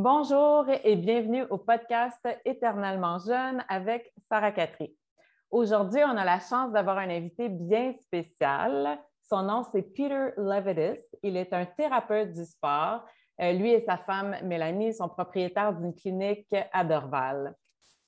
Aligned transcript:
Bonjour 0.00 0.64
et 0.84 0.94
bienvenue 0.94 1.42
au 1.50 1.58
podcast 1.58 2.24
Éternellement 2.44 3.18
jeune 3.18 3.64
avec 3.68 4.12
Sarah 4.28 4.52
Catherine. 4.52 4.94
Aujourd'hui, 5.50 6.02
on 6.04 6.16
a 6.16 6.24
la 6.24 6.38
chance 6.38 6.70
d'avoir 6.70 6.98
un 6.98 7.10
invité 7.10 7.48
bien 7.48 7.94
spécial. 8.00 8.96
Son 9.28 9.42
nom, 9.42 9.64
c'est 9.72 9.82
Peter 9.82 10.30
Levitis. 10.36 11.02
Il 11.24 11.36
est 11.36 11.52
un 11.52 11.66
thérapeute 11.66 12.32
du 12.32 12.44
sport. 12.44 13.04
Euh, 13.40 13.50
lui 13.50 13.72
et 13.72 13.80
sa 13.80 13.96
femme 13.96 14.36
Mélanie 14.44 14.94
sont 14.94 15.08
propriétaires 15.08 15.72
d'une 15.72 15.96
clinique 15.96 16.54
à 16.72 16.84
Dorval. 16.84 17.56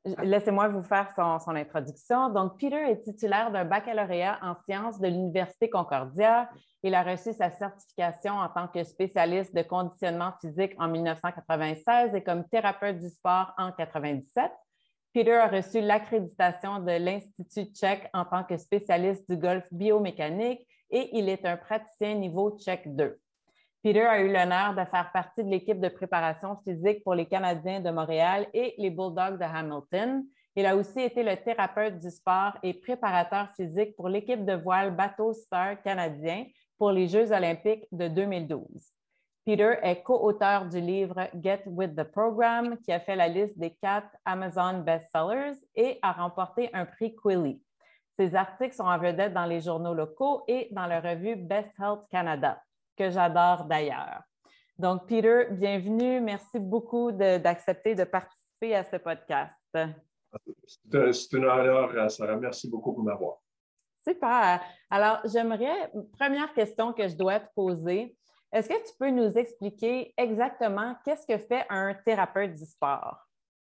Laissez-moi 0.04 0.68
vous 0.68 0.82
faire 0.82 1.12
son, 1.14 1.54
introduction. 1.54 2.30
Donc, 2.30 2.58
Peter 2.58 2.90
est 2.90 3.02
titulaire 3.02 3.50
d'un 3.50 3.66
baccalauréat 3.66 4.38
en 4.42 4.54
sciences 4.64 4.98
de 4.98 5.08
l'Université 5.08 5.68
Concordia. 5.68 6.48
Il 6.82 6.94
a 6.94 7.02
reçu 7.02 7.34
sa 7.34 7.50
certification 7.50 8.32
en 8.32 8.48
tant 8.48 8.66
que 8.66 8.82
spécialiste 8.82 9.54
de 9.54 9.60
conditionnement 9.60 10.32
physique 10.40 10.72
en 10.78 10.88
1996 10.88 12.14
et 12.14 12.22
comme 12.22 12.48
thérapeute 12.48 12.98
du 12.98 13.10
sport 13.10 13.52
en 13.58 13.66
1997. 13.66 14.50
Peter 15.12 15.34
a 15.34 15.48
reçu 15.48 15.80
l'accréditation 15.80 16.78
de 16.78 16.92
l'Institut 16.92 17.70
tchèque 17.74 18.08
en 18.14 18.24
tant 18.24 18.44
que 18.44 18.56
spécialiste 18.56 19.28
du 19.28 19.36
golf 19.36 19.66
biomécanique 19.70 20.66
et 20.90 21.10
il 21.18 21.28
est 21.28 21.44
un 21.44 21.58
praticien 21.58 22.14
niveau 22.14 22.56
tchèque 22.58 22.94
2. 22.94 23.18
Peter 23.82 24.02
a 24.02 24.20
eu 24.20 24.30
l'honneur 24.30 24.74
de 24.74 24.84
faire 24.84 25.10
partie 25.10 25.42
de 25.42 25.48
l'équipe 25.48 25.80
de 25.80 25.88
préparation 25.88 26.58
physique 26.64 27.02
pour 27.02 27.14
les 27.14 27.24
Canadiens 27.24 27.80
de 27.80 27.88
Montréal 27.88 28.46
et 28.52 28.74
les 28.76 28.90
Bulldogs 28.90 29.38
de 29.38 29.44
Hamilton. 29.44 30.22
Il 30.54 30.66
a 30.66 30.76
aussi 30.76 31.00
été 31.00 31.22
le 31.22 31.34
thérapeute 31.36 31.98
du 31.98 32.10
sport 32.10 32.58
et 32.62 32.74
préparateur 32.74 33.48
physique 33.56 33.96
pour 33.96 34.10
l'équipe 34.10 34.44
de 34.44 34.52
voile 34.52 34.94
Bateau 34.94 35.32
Star 35.32 35.80
canadien 35.80 36.44
pour 36.76 36.90
les 36.90 37.08
Jeux 37.08 37.32
olympiques 37.32 37.86
de 37.90 38.08
2012. 38.08 38.92
Peter 39.46 39.76
est 39.82 40.02
co-auteur 40.02 40.66
du 40.66 40.78
livre 40.78 41.28
Get 41.42 41.62
with 41.64 41.96
the 41.96 42.04
Program, 42.04 42.76
qui 42.84 42.92
a 42.92 43.00
fait 43.00 43.16
la 43.16 43.28
liste 43.28 43.58
des 43.58 43.70
quatre 43.80 44.14
Amazon 44.26 44.80
bestsellers 44.80 45.56
et 45.74 45.98
a 46.02 46.12
remporté 46.12 46.68
un 46.74 46.84
prix 46.84 47.16
Quilly. 47.16 47.62
Ses 48.18 48.34
articles 48.34 48.74
sont 48.74 48.84
en 48.84 48.98
vedette 48.98 49.32
dans 49.32 49.46
les 49.46 49.62
journaux 49.62 49.94
locaux 49.94 50.42
et 50.48 50.68
dans 50.72 50.84
la 50.84 51.00
revue 51.00 51.36
Best 51.36 51.70
Health 51.78 52.06
Canada 52.10 52.60
que 53.00 53.10
j'adore 53.10 53.64
d'ailleurs. 53.64 54.20
Donc, 54.78 55.06
Peter, 55.06 55.46
bienvenue. 55.50 56.20
Merci 56.20 56.58
beaucoup 56.58 57.10
d'accepter 57.10 57.94
de, 57.94 58.04
participer 58.04 58.76
à 58.76 58.84
ce 58.84 58.96
podcast. 58.96 59.54
C'est 59.72 61.34
un 61.34 61.42
honneur, 61.42 62.10
Sarah. 62.10 62.36
Merci 62.36 62.68
beaucoup 62.68 62.92
pour 62.92 63.02
m'avoir. 63.02 63.38
Super. 64.06 64.60
Alors, 64.90 65.20
j'aimerais, 65.24 65.90
première 66.18 66.52
question 66.52 66.92
que 66.92 67.08
je 67.08 67.16
dois 67.16 67.40
te 67.40 67.48
poser, 67.54 68.14
est-ce 68.52 68.68
que 68.68 68.74
tu 68.74 68.92
peux 68.98 69.10
nous 69.10 69.32
expliquer 69.38 70.12
exactement 70.18 70.94
qu'est-ce 71.02 71.26
que 71.26 71.38
fait 71.38 71.64
un 71.70 71.94
thérapeute 71.94 72.54
du 72.54 72.66
sport? 72.66 73.16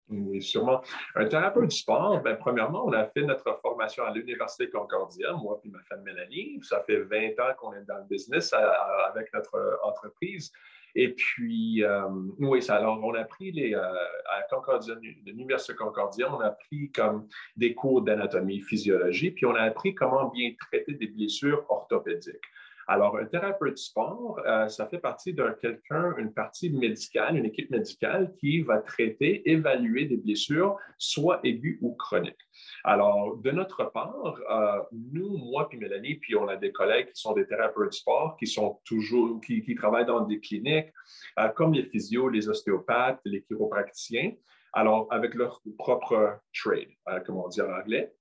Oui, 0.09 0.41
sûrement. 0.41 0.81
Un 1.15 1.25
thérapeute 1.25 1.69
du 1.69 1.75
sport, 1.75 2.21
bien, 2.23 2.35
premièrement, 2.35 2.85
on 2.85 2.93
a 2.93 3.05
fait 3.05 3.21
notre 3.21 3.59
formation 3.61 4.03
à 4.03 4.11
l'Université 4.11 4.69
Concordia, 4.69 5.33
moi 5.33 5.61
et 5.63 5.69
ma 5.69 5.83
femme 5.83 6.01
Mélanie. 6.01 6.59
Ça 6.63 6.81
fait 6.81 7.01
20 7.01 7.39
ans 7.39 7.53
qu'on 7.57 7.73
est 7.73 7.85
dans 7.87 7.97
le 7.97 8.05
business 8.09 8.51
avec 8.53 9.31
notre 9.33 9.79
entreprise. 9.83 10.51
Et 10.95 11.09
puis, 11.09 11.83
euh, 11.83 12.07
oui, 12.39 12.61
ça, 12.61 12.77
alors 12.77 12.99
on 13.03 13.13
a 13.13 13.23
pris 13.23 13.51
les, 13.51 13.75
euh, 13.75 13.81
à 13.81 14.41
Concordia, 14.49 14.95
l'Université 15.25 15.75
Concordia, 15.75 16.33
on 16.33 16.39
a 16.39 16.49
pris 16.49 16.91
comme 16.91 17.27
des 17.55 17.75
cours 17.75 18.01
d'anatomie, 18.01 18.61
physiologie, 18.61 19.31
puis 19.31 19.45
on 19.45 19.53
a 19.53 19.61
appris 19.61 19.93
comment 19.93 20.29
bien 20.29 20.51
traiter 20.59 20.93
des 20.93 21.07
blessures 21.07 21.63
orthopédiques. 21.69 22.43
Alors, 22.91 23.19
un 23.19 23.25
thérapeute 23.25 23.77
sport, 23.77 24.41
euh, 24.47 24.67
ça 24.67 24.87
fait 24.87 24.97
partie 24.97 25.31
d'un 25.31 25.53
quelqu'un, 25.53 26.15
une 26.17 26.33
partie 26.33 26.71
médicale, 26.71 27.37
une 27.37 27.45
équipe 27.45 27.69
médicale 27.69 28.33
qui 28.39 28.61
va 28.61 28.79
traiter, 28.79 29.47
évaluer 29.47 30.05
des 30.05 30.17
blessures, 30.17 30.75
soit 30.97 31.39
aiguës 31.43 31.77
ou 31.81 31.93
chroniques. 31.93 32.49
Alors, 32.83 33.37
de 33.37 33.51
notre 33.51 33.83
part, 33.91 34.41
euh, 34.49 34.81
nous, 35.13 35.37
moi 35.37 35.69
puis 35.69 35.77
Mélanie, 35.77 36.15
puis 36.15 36.35
on 36.35 36.47
a 36.47 36.55
des 36.55 36.71
collègues 36.71 37.09
qui 37.13 37.21
sont 37.21 37.33
des 37.33 37.45
thérapeutes 37.45 37.93
sport, 37.93 38.35
qui 38.37 38.47
sont 38.47 38.79
toujours, 38.85 39.39
qui, 39.41 39.75
travaillent 39.75 40.07
dans 40.07 40.21
des 40.21 40.39
cliniques, 40.39 40.91
euh, 41.37 41.49
comme 41.49 41.73
les 41.73 41.83
physios, 41.83 42.27
les 42.27 42.49
ostéopathes, 42.49 43.21
les 43.23 43.43
chiropracticiens. 43.43 44.31
Alors, 44.73 45.05
avec 45.11 45.35
leur 45.35 45.61
propre 45.77 46.39
trade, 46.55 46.89
comme 47.27 47.37
on 47.37 47.49
dit 47.49 47.61
en 47.61 47.71
anglais. 47.71 48.11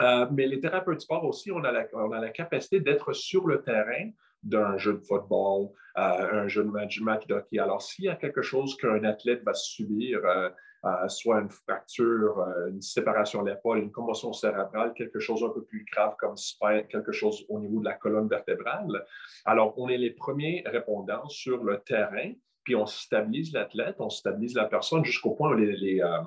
Euh, 0.00 0.26
mais 0.30 0.46
les 0.46 0.60
thérapeutes 0.60 1.00
sport 1.00 1.24
aussi, 1.24 1.50
on 1.52 1.62
a 1.64 1.72
la, 1.72 2.30
capacité 2.30 2.80
d'être 2.80 3.12
sur 3.12 3.46
le 3.46 3.62
terrain 3.62 4.10
d'un 4.42 4.76
jeu 4.76 4.94
de 4.94 5.04
football, 5.04 5.70
euh, 5.96 6.42
un 6.42 6.48
jeu 6.48 6.64
de 6.64 6.70
match, 6.70 7.00
match 7.00 7.24
hockey. 7.30 7.58
Alors, 7.58 7.80
s'il 7.82 8.04
y 8.04 8.08
a 8.08 8.16
quelque 8.16 8.42
chose 8.42 8.76
qu'un 8.76 9.04
athlète 9.04 9.42
va 9.42 9.54
subir, 9.54 10.20
euh, 10.24 10.50
soit 11.08 11.40
une 11.40 11.48
fracture, 11.48 12.44
une 12.68 12.82
séparation 12.82 13.42
de 13.42 13.50
l'épaule, 13.50 13.78
une 13.78 13.90
commotion 13.90 14.34
cérébrale, 14.34 14.92
quelque 14.92 15.18
chose 15.18 15.42
un 15.42 15.48
peu 15.48 15.64
plus 15.64 15.86
grave 15.90 16.14
comme 16.18 16.34
quelque 16.90 17.12
chose 17.12 17.46
au 17.48 17.58
niveau 17.58 17.80
de 17.80 17.86
la 17.86 17.94
colonne 17.94 18.28
vertébrale, 18.28 19.02
alors 19.46 19.72
on 19.78 19.88
est 19.88 19.96
les 19.96 20.10
premiers 20.10 20.62
répondants 20.66 21.26
sur 21.30 21.64
le 21.64 21.78
terrain 21.78 22.32
puis 22.64 22.74
on 22.74 22.86
stabilise 22.86 23.52
l'athlète, 23.52 23.96
on 23.98 24.08
stabilise 24.08 24.54
la 24.54 24.64
personne 24.64 25.04
jusqu'au 25.04 25.34
point 25.34 25.54
où 25.54 25.60
euh, 25.60 26.22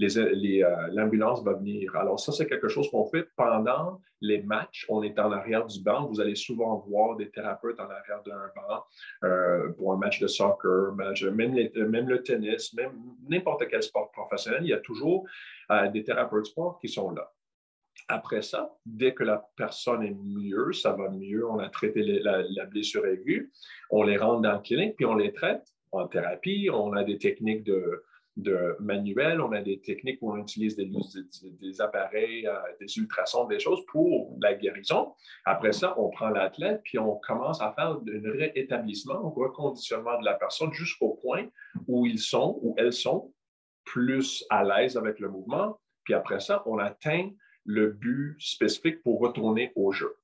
euh, 0.00 0.88
l'ambulance 0.92 1.44
va 1.44 1.52
venir. 1.52 1.94
Alors 1.96 2.18
ça, 2.18 2.32
c'est 2.32 2.46
quelque 2.46 2.68
chose 2.68 2.90
qu'on 2.90 3.04
fait 3.04 3.28
pendant 3.36 4.00
les 4.20 4.42
matchs. 4.42 4.86
On 4.88 5.02
est 5.02 5.18
en 5.18 5.30
arrière 5.30 5.66
du 5.66 5.82
banc. 5.82 6.06
Vous 6.06 6.20
allez 6.20 6.34
souvent 6.34 6.78
voir 6.88 7.16
des 7.16 7.30
thérapeutes 7.30 7.78
en 7.78 7.84
arrière 7.90 8.22
d'un 8.24 8.50
banc 8.56 8.84
euh, 9.24 9.72
pour 9.74 9.92
un 9.92 9.98
match 9.98 10.18
de 10.18 10.26
soccer, 10.26 10.94
même, 10.94 12.08
le 12.08 12.22
tennis, 12.22 12.72
même 12.74 12.92
n'importe 13.28 13.68
quel 13.68 13.82
sport 13.82 14.10
professionnel. 14.10 14.62
Il 14.62 14.70
y 14.70 14.74
a 14.74 14.80
toujours 14.80 15.26
des 15.92 16.04
thérapeutes 16.04 16.46
sport 16.46 16.78
qui 16.78 16.88
sont 16.88 17.10
là. 17.10 17.30
Après 18.08 18.42
ça, 18.42 18.74
dès 18.84 19.14
que 19.14 19.24
la 19.24 19.46
personne 19.56 20.02
est 20.02 20.14
mieux, 20.14 20.72
ça 20.72 20.92
va 20.92 21.08
mieux, 21.08 21.48
on 21.48 21.58
a 21.58 21.68
traité 21.68 22.02
la, 22.02 22.42
la, 22.42 22.66
blessure 22.66 23.06
aiguë, 23.06 23.52
on 23.90 24.02
les 24.02 24.16
rentre 24.16 24.42
dans 24.42 24.52
la 24.52 24.58
clinique, 24.58 24.96
puis 24.96 25.06
on 25.06 25.14
les 25.14 25.32
traite 25.32 25.64
en 25.92 26.08
thérapie, 26.08 26.68
on 26.72 26.92
a 26.94 27.04
des 27.04 27.18
techniques 27.18 27.64
de, 27.64 28.02
manuel, 28.80 29.40
on 29.40 29.52
a 29.52 29.60
des 29.60 29.80
techniques 29.80 30.18
où 30.22 30.32
on 30.32 30.38
utilise 30.38 30.74
des, 30.74 31.80
appareils, 31.80 32.46
euh, 32.46 32.54
des 32.80 32.96
ultrasons, 32.96 33.46
des 33.46 33.60
choses 33.60 33.84
pour 33.86 34.36
la 34.40 34.54
guérison. 34.54 35.12
Après 35.44 35.72
ça, 35.72 35.94
on 35.98 36.08
prend 36.08 36.30
l'athlète, 36.30 36.80
puis 36.82 36.98
on 36.98 37.16
commence 37.16 37.60
à 37.60 37.72
faire 37.72 37.90
un 37.90 38.32
réétablissement, 38.32 39.14
un 39.14 39.28
reconditionnement 39.28 40.18
de 40.18 40.24
la 40.24 40.34
personne 40.34 40.72
jusqu'au 40.72 41.18
point 41.22 41.46
où 41.86 42.06
ils 42.06 42.18
sont, 42.18 42.58
où 42.62 42.74
elles 42.78 42.94
sont 42.94 43.32
plus 43.84 44.44
à 44.48 44.64
l'aise 44.64 44.96
avec 44.96 45.20
le 45.20 45.28
mouvement. 45.28 45.78
Puis 46.04 46.14
après 46.14 46.40
ça, 46.40 46.62
on 46.66 46.78
atteint 46.78 47.30
le 47.64 47.90
but 47.90 48.36
spécifique 48.40 49.02
pour 49.02 49.20
retourner 49.20 49.72
au 49.76 49.92
jeu. 49.92 50.16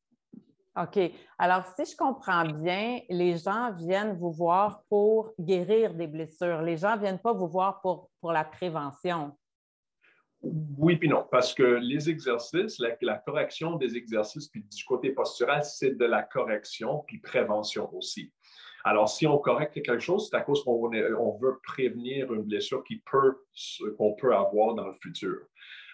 OK. 0.81 1.13
Alors, 1.39 1.65
si 1.75 1.85
je 1.91 1.97
comprends 1.97 2.45
bien, 2.45 3.01
les 3.09 3.37
gens 3.37 3.73
viennent 3.73 4.17
vous 4.17 4.31
voir 4.31 4.83
pour 4.89 5.33
guérir 5.39 5.95
des 5.95 6.07
blessures. 6.07 6.63
Les 6.63 6.77
gens 6.77 6.95
ne 6.95 7.01
viennent 7.01 7.19
pas 7.19 7.33
vous 7.33 7.49
voir 7.49 7.81
pour, 7.81 8.11
pour 8.21 8.33
la 8.33 8.45
prévention. 8.45 9.33
Oui, 10.41 10.97
puis 10.97 11.09
non, 11.09 11.27
parce 11.31 11.53
que 11.53 11.63
les 11.63 12.09
exercices, 12.09 12.79
la, 13.01 13.17
correction 13.17 13.75
des 13.75 13.97
exercices, 13.97 14.49
puis 14.49 14.63
du 14.63 14.85
côté 14.85 15.11
postural, 15.11 15.65
c'est 15.65 15.97
de 15.97 16.05
la 16.05 16.23
correction, 16.23 17.03
puis 17.07 17.19
prévention 17.19 17.93
aussi. 17.93 18.33
Alors, 18.85 19.09
si 19.09 19.27
on 19.27 19.39
correcte 19.39 19.75
quelque 19.75 19.99
chose, 19.99 20.29
c'est 20.31 20.37
à 20.37 20.43
cause 20.43 20.63
qu'on 20.63 20.91
on 21.19 21.39
veut 21.39 21.59
prévenir 21.65 22.33
une 22.33 22.43
blessure 22.43 22.85
qui 22.85 23.03
peut, 23.11 23.37
qu'on 23.99 24.15
peut 24.15 24.35
avoir 24.35 24.75
dans 24.75 24.87
le 24.87 24.95
futur. 25.03 25.39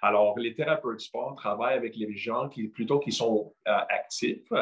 Alors, 0.05 0.39
les 0.39 0.55
thérapeutes 0.55 1.01
sport 1.01 1.35
travaillent 1.35 1.79
avec 1.79 1.97
les 1.97 2.15
gens 2.15 2.51
qui, 2.51 2.69
plutôt 2.69 2.99
qui 2.99 3.11
sont 3.11 3.55
euh, 3.67 3.73
actifs, 3.89 4.53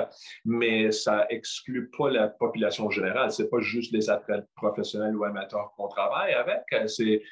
mais 0.45 0.93
ça 0.93 1.27
exclut 1.31 1.91
pas 1.91 2.11
la 2.11 2.29
population 2.29 2.89
générale. 2.91 3.33
C'est 3.33 3.51
pas 3.51 3.59
juste 3.59 3.93
les 3.93 4.09
athlètes 4.09 4.47
professionnels 4.55 5.17
ou 5.17 5.25
amateurs 5.25 5.73
qu'on 5.77 5.89
travaille 5.89 6.33
avec. 6.33 6.63
C'est 6.87 7.25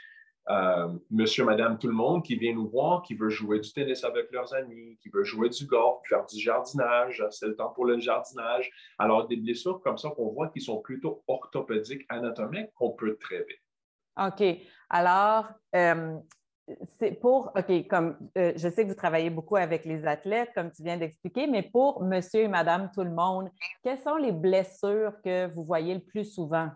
euh, 0.51 0.89
monsieur, 1.09 1.45
madame, 1.45 1.79
tout 1.79 1.87
le 1.87 1.95
monde 1.95 2.25
qui 2.25 2.35
vient 2.35 2.53
nous 2.53 2.69
voir, 2.69 3.03
qui 3.03 3.15
veut 3.15 3.31
jouer 3.31 3.61
du 3.61 3.73
tennis 3.73 4.03
avec 4.03 4.33
leurs 4.33 4.53
amis, 4.55 4.99
qui 5.01 5.09
veut 5.09 5.23
jouer 5.23 5.49
du 5.49 5.65
golf, 5.67 6.01
faire 6.09 6.27
du 6.27 6.37
jardinage. 6.37 7.25
C'est 7.31 7.47
le 7.47 7.55
temps 7.55 7.71
pour 7.71 7.85
le 7.85 8.01
jardinage. 8.01 8.73
Alors, 8.99 9.29
des 9.29 9.37
blessures 9.37 9.81
comme 9.83 9.99
ça 9.99 10.11
qu'on 10.11 10.33
voit 10.33 10.49
qui 10.49 10.61
sont 10.61 10.81
plutôt 10.81 11.23
orthopédiques, 11.29 12.07
anatomiques, 12.09 12.73
qu'on 12.75 12.91
peut 12.91 13.17
traiter. 13.21 13.61
OK. 14.21 14.43
Alors, 14.89 15.47
euh, 15.77 16.19
c'est 16.99 17.13
pour, 17.13 17.53
OK, 17.57 17.89
comme 17.89 18.17
euh, 18.37 18.53
je 18.57 18.69
sais 18.69 18.85
que 18.85 18.89
vous 18.89 18.95
travaillez 18.95 19.31
beaucoup 19.31 19.57
avec 19.57 19.85
les 19.85 20.07
athlètes, 20.07 20.51
comme 20.55 20.71
tu 20.71 20.83
viens 20.83 20.97
d'expliquer, 20.97 21.47
mais 21.47 21.63
pour 21.63 22.03
monsieur 22.03 22.41
et 22.41 22.49
madame 22.49 22.91
tout 22.95 23.05
le 23.05 23.11
monde, 23.11 23.51
quelles 23.83 23.99
sont 23.99 24.17
les 24.17 24.33
blessures 24.33 25.13
que 25.25 25.53
vous 25.55 25.65
voyez 25.65 25.95
le 25.95 26.01
plus 26.01 26.25
souvent 26.25 26.71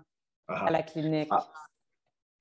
à 0.48 0.70
la 0.70 0.82
clinique? 0.82 1.28
Ah. 1.30 1.46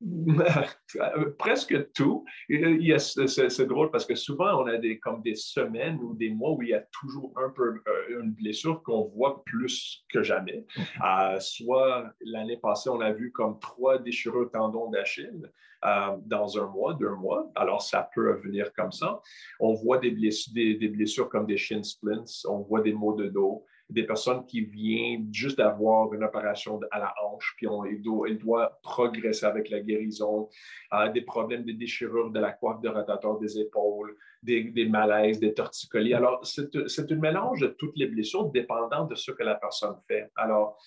Presque 1.37 1.91
tout. 1.93 2.25
C'est 2.49 3.67
drôle 3.67 3.91
parce 3.91 4.05
que 4.05 4.15
souvent, 4.15 4.61
on 4.61 4.67
a 4.67 4.77
des, 4.77 4.99
comme 4.99 5.21
des 5.21 5.35
semaines 5.35 5.99
ou 6.01 6.13
des 6.13 6.29
mois 6.29 6.51
où 6.51 6.61
il 6.61 6.69
y 6.69 6.73
a 6.73 6.83
toujours 6.91 7.33
un 7.37 7.49
peu 7.49 7.81
euh, 7.87 8.21
une 8.21 8.31
blessure 8.31 8.83
qu'on 8.83 9.05
voit 9.05 9.43
plus 9.45 10.05
que 10.09 10.23
jamais. 10.23 10.65
Euh, 11.03 11.39
soit 11.39 12.11
l'année 12.21 12.57
passée, 12.57 12.89
on 12.89 13.01
a 13.01 13.11
vu 13.11 13.31
comme 13.31 13.59
trois 13.59 13.97
déchirures 13.97 14.51
tendons 14.51 14.89
d'Achille 14.89 15.49
euh, 15.85 16.17
dans 16.25 16.57
un 16.57 16.67
mois, 16.67 16.93
deux 16.95 17.15
mois. 17.15 17.51
Alors, 17.55 17.81
ça 17.81 18.09
peut 18.13 18.33
venir 18.43 18.73
comme 18.73 18.91
ça. 18.91 19.21
On 19.59 19.73
voit 19.73 19.99
des 19.99 20.11
blessures, 20.11 20.53
des 20.53 20.87
blessures 20.89 21.29
comme 21.29 21.45
des 21.45 21.57
shin 21.57 21.83
splints, 21.83 22.25
on 22.47 22.59
voit 22.59 22.81
des 22.81 22.93
maux 22.93 23.15
de 23.15 23.27
dos 23.27 23.65
des 23.89 24.03
personnes 24.03 24.45
qui 24.45 24.61
viennent 24.61 25.31
juste 25.33 25.57
d'avoir 25.57 26.13
une 26.13 26.23
opération 26.23 26.79
à 26.91 26.99
la 26.99 27.13
hanche, 27.23 27.53
puis 27.57 27.67
on, 27.67 27.85
il, 27.85 28.01
doit, 28.01 28.79
progresser 28.81 29.45
avec 29.45 29.69
la 29.69 29.81
guérison, 29.81 30.49
euh, 30.93 31.09
des 31.09 31.21
problèmes 31.21 31.63
de 31.63 31.73
déchirure 31.73 32.31
de 32.31 32.39
la 32.39 32.51
coiffe 32.51 32.81
de 32.81 32.89
rotateur 32.89 33.37
des 33.39 33.59
épaules, 33.59 34.15
des, 34.41 34.87
malaises, 34.89 35.39
des 35.39 35.53
torticolis. 35.53 36.13
Alors, 36.13 36.45
c'est 36.45 37.11
un 37.11 37.15
mélange 37.15 37.61
de 37.61 37.67
toutes 37.67 37.97
les 37.97 38.07
blessures 38.07 38.45
dépendant 38.45 39.05
de 39.05 39.15
ce 39.15 39.31
que 39.31 39.43
la 39.43 39.55
personne 39.55 39.95
fait. 40.07 40.29
Alors, 40.35 40.77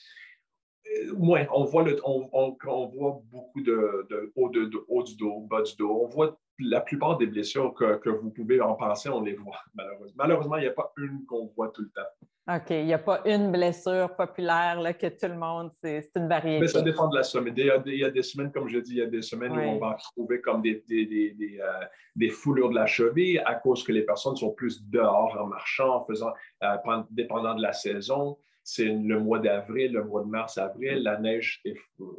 euh, 0.86 1.12
oui, 1.16 1.40
on 1.52 1.64
voit, 1.64 1.82
le, 1.82 2.00
on, 2.04 2.56
voit 2.62 3.20
beaucoup 3.30 3.60
de, 3.60 4.08
haut, 4.36 4.48
de, 4.48 4.70
haut 4.88 5.02
du 5.02 5.16
dos, 5.16 5.40
bas 5.40 5.62
du 5.62 5.76
dos. 5.76 6.02
On 6.02 6.06
voit 6.06 6.38
la 6.58 6.80
plupart 6.80 7.18
des 7.18 7.26
blessures 7.26 7.74
que, 7.74 7.96
que, 7.96 8.08
vous 8.08 8.30
pouvez 8.30 8.60
en 8.60 8.74
penser, 8.74 9.08
on 9.08 9.22
les 9.22 9.34
voit, 9.34 9.60
malheureusement. 9.74 10.14
Malheureusement, 10.16 10.56
il 10.56 10.62
n'y 10.62 10.68
a 10.68 10.72
pas 10.72 10.92
une 10.96 11.24
qu'on 11.26 11.46
voit 11.56 11.68
tout 11.68 11.82
le 11.82 11.90
temps. 11.90 12.26
OK. 12.48 12.70
Il 12.70 12.86
n'y 12.86 12.94
a 12.94 12.98
pas 12.98 13.22
une 13.24 13.50
blessure 13.50 14.14
populaire 14.14 14.80
là, 14.80 14.94
que 14.94 15.08
tout 15.08 15.26
le 15.26 15.36
monde, 15.36 15.72
c'est 15.80 16.08
une 16.14 16.28
variété. 16.28 16.60
Mais 16.60 16.68
ça 16.68 16.80
dépend 16.80 17.08
de 17.08 17.16
la 17.16 17.24
semaine. 17.24 17.54
Il 17.56 17.66
y, 17.66 18.04
a 18.04 18.10
des, 18.10 18.22
semaines, 18.22 18.52
comme 18.52 18.68
je 18.68 18.78
dis, 18.78 18.92
il 18.92 18.98
y 18.98 19.02
a 19.02 19.06
des 19.06 19.22
semaines 19.22 19.52
où 19.52 19.60
on 19.60 19.78
va 19.78 19.96
trouver 20.12 20.40
comme 20.40 20.62
des, 20.62 20.84
des, 20.88 21.58
euh, 21.60 21.84
des, 22.14 22.28
foulures 22.28 22.70
de 22.70 22.76
la 22.76 22.86
cheville 22.86 23.42
à 23.44 23.56
cause 23.56 23.82
que 23.82 23.90
les 23.90 24.02
personnes 24.02 24.36
sont 24.36 24.52
plus 24.52 24.88
dehors 24.88 25.36
en 25.40 25.46
marchant, 25.46 25.96
en 25.96 26.04
faisant, 26.04 26.32
euh, 26.62 27.02
dépendant 27.10 27.56
de 27.56 27.62
la 27.62 27.72
saison. 27.72 28.38
C'est 28.62 28.84
le 28.86 29.20
mois 29.20 29.40
d'avril, 29.40 29.92
le 29.92 30.04
mois 30.04 30.22
de 30.22 30.28
mars, 30.28 30.58
avril, 30.58 31.02
la 31.02 31.18
neige 31.18 31.62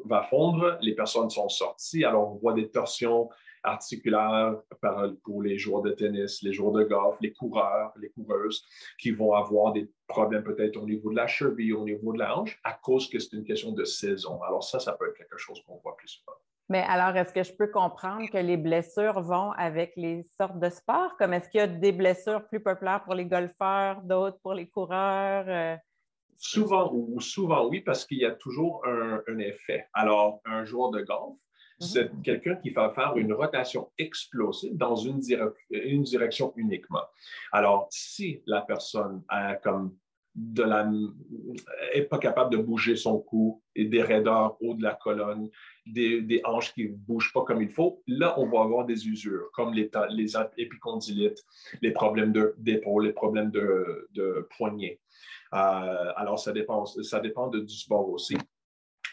va 0.06 0.24
fondre, 0.24 0.78
les 0.82 0.96
personnes 0.96 1.30
sont 1.30 1.50
sorties, 1.50 2.06
alors 2.06 2.34
on 2.34 2.36
voit 2.38 2.54
des 2.54 2.70
torsions 2.70 3.30
articulaires 3.64 4.56
pour 5.24 5.42
les 5.42 5.58
joueurs 5.58 5.82
de 5.82 5.92
tennis, 5.92 6.42
les 6.42 6.54
joueurs 6.54 6.74
de 6.74 6.84
golf, 6.84 7.18
les 7.22 7.34
coureurs, 7.34 7.92
les 7.98 8.10
coureuses 8.10 8.64
qui 9.00 9.12
vont 9.12 9.34
avoir 9.34 9.74
des 9.74 9.90
problèmes 10.08 10.44
peut-être 10.44 10.78
au 10.78 10.86
niveau 10.86 11.12
de 11.12 11.16
la 11.16 11.28
cheville, 11.28 11.74
au 11.74 11.84
niveau 11.84 12.14
de 12.14 12.20
la 12.20 12.38
hanche, 12.38 12.60
à 12.64 12.74
cause 12.74 13.10
que 13.10 13.20
c'est 13.20 13.36
une 13.36 13.44
question 13.44 13.72
de 13.72 13.84
saison. 13.84 14.42
Alors 14.44 14.64
ça, 14.64 14.80
ça 14.80 14.94
peut 14.94 15.10
être 15.10 15.18
quelque 15.18 15.38
chose 15.38 15.62
qu'on 15.66 15.78
voit 15.78 15.96
plus 15.98 16.08
souvent. 16.08 16.38
Mais 16.70 16.84
alors, 16.86 17.16
est-ce 17.16 17.34
que 17.34 17.44
je 17.44 17.54
peux 17.54 17.68
comprendre 17.68 18.30
que 18.30 18.38
les 18.38 18.58
blessures 18.58 19.22
vont 19.22 19.52
avec 19.52 19.94
les 19.96 20.24
sortes 20.24 20.60
de 20.60 20.70
sports? 20.70 21.16
Comme 21.18 21.34
est-ce 21.34 21.48
qu'il 21.50 21.60
y 21.60 21.64
a 21.64 21.68
des 21.68 21.94
blessures 21.94 22.46
plus 22.46 22.60
populaires 22.60 23.04
pour 23.06 23.14
les 23.14 23.26
golfeurs, 23.26 24.02
d'autres 24.02 24.38
pour 24.42 24.54
les 24.54 24.68
coureurs? 24.68 25.46
Euh? 25.48 25.78
Souvent, 26.36 26.92
ou 26.94 27.22
souvent 27.22 27.68
oui, 27.68 27.80
parce 27.82 28.06
qu'il 28.06 28.18
y 28.20 28.26
a 28.26 28.32
toujours 28.32 28.86
un, 28.86 29.24
un, 29.28 29.40
effet. 29.40 29.88
Alors, 29.94 30.42
un 30.44 30.66
joueur 30.66 30.92
de 30.92 31.02
golf 31.02 31.38
c'est 31.80 32.12
mhm. 32.12 32.22
quelqu'un 32.22 32.56
qui 32.56 32.72
va 32.72 32.90
faire 32.92 33.16
une 33.18 33.34
rotation 33.34 33.90
explosive 33.98 34.76
dans 34.76 34.96
une, 34.96 35.20
direction 35.20 36.54
uniquement. 36.56 37.04
Alors, 37.52 37.88
si 37.92 38.42
la 38.46 38.62
personne 38.62 39.24
a 39.30 39.60
est 41.94 42.04
pas 42.04 42.20
capable 42.20 42.52
de 42.52 42.58
bouger 42.58 42.96
son 42.96 43.20
cou 43.20 43.62
et 43.76 43.86
des 43.86 44.04
raideurs 44.04 44.58
haut 44.62 44.76
de 44.76 44.84
la 44.84 44.94
colonne, 44.94 45.50
des, 45.86 46.42
hanches 46.44 46.74
qui 46.74 46.90
ne 46.90 46.96
bougent 46.96 47.34
pas 47.34 47.44
comme 47.44 47.62
il 47.62 47.70
faut, 47.70 48.04
là, 48.08 48.40
on 48.40 48.48
va 48.48 48.62
avoir 48.62 48.86
des 48.86 49.08
usures, 49.08 49.50
comme 49.54 49.74
les, 49.74 49.90
les 50.10 50.34
épicondylites, 50.58 51.44
les 51.82 51.92
problèmes 51.92 52.34
d'épaule, 52.58 53.06
les 53.06 53.14
problèmes 53.14 53.52
de, 53.52 54.08
de 54.12 54.48
poignet. 54.58 55.00
Euh, 55.54 56.12
alors, 56.16 56.40
ça 56.40 56.52
dépend, 56.52 56.84
du 57.48 57.70
sport 57.70 58.10
aussi. 58.10 58.38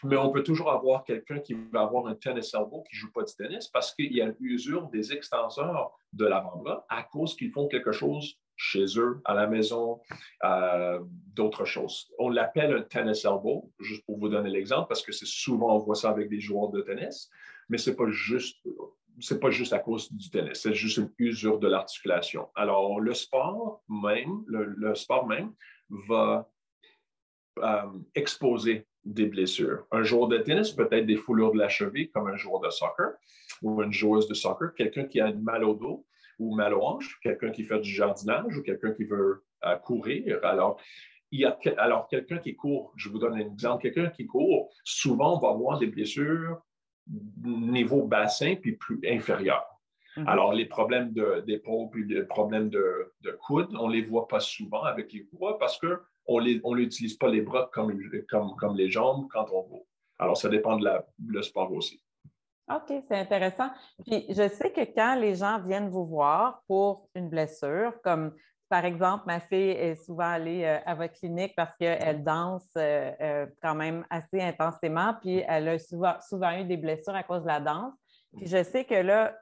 Mais 0.05 0.17
on 0.17 0.31
peut 0.31 0.43
toujours 0.43 0.71
avoir 0.71 1.03
quelqu'un 1.03 1.39
qui 1.39 1.55
va 1.71 1.81
avoir 1.81 2.07
un 2.07 2.15
tennis 2.15 2.53
elbow 2.53 2.83
qui 2.83 2.95
ne 2.95 2.99
joue 2.99 3.11
pas 3.11 3.23
du 3.23 3.33
tennis 3.35 3.67
parce 3.67 3.93
qu'il 3.93 4.13
y 4.13 4.21
a 4.21 4.31
usure 4.39 4.87
des 4.89 5.13
extenseurs 5.13 5.97
de 6.13 6.25
l'avant-bras 6.25 6.85
à 6.89 7.03
cause 7.03 7.35
qu'ils 7.35 7.51
font 7.51 7.67
quelque 7.67 7.91
chose 7.91 8.39
chez 8.55 8.85
eux, 8.97 9.21
à 9.25 9.33
la 9.33 9.47
maison, 9.47 9.99
euh, 10.43 10.99
d'autres 11.33 11.65
choses. 11.65 12.11
On 12.19 12.29
l'appelle 12.29 12.73
un 12.73 12.81
tennis 12.81 13.25
elbow, 13.25 13.71
juste 13.79 14.05
pour 14.05 14.17
vous 14.17 14.29
donner 14.29 14.49
l'exemple, 14.49 14.87
parce 14.87 15.01
que 15.01 15.11
c'est 15.11 15.27
souvent, 15.27 15.75
on 15.75 15.79
voit 15.79 15.95
ça 15.95 16.09
avec 16.09 16.29
des 16.29 16.39
joueurs 16.39 16.69
de 16.69 16.81
tennis, 16.81 17.29
mais 17.67 17.77
ce 17.77 17.89
n'est 17.89 17.95
pas 17.95 18.09
juste 18.09 18.57
pas 19.39 19.49
juste 19.49 19.73
à 19.73 19.79
cause 19.79 20.11
du 20.11 20.29
tennis, 20.29 20.61
c'est 20.61 20.73
juste 20.73 20.97
une 20.97 21.11
usure 21.17 21.59
de 21.59 21.67
l'articulation. 21.67 22.49
Alors, 22.55 22.99
le 22.99 23.13
sport 23.13 23.81
même, 23.89 24.43
le, 24.47 24.93
sport 24.95 25.27
même 25.27 25.53
va 25.89 26.49
euh, 27.59 27.91
exposer 28.13 28.87
des 29.05 29.27
blessures. 29.27 29.85
Un 29.91 30.03
joueur 30.03 30.27
de 30.27 30.37
tennis 30.39 30.71
peut 30.71 30.87
être 30.91 31.05
des 31.05 31.15
foulures 31.15 31.53
de 31.53 31.59
la 31.59 31.69
cheville, 31.69 32.09
comme 32.09 32.27
un 32.27 32.35
joueur 32.35 32.59
de 32.59 32.69
soccer 32.69 33.13
ou 33.61 33.81
une 33.81 33.93
joueuse 33.93 34.27
de 34.27 34.33
soccer, 34.33 34.73
quelqu'un 34.73 35.05
qui 35.05 35.21
a 35.21 35.31
mal 35.31 35.63
au 35.63 35.75
dos 35.75 36.05
ou 36.39 36.55
mal 36.55 36.73
aux 36.73 36.81
hanches, 36.81 37.19
quelqu'un 37.21 37.51
qui 37.51 37.63
fait 37.63 37.79
du 37.79 37.89
jardinage 37.89 38.57
ou 38.57 38.63
quelqu'un 38.63 38.91
qui 38.91 39.05
veut 39.05 39.43
euh, 39.63 39.75
courir. 39.77 40.39
Alors, 40.43 40.81
il 41.31 41.41
y 41.41 41.45
a, 41.45 41.57
alors 41.77 42.07
quelqu'un 42.07 42.39
qui 42.39 42.55
court, 42.55 42.93
je 42.95 43.09
vous 43.09 43.19
donne 43.19 43.35
un 43.35 43.39
exemple, 43.39 43.83
quelqu'un 43.83 44.09
qui 44.09 44.25
court, 44.25 44.69
souvent 44.83 45.39
va 45.39 45.49
avoir 45.49 45.79
des 45.79 45.87
blessures 45.87 46.61
niveau 47.43 48.03
bassin 48.03 48.55
puis 48.55 48.73
plus 48.73 48.99
inférieur. 49.07 49.63
Mhm. 50.17 50.27
Alors, 50.27 50.53
les 50.53 50.65
problèmes 50.65 51.13
d'épaule 51.45 51.89
puis 51.91 52.05
les 52.05 52.23
problèmes 52.23 52.69
de, 52.69 53.13
de 53.21 53.31
coude, 53.31 53.75
on 53.79 53.87
ne 53.87 53.93
les 53.93 54.01
voit 54.01 54.27
pas 54.27 54.39
souvent 54.39 54.83
avec 54.83 55.13
les 55.13 55.25
coureurs 55.25 55.57
parce 55.57 55.77
que 55.77 55.99
on 56.27 56.75
n'utilise 56.75 57.15
pas 57.15 57.29
les 57.29 57.41
bras 57.41 57.69
comme, 57.73 57.97
comme, 58.29 58.55
comme, 58.55 58.75
les 58.75 58.89
jambes 58.89 59.27
quand 59.31 59.45
on 59.51 59.61
va. 59.63 59.77
Alors, 60.19 60.37
ça 60.37 60.49
dépend 60.49 60.77
de 60.77 60.85
la, 60.85 61.05
le 61.25 61.41
sport 61.41 61.71
aussi. 61.71 62.01
OK, 62.73 63.03
c'est 63.07 63.17
intéressant. 63.17 63.69
Puis, 64.05 64.25
je 64.29 64.47
sais 64.49 64.71
que 64.71 64.81
quand 64.95 65.15
les 65.15 65.35
gens 65.35 65.59
viennent 65.59 65.89
vous 65.89 66.05
voir 66.05 66.63
pour 66.67 67.09
une 67.13 67.29
blessure, 67.29 67.93
comme 68.03 68.33
par 68.69 68.83
exemple, 68.83 69.25
ma 69.27 69.39
fille 69.39 69.69
est 69.69 69.95
souvent 69.95 70.31
allée 70.31 70.63
euh, 70.63 70.79
à 70.85 70.95
votre 70.95 71.13
clinique 71.13 71.53
parce 71.55 71.75
qu'elle 71.77 72.23
danse 72.23 72.67
euh, 72.77 73.11
euh, 73.21 73.45
quand 73.61 73.75
même 73.75 74.05
assez 74.09 74.41
intensément, 74.41 75.13
puis 75.21 75.43
elle 75.47 75.67
a 75.69 75.79
souvent, 75.79 76.15
souvent 76.27 76.51
eu 76.57 76.63
des 76.63 76.77
blessures 76.77 77.15
à 77.15 77.21
cause 77.21 77.43
de 77.43 77.47
la 77.47 77.59
danse. 77.59 77.93
Puis 78.35 78.47
je 78.47 78.63
sais 78.63 78.83
que 78.83 78.95
là, 78.95 79.33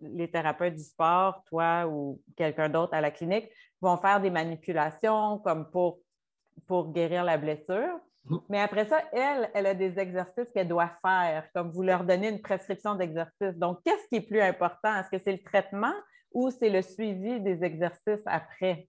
les 0.00 0.30
thérapeutes 0.30 0.76
du 0.76 0.84
sport, 0.84 1.42
toi 1.46 1.88
ou 1.88 2.20
quelqu'un 2.36 2.68
d'autre 2.68 2.94
à 2.94 3.00
la 3.00 3.10
clinique, 3.10 3.50
vont 3.80 3.96
faire 3.96 4.20
des 4.20 4.30
manipulations 4.30 5.38
comme 5.38 5.68
pour 5.72 5.98
pour 6.68 6.92
guérir 6.92 7.24
la 7.24 7.36
blessure. 7.36 7.98
Mm-hmm. 8.28 8.40
Mais 8.50 8.60
après 8.60 8.86
ça, 8.86 9.02
elle, 9.12 9.50
elle 9.54 9.66
a 9.66 9.74
des 9.74 9.98
exercices 9.98 10.50
qu'elle 10.54 10.68
doit 10.68 10.92
faire, 11.04 11.48
comme 11.52 11.70
vous 11.70 11.82
leur 11.82 12.04
donnez 12.04 12.28
une 12.28 12.40
prescription 12.40 12.94
d'exercice. 12.94 13.56
Donc, 13.56 13.80
qu'est-ce 13.84 14.06
qui 14.08 14.16
est 14.16 14.28
plus 14.28 14.40
important? 14.40 14.94
Est-ce 15.00 15.10
que 15.10 15.18
c'est 15.18 15.32
le 15.32 15.42
traitement 15.42 15.94
ou 16.32 16.50
c'est 16.50 16.70
le 16.70 16.82
suivi 16.82 17.40
des 17.40 17.64
exercices 17.64 18.22
après? 18.26 18.86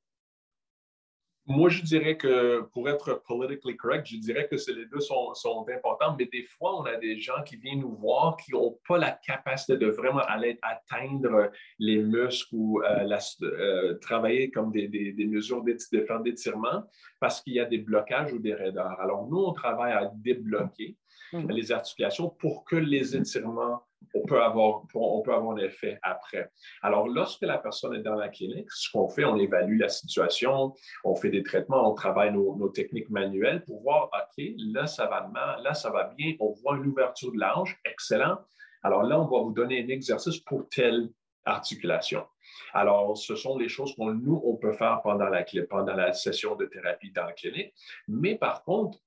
Moi, 1.52 1.70
je 1.70 1.82
dirais 1.82 2.16
que 2.16 2.62
pour 2.74 2.88
être 2.88 3.24
politically 3.28 3.76
correct, 3.76 4.06
je 4.06 4.18
dirais 4.18 4.48
que 4.48 4.56
les 4.72 4.86
deux 4.86 5.00
sont, 5.00 5.34
sont, 5.34 5.66
importants, 5.68 6.16
mais 6.16 6.28
des 6.28 6.44
fois, 6.44 6.80
on 6.80 6.84
a 6.84 6.96
des 6.96 7.18
gens 7.20 7.42
qui 7.44 7.58
viennent 7.58 7.80
nous 7.80 7.96
voir 7.96 8.38
qui 8.38 8.52
n'ont 8.52 8.78
pas 8.88 9.00
la 9.00 9.12
capacité 9.12 9.76
de 9.76 9.88
vraiment 9.88 10.22
aller 10.28 10.60
atteindre 10.62 11.50
les 11.80 12.04
muscles 12.04 12.54
ou 12.54 12.84
euh, 12.84 13.18
euh, 13.42 13.96
travailler 13.96 14.52
comme 14.52 14.72
des, 14.72 14.88
des, 14.88 15.12
des 15.12 15.26
mesures 15.26 15.64
de 15.64 15.76
faire 16.06 16.20
d'étirement 16.20 16.84
parce 17.20 17.42
qu'il 17.42 17.54
y 17.54 17.60
a 17.60 17.66
des 17.66 17.80
blocages 17.80 18.32
ou 18.32 18.38
des 18.38 18.54
raideurs. 18.54 19.00
Alors, 19.00 19.28
nous, 19.28 19.40
on 19.40 19.52
travaille 19.52 19.94
à 19.94 20.12
débloquer 20.14 20.98
mm-hmm. 21.34 21.52
les 21.52 21.72
articulations 21.72 22.30
pour 22.30 22.64
que 22.64 22.76
les 22.76 23.16
étirements 23.16 23.82
on 24.14 24.26
peut 24.26 24.42
avoir, 24.42 24.84
on 24.96 25.22
peut 25.22 25.34
avoir 25.34 25.56
un 25.56 25.58
effet 25.58 26.00
après. 26.02 26.50
Alors, 26.82 27.08
lorsque 27.08 27.42
la 27.42 27.58
personne 27.58 27.96
est 27.96 28.02
dans 28.02 28.16
la 28.16 28.30
clinique, 28.30 28.72
ce 28.72 28.90
qu'on 28.92 29.08
fait, 29.08 29.26
on 29.26 29.38
évalue 29.38 29.80
la 29.80 29.90
situation, 29.90 30.74
on 31.04 31.16
fait 31.16 31.30
des 31.30 31.44
traitements, 31.44 31.90
on 31.90 31.94
travaille 31.94 32.34
nos, 32.34 32.70
techniques 32.70 33.10
manuelles 33.10 33.64
pour 33.66 33.82
voir, 33.82 34.10
OK, 34.14 34.44
là, 34.74 34.88
ça 34.88 35.08
va 35.08 35.28
mal, 35.28 35.62
là, 35.64 35.74
ça 35.74 35.90
va 35.90 36.14
bien, 36.18 36.36
on 36.40 36.52
voit 36.52 36.78
une 36.78 36.88
ouverture 36.88 37.32
de 37.32 37.40
l'ange, 37.40 37.78
excellent. 37.86 38.38
Alors 38.84 39.04
là, 39.04 39.20
on 39.20 39.26
va 39.26 39.44
vous 39.44 39.52
donner 39.52 39.84
un 39.84 39.88
exercice 39.88 40.40
pour 40.40 40.68
telle 40.70 41.10
articulation. 41.46 42.26
Alors, 42.74 43.18
ce 43.18 43.36
sont 43.36 43.58
les 43.58 43.70
choses 43.70 43.96
qu'on 43.96 44.14
nous, 44.14 44.42
on 44.46 44.56
peut 44.56 44.74
faire 44.74 45.02
pendant 45.02 45.30
la, 45.30 45.46
pendant 45.70 45.94
la 45.94 46.14
session 46.14 46.56
de 46.56 46.66
thérapie 46.66 47.12
dans 47.12 47.26
la 47.26 47.34
clinique. 47.34 47.74
Mais 48.08 48.36
par 48.36 48.64
contre, 48.64 49.00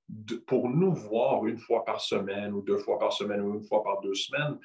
pour 0.47 0.69
nous 0.69 0.93
voir 0.93 1.47
une 1.47 1.59
fois 1.59 1.85
par 1.85 2.01
semaine 2.01 2.53
ou 2.53 2.63
deux 2.63 2.79
fois 2.79 2.99
par 2.99 3.13
semaine 3.13 3.41
ou 3.41 3.55
une 3.55 3.63
fois 3.63 3.83
par 3.83 4.01
deux 4.01 4.15
semaines, 4.15 4.59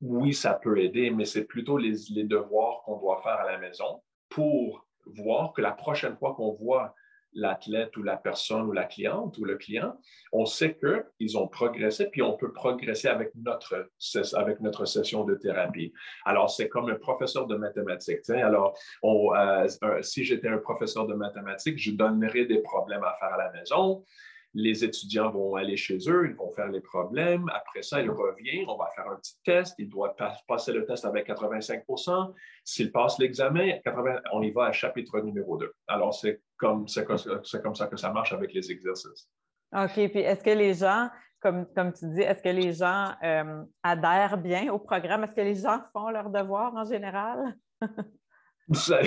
oui, 0.00 0.34
ça 0.34 0.54
peut 0.54 0.78
aider, 0.78 1.10
mais 1.10 1.24
c'est 1.24 1.44
plutôt 1.44 1.78
les 1.78 2.24
devoirs 2.24 2.82
qu'on 2.84 2.98
doit 2.98 3.20
faire 3.22 3.40
à 3.40 3.50
la 3.50 3.58
maison 3.58 4.02
pour 4.28 4.86
voir 5.06 5.52
que 5.52 5.62
la 5.62 5.72
prochaine 5.72 6.16
fois 6.16 6.34
qu'on 6.34 6.52
voit 6.52 6.94
l'athlète 7.34 7.96
ou 7.96 8.02
la 8.02 8.16
personne 8.16 8.66
ou 8.66 8.72
la 8.72 8.84
cliente 8.84 9.36
ou 9.38 9.44
le 9.44 9.56
client, 9.56 9.98
on 10.32 10.46
sait 10.46 10.78
qu'ils 10.78 11.38
ont 11.38 11.48
progressé, 11.48 12.08
puis 12.10 12.22
on 12.22 12.36
peut 12.36 12.52
progresser 12.52 13.08
avec 13.08 13.32
notre, 13.34 13.88
avec 14.34 14.60
notre 14.60 14.84
session 14.84 15.24
de 15.24 15.34
thérapie. 15.34 15.92
Alors, 16.24 16.50
c'est 16.50 16.68
comme 16.68 16.88
un 16.88 16.96
professeur 16.96 17.46
de 17.46 17.56
mathématiques. 17.56 18.28
Alors, 18.30 18.76
euh, 19.04 19.68
si 20.02 20.24
j'étais 20.24 20.48
un 20.48 20.58
professeur 20.58 21.06
de 21.06 21.14
mathématiques, 21.14 21.78
je 21.78 21.92
donnerais 21.92 22.46
des 22.46 22.58
problèmes 22.58 23.04
à 23.04 23.14
faire 23.14 23.34
à 23.34 23.38
la 23.38 23.52
maison 23.52 24.04
les 24.54 24.84
étudiants 24.84 25.30
vont 25.30 25.56
aller 25.56 25.76
chez 25.76 25.98
eux, 26.08 26.28
ils 26.28 26.36
vont 26.36 26.50
faire 26.52 26.68
les 26.68 26.80
problèmes. 26.80 27.50
Après 27.52 27.82
ça, 27.82 28.00
ils 28.00 28.10
reviennent, 28.10 28.68
on 28.68 28.76
va 28.76 28.88
faire 28.94 29.08
un 29.10 29.16
petit 29.16 29.36
test. 29.44 29.74
Ils 29.78 29.88
doivent 29.88 30.14
passer 30.46 30.72
le 30.72 30.86
test 30.86 31.04
avec 31.04 31.28
85% 31.28 32.32
S'ils 32.62 32.92
passent 32.92 33.18
l'examen, 33.18 33.78
on 34.32 34.42
y 34.42 34.50
va 34.50 34.66
à 34.66 34.72
chapitre 34.72 35.20
numéro 35.20 35.56
2. 35.58 35.70
Alors, 35.88 36.14
c'est 36.14 36.40
comme, 36.64 36.86
comme 37.62 37.74
ça 37.74 37.86
que 37.86 37.96
ça 37.96 38.10
marche 38.10 38.32
avec 38.32 38.52
les 38.54 38.70
exercices. 38.70 39.28
OK. 39.72 39.92
Puis, 39.94 40.20
est-ce 40.20 40.42
que 40.42 40.50
les 40.50 40.74
gens, 40.74 41.10
comme, 41.40 41.66
comme 41.74 41.92
tu 41.92 42.08
dis, 42.10 42.22
est-ce 42.22 42.42
que 42.42 42.48
les 42.48 42.72
gens 42.72 43.12
euh, 43.22 43.62
adhèrent 43.82 44.38
bien 44.38 44.72
au 44.72 44.78
programme? 44.78 45.24
Est-ce 45.24 45.34
que 45.34 45.40
les 45.40 45.56
gens 45.56 45.80
font 45.92 46.08
leurs 46.08 46.30
devoirs 46.30 46.74
en 46.74 46.84
général? 46.84 47.56
Ça, 48.72 49.02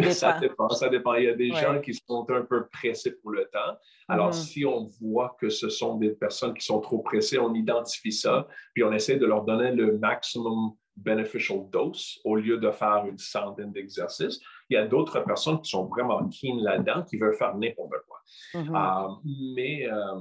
dépend. 0.00 0.68
ça, 0.70 0.88
dépend. 0.88 1.14
Il 1.14 1.24
y 1.24 1.28
a 1.28 1.34
des 1.36 1.50
gens 1.50 1.80
qui 1.80 1.94
sont 1.94 2.26
un 2.30 2.42
peu 2.42 2.66
pressés 2.66 3.12
pour 3.22 3.30
le 3.30 3.44
temps. 3.44 3.78
Alors, 4.08 4.30
mm-hmm. 4.30 4.32
si 4.32 4.66
on 4.66 4.86
voit 5.00 5.36
que 5.40 5.48
ce 5.50 5.68
sont 5.68 5.98
des 5.98 6.10
personnes 6.10 6.52
qui 6.52 6.66
sont 6.66 6.80
trop 6.80 6.98
pressées, 6.98 7.38
on 7.38 7.54
identifie 7.54 8.10
ça, 8.10 8.48
puis 8.74 8.82
on 8.82 8.92
essaie 8.92 9.16
de 9.16 9.24
leur 9.24 9.44
donner 9.44 9.70
le 9.70 9.98
maximum 9.98 10.72
beneficial 11.04 11.68
dose 11.70 12.20
au 12.24 12.36
lieu 12.36 12.58
de 12.58 12.70
faire 12.70 13.04
une 13.06 13.18
centaine 13.18 13.72
d'exercices. 13.72 14.40
Il 14.68 14.74
y 14.74 14.76
a 14.76 14.86
d'autres 14.86 15.20
personnes 15.20 15.60
qui 15.60 15.70
sont 15.70 15.86
vraiment 15.86 16.28
keen 16.28 16.60
là-dedans, 16.62 17.04
qui 17.04 17.16
veulent 17.16 17.36
faire 17.36 17.56
n'importe 17.56 17.92
quoi. 18.06 18.20
Mm-hmm. 18.54 18.76
Euh, 18.76 19.14
mais 19.54 19.88
euh, 19.90 20.20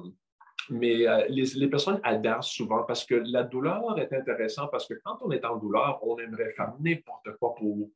mais 0.69 1.07
euh, 1.07 1.25
les, 1.29 1.45
les, 1.55 1.69
personnes 1.69 1.99
adhèrent 2.03 2.43
souvent 2.43 2.83
parce 2.83 3.05
que 3.05 3.15
la 3.15 3.43
douleur 3.43 3.97
est 3.97 4.11
intéressante 4.11 4.69
parce 4.69 4.85
que 4.85 4.95
quand 5.03 5.17
on 5.21 5.31
est 5.31 5.45
en 5.45 5.55
douleur, 5.55 5.99
on 6.05 6.17
aimerait 6.19 6.51
faire 6.51 6.73
n'importe 6.81 7.29
quoi 7.39 7.55
pour 7.55 7.89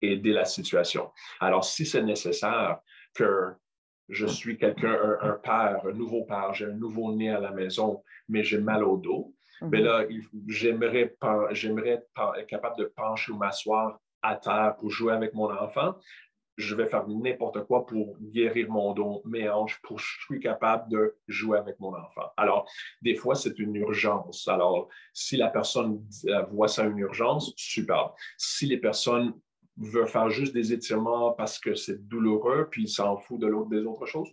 aider 0.00 0.32
la 0.32 0.44
situation. 0.44 1.10
Alors, 1.40 1.64
si 1.64 1.84
c'est 1.84 2.02
nécessaire 2.02 2.78
que 3.14 3.52
je 4.08 4.26
suis 4.26 4.56
quelqu'un, 4.58 5.18
un, 5.22 5.32
père, 5.32 5.80
un 5.86 5.92
nouveau 5.92 6.24
père, 6.24 6.52
j'ai 6.54 6.66
un 6.66 6.72
nouveau-né 6.72 7.30
à 7.30 7.40
la 7.40 7.50
maison, 7.50 8.02
mais 8.28 8.44
j'ai 8.44 8.58
mal 8.58 8.84
au 8.84 8.96
dos, 8.96 9.33
mais 9.62 9.80
mhm. 9.80 9.84
là, 9.84 10.04
j'aimerais, 10.48 11.16
j'aimerais 11.50 11.90
être 11.90 12.46
capable 12.46 12.78
de 12.78 12.84
pencher 12.84 13.32
ou 13.32 13.36
m'asseoir 13.36 13.98
à 14.22 14.36
terre 14.36 14.76
pour 14.78 14.90
jouer 14.90 15.12
avec 15.12 15.34
mon 15.34 15.50
enfant. 15.50 15.94
Je 16.56 16.76
vais 16.76 16.86
faire 16.86 17.06
n'importe 17.08 17.64
quoi 17.66 17.84
pour 17.84 18.16
guérir 18.20 18.70
mon 18.70 18.92
dos, 18.94 19.22
mes 19.24 19.48
hanches, 19.50 19.80
pour 19.82 19.96
que 19.96 20.02
je 20.02 20.24
suis 20.24 20.40
capable 20.40 20.88
de 20.88 21.16
jouer 21.26 21.58
avec 21.58 21.80
mon 21.80 21.92
enfant. 21.94 22.30
Alors, 22.36 22.70
des 23.02 23.16
fois, 23.16 23.34
c'est 23.34 23.58
une 23.58 23.74
urgence. 23.74 24.46
Alors, 24.46 24.88
si 25.12 25.36
la 25.36 25.48
personne 25.48 26.00
euh, 26.28 26.42
voit 26.44 26.68
ça 26.68 26.84
une 26.84 26.98
urgence, 26.98 27.52
super. 27.56 28.12
Si 28.38 28.66
les 28.66 28.78
personnes 28.78 29.34
veut 29.76 30.06
faire 30.06 30.30
juste 30.30 30.54
des 30.54 30.72
étirements 30.72 31.32
parce 31.32 31.58
que 31.58 31.74
c'est 31.74 32.06
douloureux, 32.06 32.68
puis 32.70 32.84
il 32.84 32.88
s'en 32.88 33.16
fout 33.16 33.40
de 33.40 33.48
l'autre 33.48 33.70
des 33.70 33.84
autres 33.84 34.06
choses, 34.06 34.32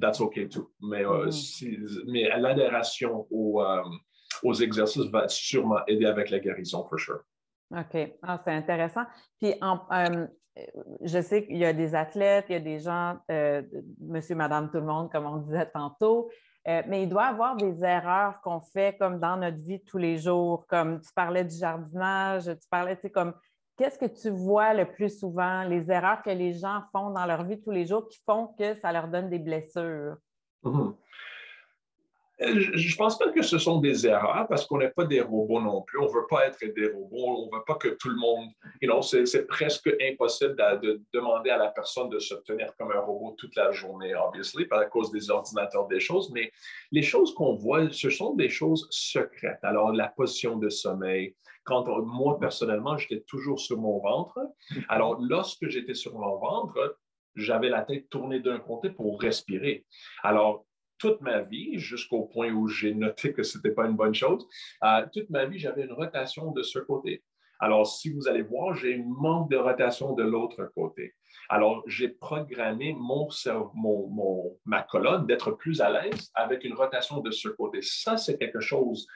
that's 0.00 0.20
okay 0.20 0.48
too. 0.48 0.70
Mais, 0.80 1.04
euh, 1.04 1.26
mm-hmm. 1.26 2.04
mais 2.06 2.28
l'adhération 2.38 3.26
euh, 3.32 3.82
aux, 4.42 4.54
exercices 4.54 5.10
va 5.10 5.28
sûrement 5.28 5.80
aider 5.86 6.06
avec 6.06 6.30
la 6.30 6.38
guérison, 6.38 6.84
for 6.88 6.98
sure. 6.98 7.20
OK. 7.70 8.16
Ah, 8.22 8.40
c'est 8.44 8.52
intéressant. 8.52 9.04
Puis, 9.40 9.54
euh, 9.62 10.26
je 11.02 11.20
sais 11.20 11.44
qu'il 11.44 11.56
y 11.56 11.64
a 11.64 11.72
des 11.72 11.94
athlètes, 11.94 12.46
il 12.48 12.52
y 12.52 12.56
a 12.56 12.60
des 12.60 12.78
gens, 12.78 13.18
monsieur, 14.00 14.36
madame, 14.36 14.70
tout 14.70 14.78
le 14.78 14.86
monde, 14.86 15.10
comme 15.10 15.26
on 15.26 15.38
disait 15.38 15.66
tantôt, 15.66 16.30
mais 16.64 17.02
il 17.02 17.08
doit 17.08 17.26
y 17.26 17.28
avoir 17.28 17.56
des 17.56 17.84
erreurs 17.84 18.40
qu'on 18.40 18.60
fait 18.60 18.96
comme 18.98 19.18
dans 19.18 19.36
notre 19.36 19.58
vie 19.58 19.82
tous 19.84 19.98
les 19.98 20.16
jours, 20.16 20.64
comme 20.66 21.00
tu 21.00 21.12
parlais 21.14 21.44
du 21.44 21.56
jardinage, 21.56 22.44
tu 22.44 22.68
parlais, 22.70 22.96
tu 22.96 23.02
sais, 23.02 23.10
comme 23.10 23.34
Qu'est-ce 23.76 23.98
que 23.98 24.06
tu 24.06 24.30
vois 24.30 24.72
le 24.72 24.90
plus 24.90 25.18
souvent, 25.18 25.62
les 25.64 25.90
erreurs 25.90 26.22
que 26.22 26.30
les 26.30 26.54
gens 26.54 26.82
font 26.92 27.10
dans 27.10 27.26
leur 27.26 27.44
vie 27.44 27.60
tous 27.60 27.70
les 27.70 27.84
jours 27.84 28.08
qui 28.08 28.18
font 28.24 28.48
que 28.58 28.74
ça 28.76 28.90
leur 28.90 29.08
donne 29.08 29.28
des 29.28 29.38
blessures? 29.38 30.16
Mhm. 30.62 30.80
Euh, 30.80 30.92
je 32.38 32.92
ne 32.92 32.96
pense 32.96 33.18
pas 33.18 33.30
que 33.30 33.42
ce 33.42 33.58
sont 33.58 33.80
des 33.80 34.06
erreurs 34.06 34.46
parce 34.48 34.66
qu'on 34.66 34.78
n'est 34.78 34.90
pas 34.90 35.04
des 35.04 35.22
robots 35.22 35.60
non 35.60 35.82
plus. 35.82 35.98
On 35.98 36.04
ne 36.04 36.12
veut 36.12 36.26
pas 36.28 36.46
être 36.46 36.58
des 36.74 36.88
robots. 36.88 37.44
On 37.44 37.46
ne 37.46 37.56
veut 37.56 37.64
pas 37.66 37.76
que 37.76 37.88
tout 37.88 38.10
le 38.10 38.16
monde. 38.16 38.50
You 38.82 38.90
know, 38.90 39.00
c'est 39.00 39.46
presque 39.46 39.88
impossible 40.02 40.54
de, 40.82 41.00
demander 41.14 41.50
à 41.50 41.56
la 41.56 41.68
personne 41.68 42.10
de 42.10 42.18
se 42.18 42.34
tenir 42.46 42.74
comme 42.78 42.92
un 42.92 43.00
robot 43.00 43.34
toute 43.38 43.56
la 43.56 43.72
journée, 43.72 44.14
obviously, 44.14 44.66
par 44.66 44.86
cause 44.90 45.10
des 45.10 45.30
ordinateurs, 45.30 45.86
des 45.88 46.00
choses. 46.00 46.30
Mais 46.30 46.52
les 46.92 47.02
choses 47.02 47.32
qu'on 47.34 47.54
voit, 47.54 47.90
ce 47.90 48.10
sont 48.10 48.34
des 48.34 48.50
choses 48.50 48.86
secrètes. 48.90 49.60
Alors, 49.62 49.92
la 49.92 50.08
position 50.08 50.56
de 50.56 50.68
sommeil. 50.68 51.34
Quand 51.64 51.86
moi, 52.02 52.38
personnellement, 52.38 52.98
j'étais 52.98 53.24
toujours 53.26 53.58
sur 53.58 53.78
mon 53.78 53.98
ventre. 53.98 54.38
Alors, 54.88 55.18
lorsque 55.20 55.68
j'étais 55.68 55.94
sur 55.94 56.16
mon 56.16 56.36
ventre, 56.36 56.98
j'avais 57.34 57.68
la 57.68 57.82
tête 57.82 58.08
tournée 58.08 58.40
d'un 58.40 58.58
côté 58.58 58.90
pour 58.90 59.20
respirer. 59.20 59.84
Alors, 60.22 60.65
toute 60.98 61.20
ma 61.20 61.42
vie, 61.42 61.78
jusqu'au 61.78 62.24
point 62.24 62.50
où 62.52 62.68
j'ai 62.68 62.94
noté 62.94 63.32
que 63.32 63.42
ce 63.42 63.58
n'était 63.58 63.72
pas 63.72 63.86
une 63.86 63.96
bonne 63.96 64.14
chose, 64.14 64.46
euh, 64.84 65.06
toute 65.12 65.30
ma 65.30 65.44
vie, 65.44 65.58
j'avais 65.58 65.82
une 65.84 65.92
rotation 65.92 66.52
de 66.52 66.62
ce 66.62 66.78
côté. 66.78 67.22
Alors, 67.58 67.86
si 67.86 68.10
vous 68.10 68.28
allez 68.28 68.42
voir, 68.42 68.74
j'ai 68.74 68.96
un 68.96 69.04
manque 69.06 69.50
de 69.50 69.56
rotation 69.56 70.12
de 70.12 70.22
l'autre 70.22 70.70
côté. 70.74 71.14
Alors, 71.48 71.82
j'ai 71.86 72.08
programmé 72.08 72.94
mon, 72.98 73.28
mon, 73.74 74.58
ma 74.64 74.82
colonne 74.82 75.26
d'être 75.26 75.52
plus 75.52 75.80
à 75.80 75.90
l'aise 75.90 76.30
avec 76.34 76.64
une 76.64 76.74
rotation 76.74 77.20
de 77.20 77.30
ce 77.30 77.48
côté. 77.48 77.80
Ça, 77.82 78.16
c'est 78.16 78.36
quelque 78.36 78.60
chose 78.60 79.06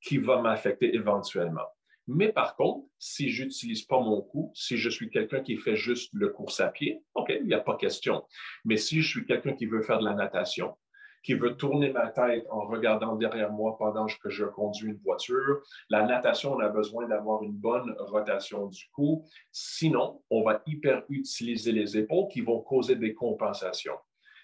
qui 0.00 0.18
va 0.18 0.40
m'affecter 0.40 0.94
éventuellement. 0.94 1.66
Mais 2.06 2.32
par 2.32 2.54
contre, 2.56 2.86
si 2.98 3.30
je 3.30 3.44
n'utilise 3.44 3.82
pas 3.82 3.98
mon 3.98 4.20
cou, 4.20 4.52
si 4.54 4.76
je 4.76 4.90
suis 4.90 5.08
quelqu'un 5.08 5.40
qui 5.40 5.56
fait 5.56 5.76
juste 5.76 6.12
le 6.12 6.28
course 6.28 6.60
à 6.60 6.68
pied, 6.68 7.02
OK, 7.14 7.32
il 7.34 7.46
n'y 7.46 7.54
a 7.54 7.60
pas 7.60 7.76
question. 7.76 8.24
Mais 8.64 8.76
si 8.76 9.00
je 9.00 9.08
suis 9.08 9.26
quelqu'un 9.26 9.54
qui 9.54 9.66
veut 9.66 9.80
faire 9.80 9.98
de 9.98 10.04
la 10.04 10.14
natation, 10.14 10.76
qui 11.24 11.34
veut 11.34 11.56
tourner 11.56 11.90
ma 11.90 12.08
tête 12.08 12.46
en 12.50 12.66
regardant 12.66 13.16
derrière 13.16 13.50
moi 13.50 13.76
pendant 13.78 14.06
que 14.06 14.28
je 14.28 14.44
conduis 14.44 14.90
une 14.90 15.00
voiture. 15.02 15.62
La 15.88 16.04
natation, 16.04 16.52
on 16.52 16.60
a 16.60 16.68
besoin 16.68 17.08
d'avoir 17.08 17.42
une 17.42 17.54
bonne 17.54 17.96
rotation 17.98 18.66
du 18.66 18.84
cou. 18.92 19.24
Sinon, 19.50 20.22
on 20.30 20.42
va 20.42 20.62
hyper 20.66 21.02
utiliser 21.08 21.72
les 21.72 21.96
épaules 21.96 22.28
qui 22.28 22.42
vont 22.42 22.60
causer 22.60 22.96
des 22.96 23.14
compensations. 23.14 23.96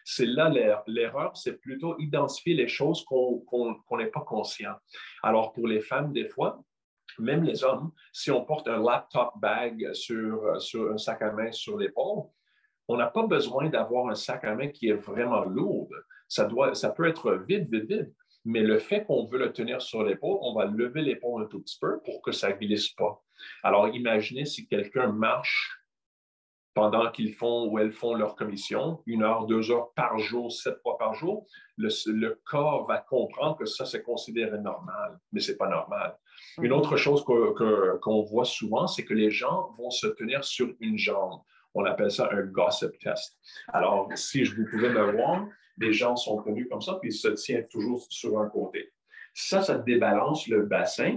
C'est 0.04 0.26
là 0.26 0.50
l'erreur, 0.86 1.36
c'est 1.36 1.60
plutôt 1.60 1.98
identifier 1.98 2.54
les 2.54 2.68
choses 2.68 3.04
qu'on 3.04 3.76
n'est 3.98 4.06
pas 4.06 4.22
conscient. 4.22 4.74
Alors, 5.22 5.52
pour 5.52 5.68
les 5.68 5.80
femmes, 5.80 6.12
des 6.12 6.26
fois, 6.26 6.64
même 7.18 7.44
les 7.44 7.62
hommes, 7.62 7.92
si 8.12 8.30
on 8.30 8.44
porte 8.44 8.68
un 8.68 8.82
laptop 8.82 9.32
bag 9.36 9.92
sur, 9.92 10.54
un 10.54 10.98
sac 10.98 11.20
à 11.20 11.32
main 11.32 11.52
sur 11.52 11.76
l'épaule, 11.76 12.24
on 12.90 12.96
n'a 12.96 13.06
pas 13.06 13.26
besoin 13.26 13.68
d'avoir 13.68 14.08
un 14.08 14.14
sac 14.14 14.44
à 14.44 14.54
main 14.54 14.68
qui 14.68 14.88
est 14.88 14.94
vraiment 14.94 15.44
lourd 15.44 15.88
ça, 16.30 16.44
doit, 16.44 16.74
ça 16.74 16.90
peut 16.90 17.06
être 17.06 17.32
vide, 17.46 17.68
vide, 17.70 17.86
vide. 17.88 18.14
Mais 18.44 18.60
le 18.60 18.78
fait 18.78 19.04
qu'on 19.04 19.26
veut 19.26 19.38
le 19.38 19.52
tenir 19.52 19.82
sur 19.82 20.02
l'épaule, 20.02 20.38
on 20.40 20.54
va 20.54 20.64
lever 20.64 21.02
l'épaule 21.02 21.42
un 21.42 21.46
tout 21.46 21.60
petit 21.60 21.78
peu 21.78 22.00
pour 22.04 22.22
que 22.22 22.32
ça 22.32 22.48
ne 22.48 22.54
glisse 22.54 22.88
pas. 22.90 23.22
Alors, 23.62 23.88
imaginez 23.88 24.46
si 24.46 24.66
quelqu'un 24.66 25.08
marche 25.08 25.76
pendant 26.72 27.10
qu'ils 27.10 27.34
font 27.34 27.66
ou 27.66 27.78
elles 27.78 27.92
font 27.92 28.14
leur 28.14 28.36
commission, 28.36 29.02
une 29.06 29.22
heure, 29.22 29.46
deux 29.46 29.70
heures 29.70 29.92
par 29.94 30.18
jour, 30.18 30.52
sept 30.52 30.80
fois 30.82 30.96
par 30.98 31.14
jour, 31.14 31.46
le, 31.76 32.40
corps 32.44 32.86
va 32.86 32.98
comprendre 32.98 33.56
que 33.56 33.66
ça, 33.66 33.84
c'est 33.84 34.02
considéré 34.02 34.58
normal, 34.58 35.18
mais 35.32 35.40
ce 35.40 35.50
n'est 35.50 35.58
pas 35.58 35.68
normal. 35.68 36.16
Une 36.58 36.70
mhm. 36.70 36.78
autre 36.78 36.96
chose 36.96 37.24
qu'on 37.24 38.22
voit 38.22 38.44
souvent, 38.44 38.86
c'est 38.86 39.04
que 39.04 39.14
les 39.14 39.30
gens 39.30 39.74
vont 39.76 39.90
se 39.90 40.06
tenir 40.06 40.44
sur 40.44 40.72
une 40.80 40.96
jambe. 40.96 41.40
On 41.74 41.84
appelle 41.84 42.10
ça 42.10 42.28
un 42.32 42.42
gossip 42.42 42.98
test. 42.98 43.38
Alors, 43.68 44.08
si 44.14 44.44
je 44.44 44.56
vous 44.56 44.64
pouvais 44.70 44.90
me 44.90 45.12
voir, 45.12 45.46
les 45.78 45.92
gens 45.92 46.16
sont 46.16 46.42
tenus 46.42 46.68
comme 46.68 46.80
ça, 46.80 46.98
puis 47.00 47.10
ils 47.10 47.16
se 47.16 47.28
tiennent 47.28 47.68
toujours 47.68 48.04
sur 48.10 48.38
un 48.38 48.48
côté. 48.48 48.92
Ça, 49.34 49.62
ça 49.62 49.78
débalance 49.78 50.48
le 50.48 50.62
bassin. 50.62 51.16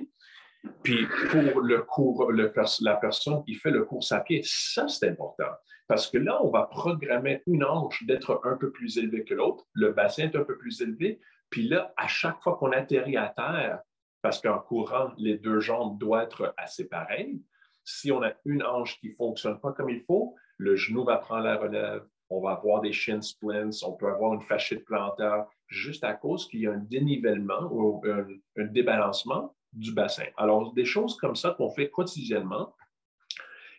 Puis 0.84 1.08
pour 1.30 1.62
le 1.62 1.82
cours, 1.82 2.32
la 2.32 2.96
personne 2.96 3.44
qui 3.44 3.56
fait 3.56 3.72
le 3.72 3.84
cours 3.84 4.06
à 4.12 4.20
pied, 4.22 4.42
ça, 4.46 4.88
c'est 4.88 5.10
important. 5.10 5.52
Parce 5.88 6.08
que 6.10 6.18
là, 6.18 6.42
on 6.42 6.50
va 6.50 6.64
programmer 6.64 7.44
une 7.48 7.66
hanche 7.66 8.04
d'être 8.06 8.40
un 8.46 8.56
peu 8.56 8.72
plus 8.72 8.98
élevée 8.98 9.26
que 9.26 9.34
l'autre. 9.34 9.66
Le 9.74 9.92
bassin 9.92 10.24
est 10.24 10.36
un 10.36 10.44
peu 10.44 10.58
plus 10.58 10.82
élevé. 10.82 11.20
Puis 11.50 11.68
là, 11.68 11.94
à 11.98 12.08
chaque 12.08 12.42
fois 12.42 12.56
qu'on 12.56 12.72
atterrit 12.72 13.18
à 13.18 13.34
terre, 13.36 13.80
parce 14.22 14.40
qu'en 14.40 14.60
courant, 14.60 15.12
les 15.18 15.38
deux 15.38 15.60
jambes 15.60 16.00
doivent 16.00 16.24
être 16.24 16.54
assez 16.58 16.88
pareilles, 16.88 17.42
si 17.84 18.12
on 18.12 18.24
a 18.24 18.32
une 18.46 18.64
hanche 18.64 18.98
qui 19.02 19.10
ne 19.10 19.16
fonctionne 19.16 19.60
pas 19.60 19.74
comme 19.74 19.90
il 19.90 20.02
faut, 20.06 20.36
le 20.58 20.76
genou 20.76 21.04
va 21.04 21.18
prendre 21.18 21.44
la 21.44 21.58
relève, 21.58 22.06
on 22.30 22.42
va 22.42 22.52
avoir 22.52 22.82
des 22.82 22.94
shin 22.94 23.22
splints, 23.22 23.84
on 23.86 23.94
peut 23.94 24.08
avoir 24.08 24.34
une 24.34 24.42
fasciite 24.42 24.86
plantaire 24.86 25.46
juste 25.68 26.04
à 26.04 26.14
cause 26.14 26.48
qu'il 26.48 26.62
y 26.62 26.68
a 26.68 26.72
un 26.72 26.78
dénivellement 26.78 27.68
ou 27.72 28.02
un, 28.06 28.66
débalancement 28.66 29.56
du 29.72 29.92
bassin. 29.92 30.26
Alors, 30.38 30.74
des 30.74 30.86
choses 30.86 31.18
comme 31.18 31.36
ça 31.36 31.52
qu'on 31.52 31.70
fait 31.70 31.90
quotidiennement, 31.90 32.76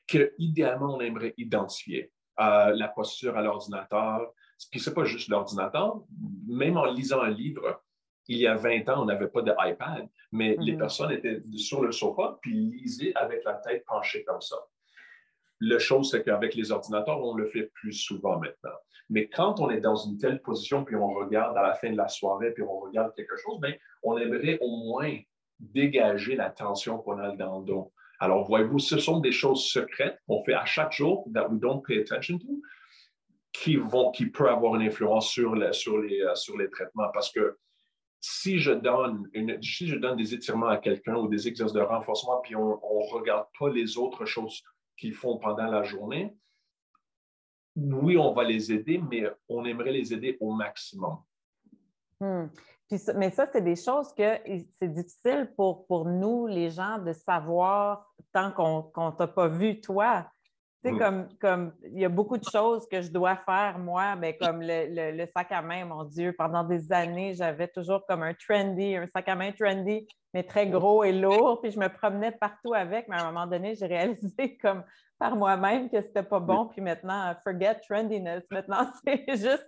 que 0.06 0.32
idéalement 0.38 0.96
on 0.96 1.00
aimerait 1.00 1.34
identifier. 1.36 2.12
Euh, 2.40 2.74
la 2.74 2.88
posture 2.88 3.36
à 3.36 3.42
l'ordinateur, 3.42 4.32
Puis 4.70 4.80
ce 4.80 4.90
n'est 4.90 4.94
pas 4.94 5.04
juste 5.04 5.28
l'ordinateur. 5.28 6.02
Même 6.48 6.76
en 6.76 6.86
lisant 6.86 7.20
un 7.20 7.30
livre, 7.30 7.80
il 8.26 8.38
y 8.38 8.46
a 8.48 8.56
20 8.56 8.88
ans, 8.88 9.02
on 9.02 9.04
n'avait 9.04 9.28
pas 9.28 9.42
d'iPad, 9.42 10.08
mais 10.32 10.56
les 10.58 10.72
mm-hmm. 10.72 10.78
personnes 10.78 11.12
étaient 11.12 11.42
sur 11.56 11.82
le 11.82 11.92
sofa 11.92 12.38
puis 12.42 12.52
lisaient 12.52 13.14
avec 13.14 13.44
la 13.44 13.54
tête 13.54 13.84
penchée 13.86 14.24
comme 14.24 14.40
ça. 14.40 14.56
Le 15.60 15.78
chose, 15.78 16.10
c'est 16.10 16.24
qu'avec 16.24 16.54
les 16.54 16.72
ordinateurs, 16.72 17.22
on 17.24 17.34
le 17.34 17.46
fait 17.46 17.70
plus 17.74 17.92
souvent 17.92 18.38
maintenant. 18.38 18.76
Mais 19.10 19.28
quand 19.28 19.60
on 19.60 19.70
est 19.70 19.80
dans 19.80 19.96
une 19.96 20.18
telle 20.18 20.40
position, 20.40 20.84
puis 20.84 20.96
on 20.96 21.08
regarde 21.08 21.56
à 21.56 21.62
la 21.62 21.74
fin 21.74 21.90
de 21.90 21.96
la 21.96 22.08
soirée, 22.08 22.52
puis 22.52 22.62
on 22.62 22.78
regarde 22.80 23.14
quelque 23.14 23.36
chose, 23.36 23.60
bien, 23.60 23.74
on 24.02 24.16
aimerait 24.16 24.58
au 24.60 24.76
moins 24.76 25.16
dégager 25.60 26.36
la 26.36 26.50
tension 26.50 26.98
qu'on 26.98 27.18
a 27.18 27.34
dans 27.36 27.60
le 27.60 27.64
dos. 27.64 27.92
Alors, 28.18 28.46
voyez-vous, 28.46 28.78
ce 28.78 28.98
sont 28.98 29.20
des 29.20 29.32
choses 29.32 29.64
secrètes 29.66 30.18
qu'on 30.26 30.42
fait 30.44 30.54
à 30.54 30.64
chaque 30.64 30.92
jour, 30.92 31.28
that 31.34 31.48
we 31.48 31.60
don't 31.60 31.82
pay 31.86 32.00
attention 32.00 32.38
to, 32.38 32.60
qui, 33.52 33.76
vont, 33.76 34.10
qui 34.10 34.26
peuvent 34.26 34.48
avoir 34.48 34.74
une 34.76 34.82
influence 34.82 35.28
sur, 35.28 35.54
sur, 35.74 35.98
les, 35.98 36.20
euh, 36.20 36.34
sur 36.34 36.56
les 36.56 36.68
traitements. 36.70 37.10
Parce 37.12 37.30
que 37.30 37.56
si 38.20 38.58
je 38.58 38.72
donne, 38.72 39.28
une, 39.34 39.62
si 39.62 39.86
je 39.86 39.96
donne 39.96 40.16
des 40.16 40.32
étirements 40.32 40.68
à 40.68 40.78
quelqu'un 40.78 41.16
ou 41.16 41.28
des 41.28 41.46
exercices 41.46 41.74
de 41.74 41.80
renforcement, 41.80 42.40
puis 42.42 42.56
on 42.56 42.70
ne 42.70 43.12
regarde 43.12 43.46
pas 43.58 43.68
les 43.68 43.98
autres 43.98 44.24
choses 44.24 44.62
qu'ils 44.96 45.14
font 45.14 45.38
pendant 45.38 45.66
la 45.66 45.82
journée, 45.82 46.36
oui, 47.76 48.16
on 48.16 48.32
va 48.32 48.44
les 48.44 48.72
aider, 48.72 48.98
mais 48.98 49.24
on 49.48 49.64
aimerait 49.64 49.92
les 49.92 50.12
aider 50.12 50.36
au 50.40 50.52
maximum. 50.52 51.18
Hmm. 52.20 52.46
mais 53.16 53.30
ça, 53.30 53.46
c'est 53.46 53.60
des 53.60 53.74
choses 53.74 54.14
que 54.14 54.38
c'est 54.78 54.92
difficile 54.92 55.52
pour, 55.56 55.86
pour 55.86 56.04
nous, 56.04 56.46
les 56.46 56.70
gens, 56.70 56.98
de 56.98 57.12
savoir 57.12 58.14
tant 58.32 58.52
qu'on 58.52 59.10
ne 59.10 59.16
t'a 59.16 59.26
pas 59.26 59.48
vu, 59.48 59.80
toi. 59.80 60.30
Tu 60.84 60.90
sais, 60.90 60.96
mm. 60.96 60.98
comme, 60.98 61.28
comme 61.40 61.72
il 61.84 62.00
y 62.00 62.04
a 62.04 62.10
beaucoup 62.10 62.36
de 62.36 62.44
choses 62.44 62.86
que 62.88 63.00
je 63.00 63.10
dois 63.10 63.36
faire, 63.36 63.78
moi, 63.78 64.16
mais 64.16 64.36
comme 64.36 64.60
le, 64.60 65.12
le, 65.16 65.26
sac 65.26 65.50
à 65.50 65.62
main, 65.62 65.86
mon 65.86 66.04
Dieu, 66.04 66.34
pendant 66.36 66.62
des 66.62 66.92
années, 66.92 67.32
j'avais 67.34 67.68
toujours 67.68 68.04
comme 68.06 68.22
un 68.22 68.34
trendy, 68.34 68.94
un 68.96 69.06
sac 69.06 69.28
à 69.28 69.34
main 69.34 69.52
trendy, 69.52 70.06
mais 70.34 70.42
très 70.42 70.66
gros 70.66 71.02
et 71.02 71.12
lourd, 71.12 71.60
puis 71.62 71.70
je 71.70 71.78
me 71.78 71.88
promenais 71.88 72.32
partout 72.32 72.74
avec, 72.74 73.08
mais 73.08 73.16
à 73.16 73.22
un 73.22 73.32
moment 73.32 73.46
donné, 73.46 73.74
j'ai 73.74 73.86
réalisé 73.86 74.58
comme 74.62 74.82
par 75.18 75.36
moi-même 75.36 75.88
que 75.88 76.02
c'était 76.02 76.22
pas 76.22 76.40
bon, 76.40 76.66
puis 76.66 76.82
maintenant, 76.82 77.34
forget 77.42 77.76
trendiness. 77.76 78.42
Maintenant, 78.50 78.86
c'est 79.06 79.24
juste 79.28 79.66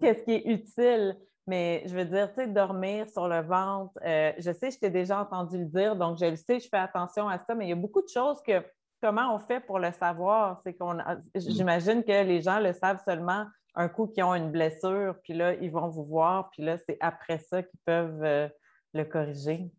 qu'est-ce 0.00 0.24
qui 0.24 0.32
est 0.32 0.46
utile. 0.46 1.16
Mais 1.46 1.84
je 1.86 1.94
veux 1.94 2.04
dire, 2.04 2.28
tu 2.30 2.40
sais, 2.40 2.48
dormir 2.48 3.08
sur 3.08 3.28
le 3.28 3.40
ventre, 3.40 3.92
euh, 4.04 4.32
je 4.36 4.50
sais, 4.50 4.72
je 4.72 4.80
t'ai 4.80 4.90
déjà 4.90 5.20
entendu 5.20 5.58
le 5.58 5.66
dire, 5.66 5.94
donc 5.94 6.18
je 6.18 6.24
le 6.24 6.34
sais, 6.34 6.58
je 6.58 6.68
fais 6.68 6.76
attention 6.76 7.28
à 7.28 7.38
ça, 7.38 7.54
mais 7.54 7.66
il 7.66 7.68
y 7.68 7.72
a 7.72 7.76
beaucoup 7.76 8.02
de 8.02 8.08
choses 8.08 8.42
que 8.44 8.64
comment 9.02 9.34
on 9.34 9.38
fait 9.38 9.60
pour 9.60 9.78
le 9.78 9.92
savoir? 9.92 10.60
C'est 10.64 10.74
qu'on 10.74 10.94
mm. 10.94 11.22
j'imagine 11.34 12.02
que 12.02 12.24
les 12.24 12.42
gens 12.42 12.60
le 12.60 12.72
savent 12.72 13.02
seulement 13.04 13.46
un 13.76 13.88
coup 13.88 14.06
qu'ils 14.06 14.24
ont 14.24 14.34
une 14.34 14.50
blessure, 14.50 15.14
puis 15.22 15.34
là, 15.34 15.54
ils 15.54 15.70
vont 15.70 15.88
vous 15.88 16.04
voir, 16.04 16.50
puis 16.50 16.62
là, 16.62 16.78
c'est 16.78 16.96
après 17.00 17.38
ça 17.38 17.62
qu'ils 17.62 17.80
peuvent 17.84 18.24
euh, 18.24 18.48
le 18.94 19.04
corriger. 19.04 19.70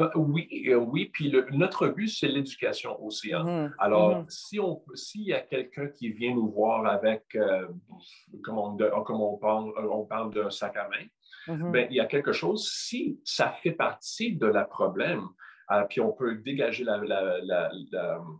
Euh, 0.00 0.10
oui, 0.16 0.64
euh, 0.66 0.74
oui. 0.74 1.10
Puis 1.12 1.32
notre 1.52 1.86
but, 1.86 2.08
c'est 2.08 2.26
l'éducation 2.26 3.00
aussi. 3.00 3.32
Hein. 3.32 3.44
Mm-hmm. 3.44 3.72
Alors, 3.78 4.24
mm-hmm. 4.24 4.28
si 4.28 4.58
on, 4.58 4.82
s'il 4.94 5.22
y 5.22 5.32
a 5.32 5.40
quelqu'un 5.40 5.86
qui 5.86 6.10
vient 6.10 6.34
nous 6.34 6.50
voir 6.50 6.84
avec, 6.86 7.38
comme, 8.42 8.58
on, 8.58 8.76
comme 8.76 9.20
on, 9.20 9.36
parle, 9.36 9.72
on 9.78 10.04
parle 10.04 10.34
d'un 10.34 10.50
sac 10.50 10.76
à 10.76 10.88
main, 10.88 11.06
mm-hmm. 11.54 11.70
ben, 11.70 11.86
il 11.90 11.96
y 11.96 12.00
a 12.00 12.06
quelque 12.06 12.32
chose, 12.32 12.68
si 12.68 13.20
ça 13.22 13.54
fait 13.62 13.70
partie 13.70 14.34
de 14.34 14.46
la 14.46 14.64
problème, 14.64 15.28
euh, 15.70 15.82
puis 15.88 16.00
on 16.00 16.12
peut 16.12 16.36
dégager 16.36 16.84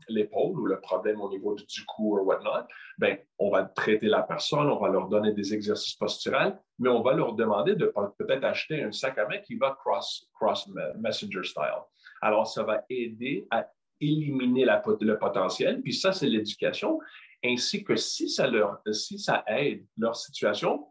l'épaule 0.08 0.60
ou 0.60 0.66
le 0.66 0.80
problème 0.80 1.20
au 1.20 1.28
niveau 1.28 1.54
du 1.54 1.84
cou 1.86 2.18
ou 2.18 2.24
whatnot, 2.24 2.66
ben, 2.98 3.18
on 3.38 3.50
va 3.50 3.64
traiter 3.64 4.06
la 4.06 4.22
personne, 4.22 4.68
on 4.68 4.78
va 4.78 4.88
leur 4.88 5.08
donner 5.08 5.32
des 5.32 5.54
exercices 5.54 5.94
posturels, 5.94 6.58
mais 6.78 6.88
on 6.88 7.02
va 7.02 7.14
leur 7.14 7.34
demander 7.34 7.74
de 7.74 7.92
peut-être 8.18 8.44
acheter 8.44 8.82
un 8.82 8.92
sac 8.92 9.18
à 9.18 9.26
main 9.26 9.38
qui 9.38 9.56
va 9.56 9.76
cross, 9.84 10.28
cross 10.34 10.68
messenger 10.98 11.42
style. 11.44 11.82
Alors, 12.20 12.46
ça 12.46 12.62
va 12.62 12.84
aider 12.88 13.46
à 13.50 13.66
éliminer 14.00 14.64
le 14.64 15.18
potentiel, 15.18 15.80
puis 15.82 15.94
ça, 15.94 16.12
c'est 16.12 16.26
l'éducation, 16.26 16.98
ainsi 17.44 17.84
que 17.84 17.96
si 17.96 18.28
ça, 18.28 18.46
leur, 18.46 18.80
si 18.90 19.18
ça 19.18 19.44
aide 19.46 19.84
leur 19.96 20.16
situation, 20.16 20.86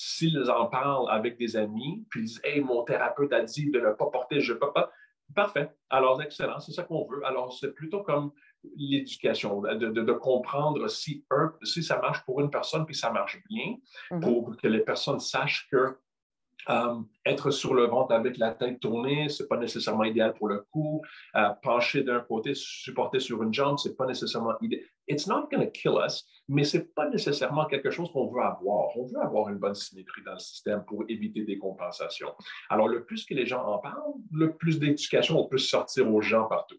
s'ils 0.00 0.48
en 0.48 0.66
parlent 0.66 1.10
avec 1.10 1.36
des 1.38 1.56
amis, 1.56 2.06
puis 2.08 2.20
ils 2.20 2.26
disent 2.26 2.40
Hey, 2.44 2.60
mon 2.60 2.84
thérapeute 2.84 3.32
a 3.32 3.42
dit 3.42 3.70
de 3.70 3.80
ne 3.80 3.92
pas 3.92 4.06
porter, 4.06 4.40
je 4.40 4.52
ne 4.52 4.58
peux 4.58 4.72
pas. 4.72 4.90
Parfait. 5.34 5.70
Alors, 5.90 6.20
excellent, 6.22 6.58
c'est 6.60 6.72
ça 6.72 6.84
qu'on 6.84 7.06
veut. 7.06 7.24
Alors, 7.24 7.52
c'est 7.52 7.72
plutôt 7.72 8.02
comme 8.02 8.32
l'éducation, 8.76 9.60
de, 9.62 10.12
comprendre 10.12 10.88
si, 10.88 11.24
si 11.62 11.82
ça 11.82 11.98
marche 12.00 12.24
pour 12.24 12.40
une 12.40 12.50
personne, 12.50 12.86
puis 12.86 12.94
ça 12.94 13.10
marche 13.10 13.40
bien, 13.48 13.76
mm-hmm. 14.10 14.20
pour 14.20 14.56
que 14.56 14.66
les 14.66 14.80
personnes 14.80 15.20
sachent 15.20 15.68
que 15.70 15.96
euh, 16.68 17.00
être 17.24 17.50
sur 17.50 17.72
le 17.74 17.86
ventre 17.86 18.12
avec 18.12 18.36
la 18.36 18.50
tête 18.52 18.80
tournée, 18.80 19.28
ce 19.28 19.42
n'est 19.42 19.48
pas 19.48 19.56
nécessairement 19.56 20.04
idéal 20.04 20.34
pour 20.34 20.48
le 20.48 20.66
cou. 20.70 21.02
Euh, 21.36 21.50
pencher 21.62 22.02
d'un 22.02 22.20
côté, 22.20 22.52
supporter 22.54 23.20
sur 23.20 23.42
une 23.42 23.54
jambe, 23.54 23.78
ce 23.78 23.88
n'est 23.88 23.94
pas 23.94 24.06
nécessairement 24.06 24.54
idéal. 24.60 24.82
It's 25.08 25.26
not 25.26 25.48
going 25.50 25.64
to 25.64 25.70
kill 25.70 25.98
us, 25.98 26.24
mais 26.48 26.64
ce 26.64 26.78
n'est 26.78 26.84
pas 26.84 27.08
nécessairement 27.08 27.66
quelque 27.66 27.90
chose 27.90 28.10
qu'on 28.12 28.28
veut 28.28 28.42
avoir. 28.42 28.96
On 28.96 29.04
veut 29.04 29.20
avoir 29.20 29.48
une 29.48 29.58
bonne 29.58 29.74
symétrie 29.74 30.22
dans 30.24 30.34
le 30.34 30.38
système 30.38 30.84
pour 30.84 31.04
éviter 31.08 31.44
des 31.44 31.58
compensations. 31.58 32.34
Alors, 32.70 32.88
le 32.88 33.04
plus 33.04 33.24
que 33.24 33.34
les 33.34 33.46
gens 33.46 33.64
en 33.64 33.78
parlent, 33.78 34.14
le 34.32 34.54
plus 34.54 34.78
d'éducation 34.78 35.38
on 35.38 35.48
peut 35.48 35.58
sortir 35.58 36.12
aux 36.12 36.20
gens 36.20 36.46
partout. 36.46 36.78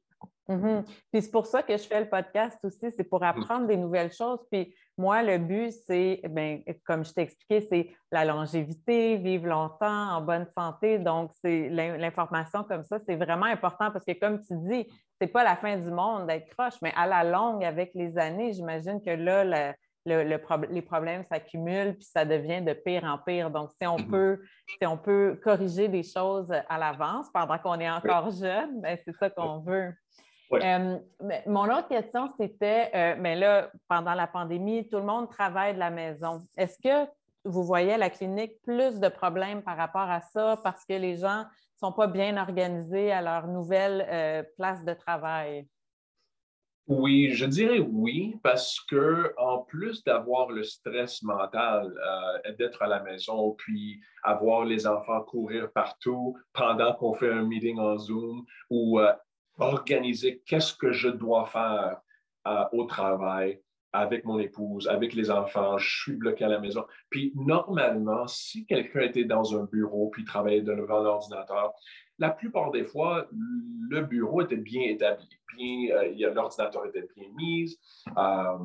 Mm-hmm. 0.49 0.83
Puis 1.11 1.21
c'est 1.21 1.31
pour 1.31 1.45
ça 1.45 1.61
que 1.61 1.77
je 1.77 1.83
fais 1.83 1.99
le 1.99 2.09
podcast 2.09 2.57
aussi, 2.63 2.91
c'est 2.91 3.03
pour 3.03 3.23
apprendre 3.23 3.67
des 3.67 3.77
nouvelles 3.77 4.11
choses. 4.11 4.39
Puis 4.51 4.73
moi, 4.99 5.23
le 5.23 5.37
but, 5.37 5.71
c'est, 5.87 6.19
ben, 6.29 6.61
comme 6.85 7.05
je 7.05 7.13
t'ai 7.13 7.21
expliqué, 7.21 7.61
c'est 7.61 7.89
la 8.11 8.25
longévité, 8.25 9.15
vivre 9.15 9.47
longtemps, 9.47 10.09
en 10.11 10.21
bonne 10.21 10.45
santé. 10.53 10.99
Donc, 10.99 11.31
c'est 11.41 11.69
l'information 11.69 12.65
comme 12.65 12.83
ça, 12.83 12.99
c'est 12.99 13.15
vraiment 13.15 13.45
important 13.45 13.91
parce 13.91 14.03
que, 14.03 14.11
comme 14.11 14.41
tu 14.41 14.53
dis, 14.67 14.85
c'est 15.21 15.27
pas 15.27 15.45
la 15.45 15.55
fin 15.55 15.77
du 15.77 15.89
monde 15.89 16.27
d'être 16.27 16.49
croche, 16.49 16.73
mais 16.81 16.91
à 16.97 17.07
la 17.07 17.23
longue, 17.23 17.63
avec 17.63 17.91
les 17.95 18.17
années, 18.17 18.51
j'imagine 18.51 19.01
que 19.01 19.11
là, 19.11 19.73
les 20.05 20.81
problèmes 20.81 21.23
s'accumulent 21.23 21.95
puis 21.95 22.03
ça 22.05 22.25
devient 22.25 22.61
de 22.61 22.73
pire 22.73 23.05
en 23.05 23.17
pire. 23.19 23.49
Donc, 23.51 23.71
si 23.81 23.87
on, 23.87 23.95
mm-hmm. 23.95 24.09
peut, 24.09 24.41
si 24.67 24.85
on 24.85 24.97
peut 24.97 25.39
corriger 25.41 25.87
des 25.87 26.03
choses 26.03 26.51
à 26.67 26.77
l'avance 26.77 27.27
pendant 27.33 27.57
qu'on 27.57 27.79
est 27.79 27.89
encore 27.89 28.31
jeune, 28.31 28.81
ben, 28.81 28.97
c'est 29.05 29.15
ça 29.15 29.29
qu'on 29.29 29.59
veut. 29.59 29.93
Euh, 30.53 30.97
mon 31.45 31.65
autre 31.65 31.87
question, 31.87 32.27
c'était, 32.39 32.89
euh, 32.95 33.15
mais 33.19 33.35
là, 33.35 33.71
pendant 33.87 34.13
la 34.13 34.27
pandémie, 34.27 34.87
tout 34.89 34.97
le 34.97 35.03
monde 35.03 35.29
travaille 35.29 35.75
de 35.75 35.79
la 35.79 35.91
maison. 35.91 36.39
Est-ce 36.57 36.77
que 36.79 37.09
vous 37.45 37.63
voyez 37.63 37.93
à 37.93 37.97
la 37.97 38.09
clinique 38.09 38.59
plus 38.63 38.99
de 38.99 39.09
problèmes 39.09 39.61
par 39.61 39.77
rapport 39.77 40.09
à 40.09 40.21
ça 40.21 40.59
parce 40.63 40.85
que 40.85 40.93
les 40.93 41.17
gens 41.17 41.41
ne 41.41 41.87
sont 41.87 41.91
pas 41.91 42.07
bien 42.07 42.37
organisés 42.37 43.11
à 43.11 43.21
leur 43.21 43.47
nouvelle 43.47 44.05
euh, 44.09 44.43
place 44.57 44.83
de 44.83 44.93
travail? 44.93 45.67
Oui, 46.87 47.29
je 47.33 47.45
dirais 47.45 47.79
oui, 47.79 48.35
parce 48.41 48.79
que 48.89 49.31
en 49.37 49.59
plus 49.59 50.03
d'avoir 50.03 50.49
le 50.49 50.63
stress 50.63 51.21
mental 51.21 51.93
d'être 52.57 52.81
à 52.81 52.87
la 52.87 53.03
maison, 53.03 53.51
puis 53.51 54.01
avoir 54.23 54.65
les 54.65 54.87
enfants 54.87 55.21
courir 55.21 55.71
partout 55.71 56.35
pendant 56.51 56.95
qu'on 56.95 57.13
fait 57.13 57.31
un 57.31 57.43
meeting 57.43 57.77
en 57.77 57.95
Zoom 57.99 58.43
ou 58.71 58.99
organiser 59.59 60.41
qu'est-ce 60.45 60.73
que 60.73 60.91
je 60.91 61.09
dois 61.09 61.45
faire 61.45 62.01
euh, 62.47 62.63
au 62.71 62.85
travail 62.85 63.61
avec 63.91 64.23
mon 64.23 64.39
épouse, 64.39 64.87
avec 64.87 65.13
les 65.13 65.31
enfants, 65.31 65.77
je 65.77 66.01
suis 66.01 66.13
bloqué 66.13 66.45
à 66.45 66.47
la 66.47 66.59
maison. 66.59 66.85
Puis 67.09 67.33
normalement, 67.35 68.27
si 68.27 68.65
quelqu'un 68.65 69.01
était 69.01 69.23
dans 69.23 69.59
un 69.59 69.63
bureau 69.63 70.09
puis 70.09 70.23
travaillait 70.23 70.61
devant 70.61 71.01
l'ordinateur, 71.01 71.73
la 72.19 72.29
plupart 72.29 72.71
des 72.71 72.83
fois, 72.83 73.27
le 73.31 74.01
bureau 74.01 74.41
était 74.41 74.57
bien 74.57 74.83
établi, 74.83 75.27
bien, 75.55 75.95
euh, 75.95 76.33
l'ordinateur 76.33 76.85
était 76.85 77.07
bien 77.15 77.29
mis, 77.35 77.77
euh, 78.17 78.57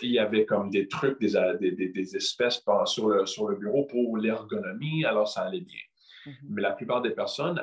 il 0.00 0.12
y 0.12 0.18
avait 0.18 0.46
comme 0.46 0.70
des 0.70 0.88
trucs, 0.88 1.20
des, 1.20 2.16
espèces 2.16 2.62
sur 2.86 3.28
sur 3.28 3.48
le 3.48 3.56
bureau 3.56 3.84
pour 3.84 4.16
l'ergonomie, 4.16 5.04
alors 5.04 5.28
ça 5.28 5.42
allait 5.42 5.60
bien. 5.60 5.80
Mm-hmm. 6.26 6.34
Mais 6.50 6.62
la 6.62 6.72
plupart 6.72 7.02
des 7.02 7.10
personnes, 7.10 7.60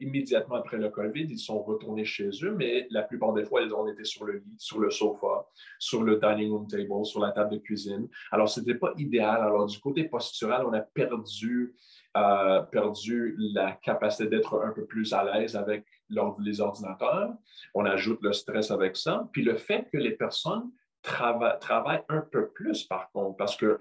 immédiatement 0.00 0.56
après 0.56 0.76
le 0.76 0.88
COVID, 0.88 1.26
ils 1.28 1.38
sont 1.38 1.62
retournés 1.62 2.04
chez 2.04 2.30
eux, 2.42 2.52
mais 2.52 2.86
la 2.90 3.02
plupart 3.02 3.32
des 3.32 3.44
fois, 3.44 3.62
ils 3.62 3.72
ont 3.74 3.86
été 3.88 4.04
sur 4.04 4.24
le 4.24 4.38
lit, 4.38 4.56
sur 4.58 4.78
le 4.78 4.90
sofa, 4.90 5.46
sur 5.78 6.02
le 6.02 6.16
dining 6.16 6.50
room 6.50 6.66
table, 6.66 7.04
sur 7.04 7.20
la 7.20 7.32
table 7.32 7.52
de 7.52 7.58
cuisine. 7.58 8.08
Alors, 8.30 8.48
ce 8.48 8.60
n'était 8.60 8.76
pas 8.76 8.92
idéal. 8.96 9.40
Alors, 9.40 9.66
du 9.66 9.78
côté 9.80 10.04
postural, 10.04 10.64
on 10.66 10.72
a 10.72 10.80
perdu, 10.80 11.74
euh, 12.16 12.62
perdu 12.62 13.36
la 13.38 13.72
capacité 13.72 14.28
d'être 14.28 14.60
un 14.62 14.72
peu 14.72 14.84
plus 14.84 15.12
à 15.12 15.24
l'aise 15.24 15.56
avec 15.56 15.84
les 16.10 16.60
ordinateurs. 16.60 17.34
On 17.74 17.84
ajoute 17.84 18.20
le 18.22 18.32
stress 18.32 18.70
avec 18.70 18.96
ça. 18.96 19.28
Puis 19.32 19.42
le 19.42 19.56
fait 19.56 19.88
que 19.92 19.98
les 19.98 20.12
personnes 20.12 20.70
travaillent 21.02 22.04
un 22.08 22.20
peu 22.20 22.48
plus, 22.48 22.84
par 22.84 23.10
contre, 23.12 23.36
parce 23.36 23.56
que 23.56 23.78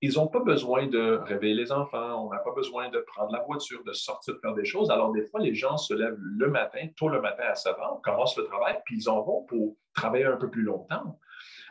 ils 0.00 0.14
n'ont 0.14 0.28
pas 0.28 0.40
besoin 0.40 0.86
de 0.86 1.20
réveiller 1.24 1.54
les 1.54 1.72
enfants, 1.72 2.24
on 2.24 2.30
n'a 2.30 2.38
pas 2.38 2.52
besoin 2.54 2.88
de 2.88 2.98
prendre 3.00 3.32
la 3.32 3.42
voiture, 3.42 3.82
de 3.84 3.92
sortir 3.92 4.36
faire 4.40 4.54
des 4.54 4.64
choses. 4.64 4.90
Alors, 4.90 5.12
des 5.12 5.22
fois, 5.22 5.40
les 5.40 5.54
gens 5.54 5.76
se 5.76 5.92
lèvent 5.92 6.18
le 6.18 6.48
matin, 6.48 6.86
tôt 6.96 7.08
le 7.08 7.20
matin 7.20 7.44
à 7.48 7.54
7 7.56 7.72
heures, 7.78 8.00
commencent 8.02 8.36
le 8.36 8.44
travail, 8.44 8.78
puis 8.84 8.96
ils 8.98 9.08
en 9.08 9.22
vont 9.22 9.42
pour 9.42 9.76
travailler 9.94 10.26
un 10.26 10.36
peu 10.36 10.48
plus 10.48 10.62
longtemps. 10.62 11.18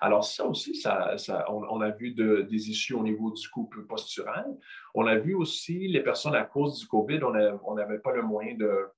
Alors, 0.01 0.25
ça 0.25 0.45
aussi, 0.45 0.75
ça, 0.75 1.15
on, 1.49 1.81
a 1.81 1.89
vu 1.89 2.11
des 2.11 2.69
issues 2.69 2.93
au 2.93 3.01
niveau 3.01 3.31
du 3.31 3.47
couple 3.49 3.83
postural. 3.85 4.45
On 4.93 5.07
a 5.07 5.15
vu 5.15 5.33
aussi 5.33 5.87
les 5.87 6.01
personnes 6.01 6.35
à 6.35 6.43
cause 6.43 6.79
du 6.79 6.87
COVID, 6.87 7.21
on 7.23 7.75
n'avait 7.75 7.99
pas 7.99 8.13
le 8.13 8.21
moyen 8.21 8.55
de 8.55 8.89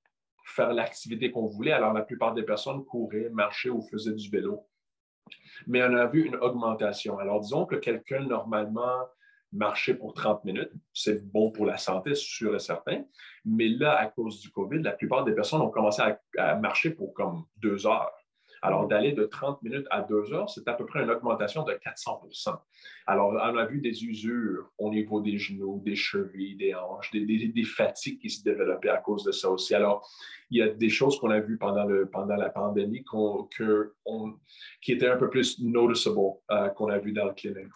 faire 0.44 0.72
l'activité 0.72 1.30
qu'on 1.30 1.46
voulait. 1.46 1.72
Alors, 1.72 1.92
la 1.92 2.02
plupart 2.02 2.34
des 2.34 2.42
personnes 2.42 2.84
couraient, 2.84 3.30
marchaient 3.30 3.70
ou 3.70 3.80
faisaient 3.80 4.12
du 4.12 4.28
vélo. 4.28 4.66
Mais 5.66 5.82
on 5.82 5.94
a 5.94 6.06
vu 6.06 6.26
une 6.26 6.36
augmentation. 6.36 7.18
Alors, 7.18 7.40
disons 7.40 7.64
que 7.64 7.76
quelqu'un, 7.76 8.20
normalement, 8.20 9.06
marchait 9.52 9.94
pour 9.94 10.14
30 10.14 10.44
minutes. 10.44 10.70
C'est 10.92 11.30
bon 11.30 11.50
pour 11.50 11.66
la 11.66 11.76
santé, 11.76 12.14
sûr 12.14 12.54
et 12.54 12.58
certain. 12.58 13.04
Mais 13.44 13.68
là, 13.68 13.96
à 13.98 14.06
cause 14.06 14.40
du 14.40 14.50
COVID, 14.50 14.82
la 14.82 14.92
plupart 14.92 15.24
des 15.24 15.32
personnes 15.32 15.60
ont 15.60 15.70
commencé 15.70 16.02
à 16.38 16.54
marcher 16.56 16.90
pour 16.90 17.14
comme 17.14 17.44
deux 17.58 17.86
heures. 17.86 18.12
Alors, 18.62 18.86
d'aller 18.86 19.12
de 19.12 19.24
30 19.24 19.62
minutes 19.62 19.86
à 19.90 20.02
2 20.02 20.34
heures, 20.34 20.50
c'est 20.50 20.68
à 20.68 20.74
peu 20.74 20.84
près 20.84 21.02
une 21.02 21.10
augmentation 21.10 21.64
de 21.64 21.72
400% 21.72 22.58
Alors, 23.06 23.30
on 23.32 23.56
a 23.56 23.64
vu 23.64 23.80
des 23.80 24.04
usures 24.04 24.70
au 24.76 24.90
niveau 24.90 25.20
des 25.20 25.38
genoux, 25.38 25.80
des 25.84 25.96
chevilles, 25.96 26.56
des 26.56 26.74
hanches, 26.74 27.10
des, 27.10 27.64
fatigues 27.64 28.20
qui 28.20 28.28
se 28.28 28.42
développaient 28.42 28.90
à 28.90 28.98
cause 28.98 29.24
de 29.24 29.32
ça 29.32 29.48
aussi. 29.50 29.74
Alors, 29.74 30.06
il 30.50 30.58
y 30.58 30.62
a 30.62 30.68
des 30.68 30.90
choses 30.90 31.18
qu'on 31.18 31.30
a 31.30 31.40
vues 31.40 31.56
pendant, 31.56 31.84
le, 31.84 32.06
pendant 32.06 32.36
la 32.36 32.50
pandémie 32.50 33.02
qui 34.82 34.92
étaient 34.92 35.08
un 35.08 35.16
peu 35.16 35.30
plus 35.30 35.58
noticeable 35.60 36.18
euh, 36.50 36.68
qu'on 36.68 36.88
a 36.88 36.98
vu 36.98 37.12
dans 37.12 37.26
le 37.26 37.32
clinique. 37.32 37.68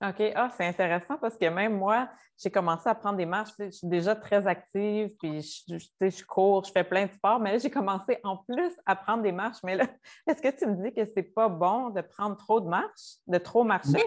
OK. 0.00 0.32
Ah, 0.34 0.50
c'est 0.56 0.66
intéressant 0.66 1.16
parce 1.18 1.36
que 1.36 1.46
même 1.46 1.76
moi, 1.76 2.08
j'ai 2.40 2.50
commencé 2.50 2.88
à 2.88 2.94
prendre 2.94 3.16
des 3.16 3.26
marches. 3.26 3.50
Je 3.58 3.70
suis 3.70 3.88
déjà 3.88 4.14
très 4.14 4.46
active, 4.46 5.10
puis 5.18 5.40
je, 5.68 6.24
cours, 6.24 6.64
je 6.64 6.70
fais 6.70 6.84
plein 6.84 7.06
de 7.06 7.12
sports, 7.12 7.40
mais 7.40 7.52
là, 7.52 7.58
j'ai 7.58 7.70
commencé 7.70 8.18
en 8.22 8.36
plus 8.36 8.72
à 8.86 8.94
prendre 8.94 9.22
des 9.22 9.32
marches. 9.32 9.58
Mais 9.64 9.74
là, 9.74 9.86
est-ce 10.28 10.40
que 10.40 10.56
tu 10.56 10.66
me 10.66 10.84
dis 10.84 10.94
que 10.94 11.04
c'est 11.04 11.34
pas 11.34 11.48
bon 11.48 11.90
de 11.90 12.00
prendre 12.00 12.36
trop 12.36 12.60
de 12.60 12.68
marches, 12.68 13.16
de 13.26 13.38
trop 13.38 13.64
marcher? 13.64 14.04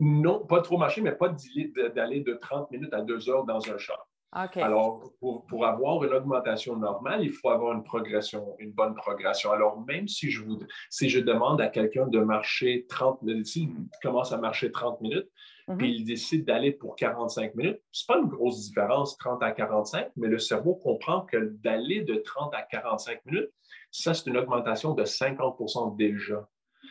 Non, 0.00 0.46
pas 0.46 0.62
trop 0.62 0.78
marcher, 0.78 1.02
mais 1.02 1.12
pas 1.12 1.28
d'aller 1.94 2.20
de 2.20 2.34
30 2.34 2.70
minutes 2.70 2.92
à 2.94 3.02
2 3.02 3.28
heures 3.28 3.44
dans 3.44 3.70
un 3.70 3.78
char. 3.78 4.06
Alors, 4.36 5.12
pour, 5.18 5.66
avoir 5.66 6.04
une 6.04 6.12
augmentation 6.12 6.76
normale, 6.76 7.24
il 7.24 7.32
faut 7.32 7.48
avoir 7.48 7.72
une 7.72 7.82
progression, 7.82 8.54
une 8.58 8.70
bonne 8.70 8.94
progression. 8.94 9.50
Alors, 9.50 9.80
même 9.86 10.08
si 10.08 10.30
je, 10.30 10.42
vous, 10.42 10.58
si 10.90 11.08
je 11.08 11.20
demande 11.20 11.58
à 11.62 11.68
quelqu'un 11.68 12.06
de 12.06 12.18
marcher 12.18 12.84
30 12.86 13.22
minutes, 13.22 13.46
s'il 13.46 13.70
commence 14.02 14.32
à 14.32 14.36
marcher 14.36 14.70
30 14.70 15.00
minutes, 15.00 15.28
mhm. 15.68 15.78
puis 15.78 15.94
il 15.96 16.04
décide 16.04 16.44
d'aller 16.44 16.72
pour 16.72 16.96
45 16.96 17.54
minutes, 17.54 17.80
ce 17.92 18.04
n'est 18.04 18.14
pas 18.14 18.22
une 18.22 18.28
grosse 18.28 18.60
différence, 18.66 19.16
30 19.16 19.42
à 19.42 19.52
45, 19.52 20.08
mais 20.16 20.28
le 20.28 20.38
cerveau 20.38 20.74
comprend 20.74 21.22
que 21.22 21.38
d'aller 21.62 22.02
de 22.02 22.16
30 22.16 22.54
à 22.54 22.60
45 22.60 23.24
minutes, 23.24 23.50
ça, 23.90 24.12
c'est 24.12 24.28
une 24.28 24.36
augmentation 24.36 24.92
de 24.92 25.04
50% 25.04 25.96
déjà. 25.96 26.46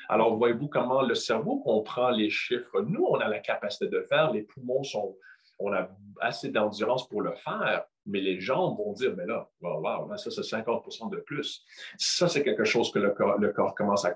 Alors, 0.10 0.36
voyez-vous 0.36 0.68
comment 0.68 1.04
le 1.04 1.14
cerveau 1.14 1.60
comprend 1.60 2.10
les 2.10 2.32
chiffres? 2.32 2.82
Nous, 2.82 3.04
on 3.04 3.20
a 3.20 3.28
la 3.28 3.40
capacité 3.40 3.88
de 3.88 4.02
faire, 4.02 4.32
les 4.32 4.42
poumons 4.42 4.84
sont, 4.84 5.16
on 5.60 5.74
a 5.74 5.90
assez 6.22 6.50
d'endurance 6.50 7.08
pour 7.08 7.22
le 7.22 7.34
faire, 7.36 7.86
mais 8.06 8.20
les 8.20 8.40
gens 8.40 8.76
vont 8.76 8.94
dire, 8.94 9.14
mais 9.16 9.26
là, 9.26 9.50
wow, 9.62 10.16
ça 10.18 10.30
c'est 10.32 10.42
50% 10.42 11.10
de 11.12 11.18
plus. 11.18 11.64
Ça, 11.98 12.28
c'est 12.28 12.44
quelque 12.44 12.64
chose 12.64 12.92
que 12.92 13.00
le 13.00 13.12
corps, 13.52 13.76
commence 13.76 14.06
à, 14.06 14.16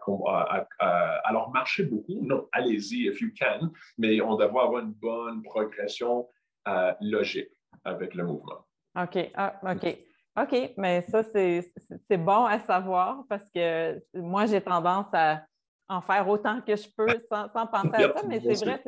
Alors, 1.24 1.52
marcher 1.52 1.84
beaucoup, 1.84 2.20
non, 2.22 2.48
allez-y 2.52 3.08
if 3.08 3.22
you 3.22 3.30
can, 3.38 3.72
mais 3.98 4.22
on 4.22 4.36
devrait 4.36 4.64
avoir 4.64 4.84
une 4.84 4.94
bonne 4.94 5.42
progression 5.44 6.28
euh, 6.68 6.94
logique 7.02 7.52
avec 7.84 8.14
le 8.14 8.26
mouvement. 8.26 8.66
OK, 8.96 9.32
ah, 9.36 9.60
OK. 9.64 9.98
OK, 10.40 10.74
mais 10.78 11.02
ça, 11.02 11.24
c'est 11.24 12.18
bon 12.18 12.46
à 12.46 12.60
savoir 12.60 13.24
parce 13.28 13.50
que 13.54 14.02
moi, 14.14 14.46
j'ai 14.46 14.62
tendance 14.62 15.08
à 15.14 15.44
en 15.90 16.02
faire 16.02 16.28
autant 16.30 16.62
que 16.62 16.76
je 16.76 16.88
peux 16.96 17.18
sans, 17.30 17.52
sans 17.52 17.66
penser 17.66 17.96
à 17.96 18.14
ça, 18.14 18.22
mais 18.28 18.40
c'est 18.40 18.64
vrai, 18.64 18.82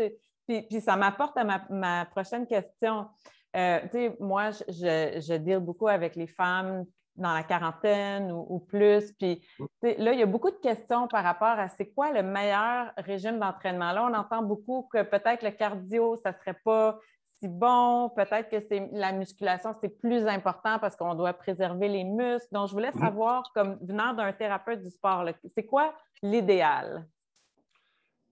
puis, 0.48 0.82
ça 0.82 0.96
m'apporte 0.96 1.38
à 1.38 1.44
ma, 1.70 2.06
prochaine 2.06 2.46
question. 2.46 3.08
Euh, 3.56 3.80
moi, 4.20 4.52
je, 4.52 5.22
je, 5.22 5.34
deal 5.36 5.60
beaucoup 5.60 5.88
avec 5.88 6.16
les 6.16 6.28
femmes 6.28 6.86
dans 7.16 7.34
la 7.34 7.44
quarantaine 7.44 8.32
ou, 8.32 8.60
plus. 8.60 9.12
Puis 9.14 9.42
là, 9.82 10.14
il 10.14 10.20
y 10.20 10.24
a 10.24 10.26
beaucoup 10.26 10.52
de 10.52 10.58
questions 10.58 11.08
par 11.08 11.24
rapport 11.24 11.60
à 11.60 11.68
c'est 11.68 11.88
quoi 11.88 12.12
le 12.12 12.24
meilleur 12.24 12.92
régime 12.98 13.40
d'entraînement. 13.40 13.92
Là, 13.92 14.08
on 14.10 14.14
entend 14.14 14.42
beaucoup 14.42 14.88
que 14.92 15.04
peut-être 15.04 15.44
le 15.44 15.52
cardio, 15.52 16.16
ça 16.18 16.32
ne 16.32 16.38
serait 16.38 16.60
pas 16.64 16.98
si 17.40 17.48
bon, 17.48 18.10
peut-être 18.10 18.50
que 18.50 18.60
c'est 18.60 18.88
la 18.92 19.12
musculation, 19.12 19.74
c'est 19.82 19.90
plus 19.90 20.28
important 20.28 20.78
parce 20.78 20.96
qu'on 20.96 21.16
doit 21.16 21.34
préserver 21.34 21.88
les 21.88 22.04
muscles. 22.04 22.48
Donc, 22.52 22.68
je 22.68 22.74
voulais 22.74 22.92
savoir, 22.92 23.52
comme 23.56 23.80
venant 23.82 24.14
d'un 24.14 24.32
thérapeute 24.32 24.82
du 24.82 24.92
sport, 24.92 25.26
c'est 25.56 25.66
quoi 25.66 25.94
l'idéal? 26.22 27.08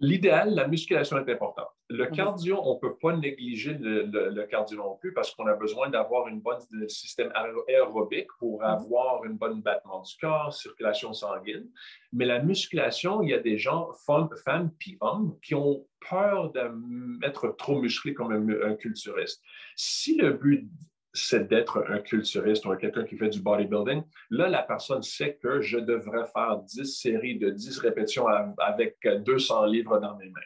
L'idéal, 0.01 0.55
la 0.55 0.67
musculation 0.67 1.17
est 1.17 1.29
importante. 1.29 1.67
Le 1.89 2.05
mhm. 2.05 2.11
cardio, 2.11 2.61
on 2.63 2.75
ne 2.75 2.79
peut 2.79 2.95
pas 3.01 3.17
négliger 3.17 3.73
le, 3.79 4.43
cardio 4.45 4.77
non 4.77 4.95
plus 4.95 5.13
parce 5.13 5.35
qu'on 5.35 5.45
a 5.47 5.55
besoin 5.55 5.89
d'avoir 5.89 6.27
un 6.27 6.35
bon 6.35 6.57
système 6.87 7.31
aérobique 7.67 8.29
pour 8.39 8.59
mhm. 8.59 8.65
avoir 8.65 9.23
un 9.25 9.31
bon 9.31 9.57
battement 9.57 10.01
du 10.01 10.13
corps, 10.21 10.53
circulation 10.53 11.13
sanguine. 11.13 11.67
Mais 12.13 12.25
la 12.25 12.41
musculation, 12.41 13.21
il 13.21 13.29
y 13.29 13.33
a 13.33 13.39
des 13.39 13.57
gens, 13.57 13.91
femmes, 14.05 14.29
femmes 14.45 14.71
puis 14.79 14.97
hommes, 15.01 15.37
qui 15.43 15.53
ont 15.53 15.85
peur 16.09 16.53
d'être 16.53 17.55
trop 17.57 17.81
musclés 17.81 18.13
comme 18.13 18.31
un, 18.31 18.71
un 18.71 18.75
culturiste. 18.75 19.43
Si 19.75 20.15
le 20.15 20.31
but 20.31 20.69
c'est 21.13 21.47
d'être 21.47 21.85
un 21.89 21.99
culturiste 21.99 22.65
ou 22.65 22.75
quelqu'un 22.75 23.03
qui 23.03 23.17
fait 23.17 23.29
du 23.29 23.41
bodybuilding. 23.41 24.03
Là, 24.29 24.47
la 24.49 24.63
personne 24.63 25.01
sait 25.01 25.39
que 25.41 25.61
je 25.61 25.77
devrais 25.79 26.25
faire 26.33 26.59
10 26.59 26.85
séries 26.85 27.39
de 27.39 27.49
10 27.49 27.79
répétitions 27.79 28.27
avec 28.57 28.97
200 29.03 29.65
livres 29.65 29.99
dans 29.99 30.15
mes 30.17 30.29
mains. 30.29 30.39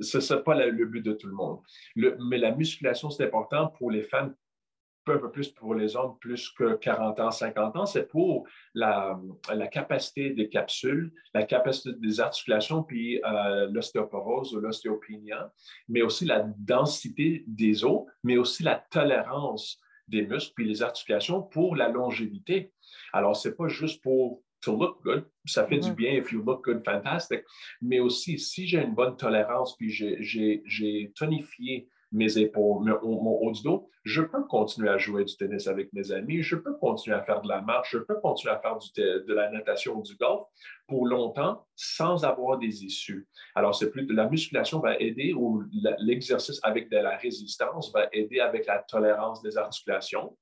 Ce 0.00 0.18
n'est 0.18 0.42
pas 0.42 0.54
le 0.54 0.86
but 0.86 1.02
de 1.02 1.12
tout 1.12 1.28
le 1.28 1.34
monde. 1.34 1.60
mais 1.96 2.38
la 2.38 2.54
musculation, 2.54 3.10
c'est 3.10 3.24
important 3.24 3.68
pour 3.68 3.90
les 3.90 4.02
femmes 4.02 4.34
un 5.06 5.18
peu 5.18 5.30
plus 5.30 5.48
pour 5.48 5.74
les 5.74 5.96
hommes, 5.96 6.16
plus 6.20 6.50
que 6.50 6.74
40 6.74 7.20
ans, 7.20 7.30
50 7.30 7.76
ans, 7.76 7.86
c'est 7.86 8.06
pour 8.06 8.46
la, 8.74 9.18
capacité 9.70 10.30
des 10.30 10.48
capsules, 10.48 11.12
la 11.34 11.42
capacité 11.44 11.90
des 11.98 12.20
articulations, 12.20 12.82
puis 12.82 13.20
euh, 13.24 13.68
l'ostéoporose 13.70 14.54
ou 14.54 14.60
l'ostéopénie, 14.60 15.30
mais 15.88 16.02
aussi 16.02 16.24
la 16.24 16.44
densité 16.58 17.44
des 17.46 17.84
os, 17.84 18.04
mais 18.22 18.36
aussi 18.36 18.62
la 18.62 18.76
tolérance 18.76 19.80
des 20.08 20.26
muscles 20.26 20.52
puis 20.54 20.66
les 20.66 20.82
articulations 20.82 21.42
pour 21.42 21.76
la 21.76 21.88
longévité. 21.88 22.72
Alors, 23.12 23.36
ce 23.36 23.48
n'est 23.48 23.54
pas 23.54 23.68
juste 23.68 24.02
pour 24.02 24.42
to 24.60 24.76
look 24.76 25.02
good, 25.02 25.24
ça 25.46 25.66
fait 25.66 25.78
du 25.78 25.92
bien, 25.92 26.12
if 26.12 26.32
you 26.32 26.42
look 26.42 26.64
good, 26.64 26.82
fantastic, 26.84 27.42
mais 27.80 27.98
aussi 27.98 28.38
si 28.38 28.66
j'ai 28.66 28.82
une 28.82 28.94
bonne 28.94 29.16
tolérance, 29.16 29.74
puis 29.74 29.90
j'ai 29.90 31.12
tonifié 31.16 31.88
mes 32.12 32.38
épaules, 32.38 32.98
mon, 33.02 33.38
haut 33.40 33.52
du 33.52 33.62
dos, 33.62 33.88
je 34.04 34.22
peux 34.22 34.44
continuer 34.44 34.88
à 34.88 34.98
jouer 34.98 35.24
du 35.24 35.36
tennis 35.36 35.66
avec 35.68 35.92
mes 35.92 36.10
amis, 36.10 36.42
je 36.42 36.56
peux 36.56 36.74
continuer 36.74 37.16
à 37.16 37.22
faire 37.22 37.40
de 37.40 37.48
la 37.48 37.60
marche, 37.60 37.90
je 37.92 37.98
peux 37.98 38.18
continuer 38.20 38.52
à 38.54 38.58
faire 38.58 38.78
de 38.96 39.32
la 39.32 39.50
natation 39.50 39.98
ou 39.98 40.02
du 40.02 40.16
golf 40.16 40.42
pour 40.88 41.06
longtemps 41.06 41.66
sans 41.76 42.24
avoir 42.24 42.58
des 42.58 42.84
issues. 42.84 43.28
Alors, 43.54 43.74
c'est 43.74 43.90
plus 43.90 44.06
la 44.12 44.28
musculation 44.28 44.80
va 44.80 44.98
aider 44.98 45.32
ou 45.34 45.62
l'exercice 45.98 46.58
avec 46.62 46.90
de 46.90 46.96
la 46.96 47.16
résistance 47.16 47.92
va 47.92 48.08
aider 48.12 48.40
avec 48.40 48.66
la 48.66 48.80
tolérance 48.80 49.42
des 49.42 49.56
articulations. 49.56 50.36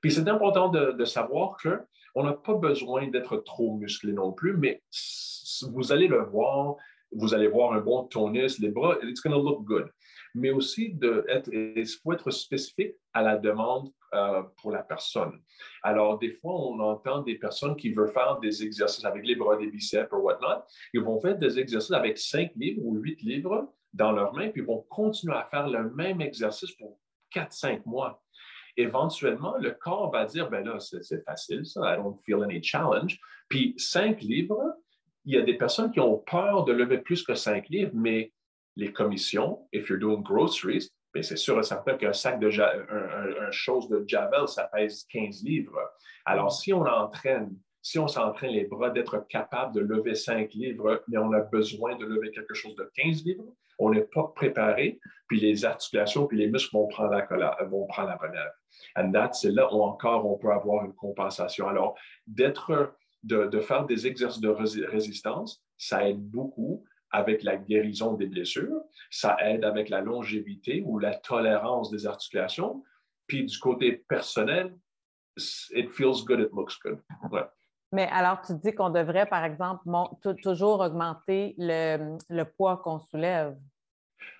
Puis 0.00 0.12
c'est 0.12 0.28
important 0.28 0.68
de, 0.68 0.92
de 0.92 1.04
savoir 1.04 1.56
que 1.56 1.80
on 2.14 2.24
n'a 2.24 2.32
pas 2.32 2.54
besoin 2.54 3.08
d'être 3.08 3.36
trop 3.38 3.76
musclé 3.76 4.12
non 4.12 4.32
plus, 4.32 4.56
mais 4.56 4.82
vous 5.70 5.92
allez 5.92 6.08
le 6.08 6.24
voir, 6.24 6.76
vous 7.12 7.34
allez 7.34 7.46
voir 7.46 7.74
un 7.74 7.80
bon 7.80 8.04
tonus, 8.04 8.58
les 8.58 8.70
bras, 8.70 8.96
it's 9.02 9.20
going 9.20 9.32
to 9.32 9.42
look 9.42 9.64
good 9.64 9.86
mais 10.36 10.50
aussi 10.50 10.92
de 10.92 11.24
être, 11.28 11.50
il 11.52 11.86
faut 12.02 12.12
être 12.12 12.30
spécifique 12.30 12.94
à 13.14 13.22
la 13.22 13.38
demande 13.38 13.90
euh, 14.14 14.42
pour 14.60 14.70
la 14.70 14.82
personne. 14.82 15.40
Alors, 15.82 16.18
des 16.18 16.30
fois, 16.30 16.54
on 16.54 16.78
entend 16.78 17.22
des 17.22 17.36
personnes 17.36 17.74
qui 17.74 17.90
veulent 17.90 18.12
faire 18.12 18.38
des 18.38 18.62
exercices 18.62 19.04
avec 19.04 19.26
les 19.26 19.34
bras, 19.34 19.56
des 19.56 19.68
biceps 19.68 20.12
ou 20.12 20.16
whatnot. 20.16 20.62
Ils 20.92 21.00
vont 21.00 21.18
faire 21.20 21.38
des 21.38 21.58
exercices 21.58 21.92
avec 21.92 22.18
5 22.18 22.52
livres 22.54 22.82
ou 22.84 22.96
8 22.98 23.22
livres 23.22 23.72
dans 23.94 24.12
leurs 24.12 24.34
mains, 24.34 24.50
puis 24.50 24.60
ils 24.60 24.66
vont 24.66 24.84
continuer 24.90 25.34
à 25.34 25.48
faire 25.50 25.68
le 25.68 25.90
même 25.90 26.20
exercice 26.20 26.72
pour 26.72 27.00
4-5 27.34 27.82
mois. 27.86 28.22
Éventuellement, 28.76 29.56
le 29.56 29.70
corps 29.70 30.12
va 30.12 30.26
dire, 30.26 30.50
ben 30.50 30.62
là, 30.66 30.78
c'est 30.80 31.24
facile, 31.24 31.64
ça, 31.64 31.94
I 31.94 31.96
don't 31.96 32.18
feel 32.26 32.42
any 32.44 32.62
challenge. 32.62 33.18
Puis 33.48 33.74
5 33.78 34.20
livres, 34.20 34.76
il 35.24 35.34
y 35.34 35.38
a 35.38 35.42
des 35.42 35.54
personnes 35.54 35.90
qui 35.90 36.00
ont 36.00 36.18
peur 36.18 36.64
de 36.64 36.74
lever 36.74 36.98
plus 36.98 37.22
que 37.22 37.34
5 37.34 37.70
livres, 37.70 37.92
mais 37.94 38.32
les 38.76 38.92
commissions, 38.92 39.66
if 39.72 39.88
you're 39.88 39.98
doing 39.98 40.22
groceries, 40.22 40.90
ben, 41.12 41.22
c'est 41.22 41.36
sûr 41.36 41.58
et 41.58 41.62
certain 41.62 41.96
qu'un 41.96 42.12
sac 42.12 42.38
de 42.38 42.48
un, 42.48 43.50
chose 43.50 43.88
de 43.88 44.04
Javel, 44.06 44.46
ça 44.48 44.64
pèse 44.72 45.04
15 45.10 45.42
livres. 45.44 45.78
Alors, 46.26 46.52
si 46.52 46.72
on 46.72 46.82
entraîne 46.82 47.56
si 47.86 48.00
on 48.00 48.08
s'entraîne 48.08 48.50
les 48.50 48.64
bras, 48.64 48.90
d'être 48.90 49.28
capable 49.28 49.72
de 49.72 49.78
lever 49.80 50.16
5 50.16 50.52
livres, 50.54 51.04
mais 51.06 51.18
on 51.18 51.30
a 51.32 51.38
besoin 51.38 51.94
de 51.94 52.04
lever 52.04 52.32
quelque 52.32 52.52
chose 52.52 52.74
de 52.74 52.90
15 52.96 53.24
livres, 53.24 53.44
on 53.78 53.90
n'est 53.90 54.08
pas 54.12 54.24
préparé, 54.34 54.98
puis 55.28 55.38
les 55.38 55.64
articulations, 55.64 56.26
puis 56.26 56.36
les 56.36 56.48
muscles 56.48 56.74
vont 56.74 56.88
prendre 56.88 57.12
la, 57.12 57.56
vont 57.70 57.86
prendre 57.86 58.08
la 58.08 58.16
relève. 58.16 58.50
And 58.96 59.12
c'est 59.32 59.52
là 59.52 59.72
où 59.72 59.82
encore 59.82 60.26
on 60.26 60.36
peut 60.36 60.50
avoir 60.50 60.84
une 60.84 60.94
compensation. 60.94 61.68
Alors, 61.68 61.94
d'être, 62.26 62.96
de, 63.22 63.46
de 63.46 63.60
faire 63.60 63.86
des 63.86 64.08
exercices 64.08 64.40
de 64.40 64.48
résistance, 64.48 65.62
ça 65.78 66.08
aide 66.08 66.20
beaucoup 66.20 66.84
avec 67.10 67.42
la 67.42 67.56
guérison 67.56 68.14
des 68.14 68.26
blessures, 68.26 68.82
ça 69.10 69.36
aide 69.40 69.64
avec 69.64 69.88
la 69.88 70.00
longévité 70.00 70.82
ou 70.84 70.98
la 70.98 71.14
tolérance 71.14 71.90
des 71.90 72.06
articulations. 72.06 72.82
Puis 73.26 73.44
du 73.44 73.58
côté 73.58 74.04
personnel, 74.08 74.74
it 75.72 75.90
feels 75.90 76.24
good, 76.24 76.40
it 76.40 76.50
looks 76.52 76.78
good. 76.82 76.98
Mais 77.92 78.08
alors, 78.10 78.40
tu 78.40 78.52
dis 78.54 78.72
qu'on 78.74 78.90
devrait, 78.90 79.26
par 79.26 79.44
exemple, 79.44 79.84
toujours 80.42 80.80
augmenter 80.80 81.54
le, 81.56 82.18
le 82.28 82.44
poids 82.44 82.78
qu'on 82.78 82.98
soulève. 82.98 83.56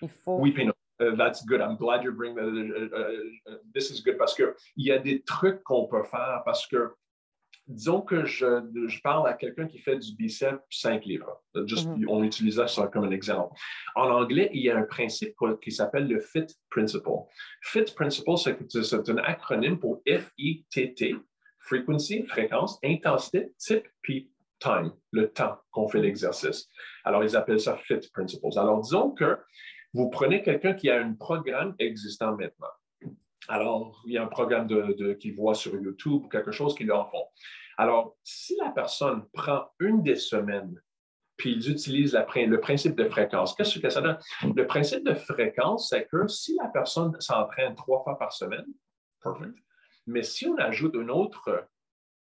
Il 0.01 0.09
faut... 0.09 0.37
Oui, 0.39 0.51
Pino. 0.51 0.73
Uh, 0.99 1.15
that's 1.15 1.45
good. 1.45 1.61
I'm 1.61 1.77
glad 1.77 2.03
you 2.03 2.11
bring 2.11 2.33
that. 2.33 2.41
Uh, 2.41 3.51
uh, 3.51 3.57
this 3.71 3.91
is 3.91 4.01
good 4.01 4.17
parce 4.17 4.33
qu'il 4.33 4.51
y 4.77 4.91
a 4.91 4.97
des 4.97 5.21
trucs 5.21 5.61
qu'on 5.63 5.85
peut 5.85 6.03
faire 6.03 6.41
parce 6.43 6.65
que 6.65 6.95
disons 7.67 8.01
que 8.01 8.25
je, 8.25 9.01
parle 9.01 9.27
à 9.27 9.33
quelqu'un 9.33 9.67
qui 9.67 9.79
fait 9.79 9.97
du 9.97 10.15
biceps 10.15 10.61
5 10.69 11.05
livres. 11.05 11.43
Just, 11.65 11.87
mm-hmm. 11.87 12.05
On 12.07 12.23
utilise 12.23 12.63
ça 12.65 12.87
comme 12.87 13.03
un 13.03 13.11
exemple. 13.11 13.53
En 13.95 14.09
anglais, 14.09 14.49
il 14.53 14.61
y 14.61 14.69
a 14.69 14.77
un 14.77 14.83
principe 14.83 15.35
qui 15.61 15.71
s'appelle 15.71 16.07
le 16.07 16.19
FIT 16.19 16.47
Principle. 16.69 17.09
FIT 17.63 17.93
Principle, 17.95 18.37
c'est 18.37 19.09
un 19.09 19.17
acronyme 19.17 19.79
pour 19.79 20.01
F-I-T-T, 20.07 21.15
frequency, 21.59 22.23
fréquence, 22.23 22.79
intensité, 22.83 23.51
type, 23.57 23.87
puis 24.01 24.31
time, 24.59 24.91
le 25.11 25.29
temps 25.29 25.57
qu'on 25.71 25.87
fait 25.87 26.01
l'exercice. 26.01 26.67
Alors, 27.03 27.23
ils 27.23 27.35
appellent 27.35 27.59
ça 27.59 27.77
FIT 27.77 28.09
Principles. 28.13 28.57
Alors, 28.57 28.81
disons 28.81 29.11
que 29.11 29.37
vous 29.93 30.09
prenez 30.09 30.41
quelqu'un 30.41 30.73
qui 30.73 30.89
a 30.89 31.01
un 31.01 31.13
programme 31.13 31.75
existant 31.79 32.35
maintenant. 32.35 32.67
Alors, 33.47 34.01
il 34.05 34.13
y 34.13 34.17
a 34.17 34.23
un 34.23 34.27
programme 34.27 34.67
de, 34.67 35.13
qui 35.13 35.31
voit 35.31 35.55
sur 35.55 35.73
YouTube 35.75 36.25
ou 36.25 36.27
quelque 36.27 36.51
chose 36.51 36.75
qui 36.75 36.83
leur 36.83 36.99
en 36.99 37.05
font. 37.05 37.25
Alors, 37.77 38.15
si 38.23 38.55
la 38.57 38.71
personne 38.71 39.25
prend 39.33 39.69
une 39.79 40.01
des 40.03 40.15
semaines, 40.15 40.81
puis 41.37 41.53
ils 41.53 41.69
utilisent 41.69 42.17
le 42.35 42.59
principe 42.59 42.95
de 42.95 43.07
fréquence, 43.07 43.53
qu'est-ce 43.53 43.79
que 43.79 43.89
ça 43.89 44.01
donne? 44.01 44.17
Le 44.55 44.65
principe 44.65 45.03
de 45.03 45.13
fréquence, 45.13 45.89
c'est 45.89 46.07
que 46.07 46.27
si 46.27 46.55
la 46.55 46.67
personne 46.69 47.15
s'entraîne 47.21 47.75
trois 47.75 48.03
fois 48.03 48.17
par 48.17 48.33
semaine, 48.33 48.65
perfect. 49.21 49.55
Mais 50.07 50.23
si 50.23 50.47
on 50.47 50.57
ajoute 50.57 50.95
une 50.95 51.11
autre 51.11 51.67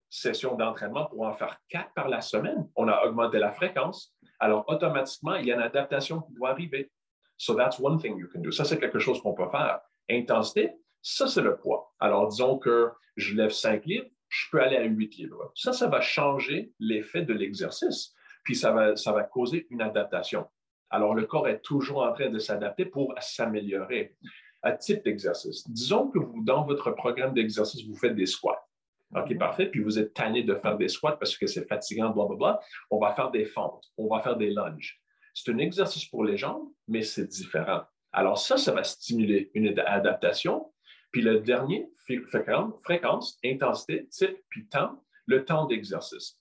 session 0.08 0.54
d'entraînement 0.56 1.06
pour 1.06 1.22
en 1.22 1.34
faire 1.34 1.58
quatre 1.68 1.92
par 1.94 2.08
la 2.08 2.20
semaine, 2.20 2.68
on 2.76 2.88
a 2.88 3.04
augmenté 3.04 3.38
la 3.38 3.52
fréquence. 3.52 4.14
Alors, 4.38 4.64
automatiquement, 4.68 5.34
il 5.36 5.46
y 5.46 5.52
a 5.52 5.56
une 5.56 5.62
adaptation 5.62 6.20
qui 6.22 6.32
doit 6.34 6.50
arriver. 6.50 6.90
So 7.36 7.54
that's 7.54 7.80
one 7.80 7.98
thing 7.98 8.16
you 8.18 8.28
can 8.32 8.40
do. 8.40 8.52
Ça, 8.52 8.64
c'est 8.64 8.78
quelque 8.78 8.98
chose 8.98 9.20
qu'on 9.20 9.34
peut 9.34 9.48
faire. 9.50 9.80
Intensité, 10.10 10.72
ça, 11.02 11.26
c'est 11.26 11.42
le 11.42 11.56
poids. 11.56 11.94
Alors, 12.00 12.28
disons 12.28 12.58
que 12.58 12.90
je 13.16 13.34
lève 13.34 13.50
5 13.50 13.84
livres, 13.86 14.06
je 14.28 14.46
peux 14.50 14.60
aller 14.62 14.76
à 14.76 14.84
8 14.84 15.16
livres. 15.16 15.52
Ça, 15.54 15.72
ça 15.72 15.88
va 15.88 16.00
changer 16.00 16.72
l'effet 16.78 17.22
de 17.22 17.32
l'exercice, 17.32 18.14
puis 18.44 18.54
ça 18.54 18.72
va, 18.72 18.96
ça 18.96 19.12
va 19.12 19.24
causer 19.24 19.66
une 19.70 19.82
adaptation. 19.82 20.46
Alors, 20.90 21.14
le 21.14 21.24
corps 21.24 21.48
est 21.48 21.60
toujours 21.60 22.02
en 22.02 22.12
train 22.12 22.28
de 22.28 22.38
s'adapter 22.38 22.84
pour 22.84 23.14
s'améliorer. 23.20 24.16
À 24.62 24.72
type 24.72 25.02
d'exercice, 25.04 25.66
disons 25.70 26.08
que 26.10 26.18
vous, 26.18 26.44
dans 26.44 26.66
votre 26.66 26.90
programme 26.90 27.32
d'exercice, 27.32 27.82
vous 27.86 27.96
faites 27.96 28.14
des 28.14 28.26
squats. 28.26 28.62
OK, 29.16 29.38
parfait. 29.38 29.66
Puis 29.66 29.80
vous 29.80 29.98
êtes 29.98 30.12
tanné 30.12 30.42
de 30.42 30.54
faire 30.54 30.76
des 30.76 30.88
squats 30.88 31.16
parce 31.16 31.36
que 31.36 31.46
c'est 31.46 31.66
fatigant, 31.66 32.10
blablabla. 32.10 32.60
On 32.90 32.98
va 32.98 33.14
faire 33.14 33.30
des 33.30 33.46
fentes, 33.46 33.90
on 33.96 34.06
va 34.08 34.20
faire 34.20 34.36
des 34.36 34.50
lunges. 34.50 35.00
C'est 35.32 35.50
un 35.50 35.58
exercice 35.58 36.04
pour 36.04 36.24
les 36.24 36.36
jambes, 36.36 36.68
mais 36.88 37.02
c'est 37.02 37.26
différent. 37.26 37.82
Alors 38.12 38.38
ça, 38.38 38.56
ça 38.56 38.72
va 38.72 38.84
stimuler 38.84 39.50
une 39.54 39.78
adaptation 39.78 40.70
puis 41.12 41.22
le 41.22 41.40
dernier, 41.40 41.90
fréquence, 42.82 43.38
intensité, 43.44 44.06
type, 44.08 44.36
puis 44.48 44.66
temps, 44.66 45.02
le 45.26 45.44
temps 45.44 45.66
d'exercice. 45.66 46.38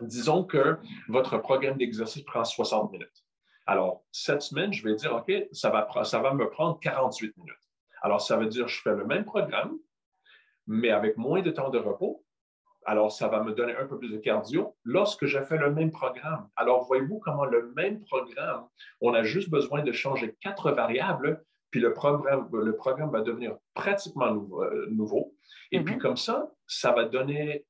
Disons 0.00 0.44
que 0.44 0.78
votre 1.08 1.38
programme 1.38 1.76
d'exercice 1.76 2.22
prend 2.22 2.44
60 2.44 2.92
minutes. 2.92 3.24
Alors, 3.66 4.04
cette 4.10 4.42
semaine, 4.42 4.72
je 4.72 4.82
vais 4.82 4.94
dire, 4.94 5.14
OK, 5.14 5.32
ça 5.52 5.70
va, 5.70 6.34
me 6.34 6.48
prendre 6.48 6.80
48 6.80 7.36
minutes. 7.36 7.54
Alors, 8.02 8.20
ça 8.20 8.36
veut 8.36 8.46
dire 8.46 8.64
que 8.64 8.70
je 8.70 8.80
fais 8.80 8.94
le 8.94 9.04
même 9.04 9.24
programme, 9.24 9.78
mais 10.66 10.90
avec 10.90 11.16
moins 11.16 11.42
de 11.42 11.50
temps 11.50 11.70
de 11.70 11.78
repos. 11.78 12.24
Alors, 12.86 13.12
ça 13.12 13.28
va 13.28 13.42
me 13.42 13.52
donner 13.52 13.76
un 13.76 13.86
peu 13.86 13.98
plus 13.98 14.08
de 14.08 14.16
cardio 14.16 14.74
lorsque 14.84 15.26
je 15.26 15.38
fais 15.42 15.58
le 15.58 15.70
même 15.70 15.90
programme. 15.90 16.48
Alors, 16.56 16.84
voyez-vous 16.84 17.18
comment 17.18 17.44
le 17.44 17.72
même 17.76 18.00
programme, 18.00 18.66
on 19.02 19.12
a 19.12 19.22
juste 19.22 19.50
besoin 19.50 19.82
de 19.82 19.92
changer 19.92 20.34
quatre 20.40 20.72
variables, 20.72 21.44
puis 21.70 21.80
le 21.80 21.92
programme, 21.92 22.48
le 22.52 22.74
programme 22.76 23.10
va 23.10 23.20
devenir 23.20 23.56
pratiquement 23.74 24.32
euh, 24.60 24.86
nouveau. 24.90 25.34
Et 25.72 25.80
puis 25.80 25.94
mm-hmm. 25.94 25.98
comme 25.98 26.16
ça, 26.16 26.50
ça 26.66 26.92
va 26.92 27.04
donner, 27.04 27.64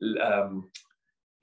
um, 0.00 0.68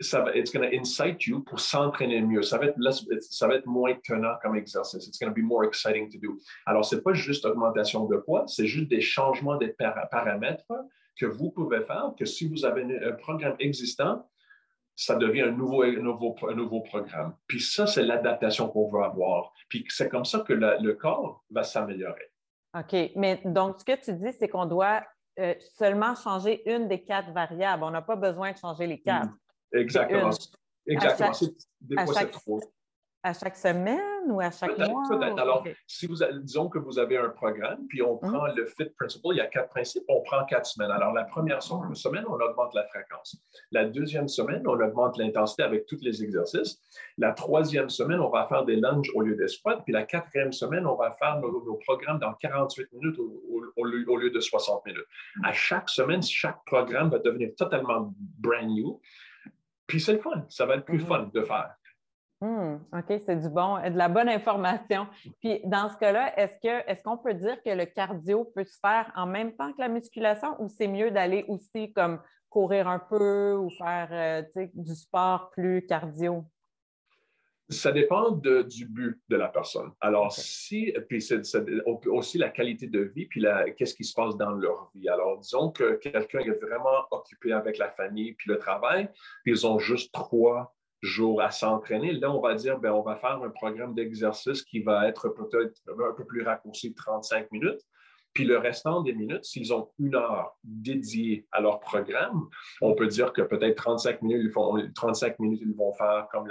ça 0.01 0.21
va, 0.21 0.35
it's 0.35 0.51
going 0.51 0.67
to 0.67 0.75
incite 0.75 1.25
you 1.27 1.43
pour 1.43 1.59
s'entraîner 1.59 2.21
mieux. 2.21 2.41
Ça 2.41 2.57
va, 2.57 2.65
être 2.65 2.77
ça 3.21 3.47
va 3.47 3.55
être 3.55 3.65
moins 3.67 3.93
tenant 4.03 4.35
comme 4.41 4.55
exercice. 4.55 5.07
It's 5.07 5.19
going 5.19 5.29
to 5.29 5.35
be 5.35 5.43
more 5.43 5.63
exciting 5.65 6.09
to 6.09 6.17
do. 6.17 6.39
Alors, 6.65 6.85
ce 6.85 6.95
n'est 6.95 7.01
pas 7.01 7.13
juste 7.13 7.45
augmentation 7.45 8.05
de 8.05 8.17
poids, 8.17 8.45
c'est 8.47 8.67
juste 8.67 8.89
des 8.89 9.01
changements 9.01 9.57
des 9.57 9.75
paramètres 10.11 10.65
que 11.19 11.25
vous 11.25 11.51
pouvez 11.51 11.81
faire, 11.81 12.13
que 12.17 12.25
si 12.25 12.47
vous 12.47 12.65
avez 12.65 12.83
un 13.03 13.11
programme 13.11 13.55
existant, 13.59 14.25
ça 14.99 15.15
devient 15.15 15.43
un 15.43 15.51
nouveau, 15.51 15.85
nouveau, 15.85 16.35
un 16.49 16.55
nouveau 16.55 16.81
programme. 16.81 17.33
Puis 17.47 17.61
ça, 17.61 17.87
c'est 17.87 18.03
l'adaptation 18.03 18.67
qu'on 18.67 18.89
veut 18.89 19.01
avoir. 19.01 19.53
Puis 19.69 19.85
c'est 19.87 20.09
comme 20.09 20.25
ça 20.25 20.41
que 20.41 20.51
le 20.51 20.93
corps 20.93 21.45
va 21.49 21.63
s'améliorer. 21.63 22.33
OK. 22.77 23.11
Mais 23.15 23.41
donc, 23.45 23.79
ce 23.79 23.85
que 23.85 23.97
tu 23.97 24.11
dis, 24.13 24.33
c'est 24.33 24.49
qu'on 24.49 24.65
doit 24.65 25.01
euh, 25.39 25.55
seulement 25.77 26.15
changer 26.15 26.69
une 26.69 26.89
des 26.89 27.01
quatre 27.01 27.31
variables. 27.31 27.81
On 27.83 27.91
n'a 27.91 28.01
pas 28.01 28.17
besoin 28.17 28.51
de 28.51 28.57
changer 28.57 28.87
les 28.87 28.99
quatre. 28.99 29.31
Exactement. 29.71 30.31
Exactement. 30.85 31.31
Des 31.79 31.95
fois, 31.95 32.13
c'est 32.15 32.31
trop. 32.31 32.59
À 33.21 33.33
chaque 33.33 33.57
semaine 33.57 34.31
ou 34.31 34.39
à 34.39 34.49
chaque 34.49 34.77
mois? 34.77 35.03
Peut-être. 35.09 35.37
Alors, 35.37 35.65
si 35.87 36.07
vous, 36.07 36.15
disons 36.41 36.69
que 36.69 36.79
vous 36.79 36.99
avez 36.99 37.17
un 37.17 37.27
programme, 37.27 37.85
puis 37.89 38.01
on 38.01 38.15
prend 38.15 38.45
hum. 38.45 38.53
le 38.55 38.65
FIT 38.65 38.91
Principle, 38.97 39.27
il 39.31 39.37
y 39.37 39.41
a 39.41 39.47
quatre 39.47 39.67
principes, 39.69 40.03
on 40.07 40.21
prend 40.21 40.45
quatre 40.45 40.65
semaines. 40.65 40.91
Alors, 40.91 41.11
la 41.11 41.25
première 41.25 41.61
semaine, 41.61 42.23
on 42.29 42.39
augmente 42.39 42.73
la 42.73 42.85
fréquence. 42.85 43.37
La 43.71 43.83
deuxième 43.83 44.29
semaine, 44.29 44.65
on 44.65 44.79
augmente 44.79 45.17
l'intensité 45.17 45.63
avec 45.63 45.85
tous 45.85 45.99
les 46.01 46.23
exercices. 46.23 46.79
La 47.17 47.33
troisième 47.33 47.89
semaine, 47.89 48.21
on 48.21 48.29
va 48.29 48.47
faire 48.47 48.63
des 48.63 48.77
lunges 48.77 49.11
au 49.13 49.21
lieu 49.21 49.35
des 49.35 49.49
squats. 49.49 49.81
Puis 49.83 49.91
la 49.91 50.03
quatrième 50.03 50.53
semaine, 50.53 50.87
on 50.87 50.95
va 50.95 51.11
faire 51.11 51.39
nos, 51.41 51.79
programmes 51.85 52.19
dans 52.19 52.33
48 52.35 52.93
minutes 52.93 53.19
au, 53.19 53.83
lieu, 53.83 54.29
de 54.29 54.39
60 54.39 54.85
minutes. 54.85 55.05
Hum. 55.37 55.45
À 55.45 55.51
chaque 55.51 55.89
semaine, 55.89 56.23
chaque 56.23 56.63
programme 56.65 57.09
va 57.09 57.19
devenir 57.19 57.49
totalement 57.57 58.13
brand 58.17 58.67
new. 58.67 59.01
Puis 59.87 59.99
c'est 59.99 60.13
le 60.13 60.19
fun. 60.19 60.45
Ça 60.47 60.65
va 60.65 60.75
être 60.75 60.85
plus 60.85 60.99
fun 60.99 61.29
de 61.33 61.41
faire. 61.41 61.75
Hmm, 62.41 62.75
OK, 62.93 63.21
c'est 63.25 63.35
du 63.35 63.49
bon, 63.49 63.79
de 63.79 63.97
la 63.97 64.07
bonne 64.07 64.29
information. 64.29 65.07
Puis 65.41 65.59
dans 65.65 65.89
ce 65.89 65.97
cas-là, 65.97 66.39
est-ce 66.39 66.57
que 66.59 66.89
est-ce 66.89 67.03
qu'on 67.03 67.17
peut 67.17 67.33
dire 67.33 67.61
que 67.61 67.69
le 67.69 67.85
cardio 67.85 68.45
peut 68.55 68.63
se 68.63 68.79
faire 68.79 69.11
en 69.17 69.25
même 69.25 69.53
temps 69.57 69.73
que 69.73 69.79
la 69.79 69.89
musculation 69.89 70.55
ou 70.61 70.69
c'est 70.69 70.87
mieux 70.87 71.11
d'aller 71.11 71.43
aussi 71.49 71.91
comme 71.91 72.21
courir 72.49 72.87
un 72.87 72.99
peu 72.99 73.55
ou 73.55 73.69
faire 73.71 74.07
euh, 74.11 74.67
du 74.73 74.95
sport 74.95 75.51
plus 75.51 75.85
cardio? 75.85 76.45
Ça 77.67 77.91
dépend 77.91 78.31
du 78.31 78.85
but 78.85 79.21
de 79.27 79.35
la 79.35 79.49
personne. 79.49 79.91
Alors, 79.99 80.31
si, 80.31 80.91
puis 81.07 81.23
aussi 82.07 82.37
la 82.39 82.49
qualité 82.49 82.87
de 82.87 83.01
vie, 83.01 83.27
puis 83.27 83.45
qu'est-ce 83.77 83.93
qui 83.93 84.05
se 84.05 84.13
passe 84.15 84.35
dans 84.37 84.51
leur 84.51 84.89
vie. 84.95 85.07
Alors, 85.07 85.37
disons 85.37 85.69
que 85.71 85.97
quelqu'un 85.97 86.39
est 86.39 86.59
vraiment 86.59 87.05
occupé 87.11 87.51
avec 87.51 87.77
la 87.77 87.91
famille 87.91 88.33
puis 88.33 88.49
le 88.49 88.57
travail, 88.57 89.07
puis 89.43 89.51
ils 89.51 89.67
ont 89.67 89.77
juste 89.77 90.11
trois 90.11 90.73
jours 91.01 91.41
à 91.41 91.51
s'entraîner. 91.51 92.13
Là, 92.13 92.31
on 92.31 92.41
va 92.41 92.55
dire, 92.55 92.79
ben, 92.79 92.91
on 92.91 93.01
va 93.01 93.15
faire 93.15 93.41
un 93.41 93.49
programme 93.49 93.93
d'exercice 93.93 94.63
qui 94.63 94.81
va 94.81 95.07
être 95.07 95.29
peut-être 95.29 95.81
un 95.87 96.13
peu 96.13 96.25
plus 96.25 96.43
raccourci 96.43 96.91
de 96.91 96.95
35 96.95 97.51
minutes. 97.51 97.81
Puis 98.33 98.45
le 98.45 98.57
restant 98.57 99.01
des 99.01 99.13
minutes, 99.13 99.43
s'ils 99.43 99.73
ont 99.73 99.89
une 99.97 100.15
heure 100.15 100.55
dédiée 100.63 101.47
à 101.51 101.61
leur 101.61 101.79
programme, 101.79 102.47
on 102.79 102.93
peut 102.93 103.07
dire 103.07 103.33
que 103.33 103.41
peut-être 103.41 103.75
35 103.75 104.21
minutes, 104.21 104.41
ils 104.45 104.51
font, 104.51 104.77
35 104.93 105.39
minutes, 105.39 105.61
ils 105.61 105.75
vont 105.75 105.93
faire 105.93 106.27
comme 106.31 106.47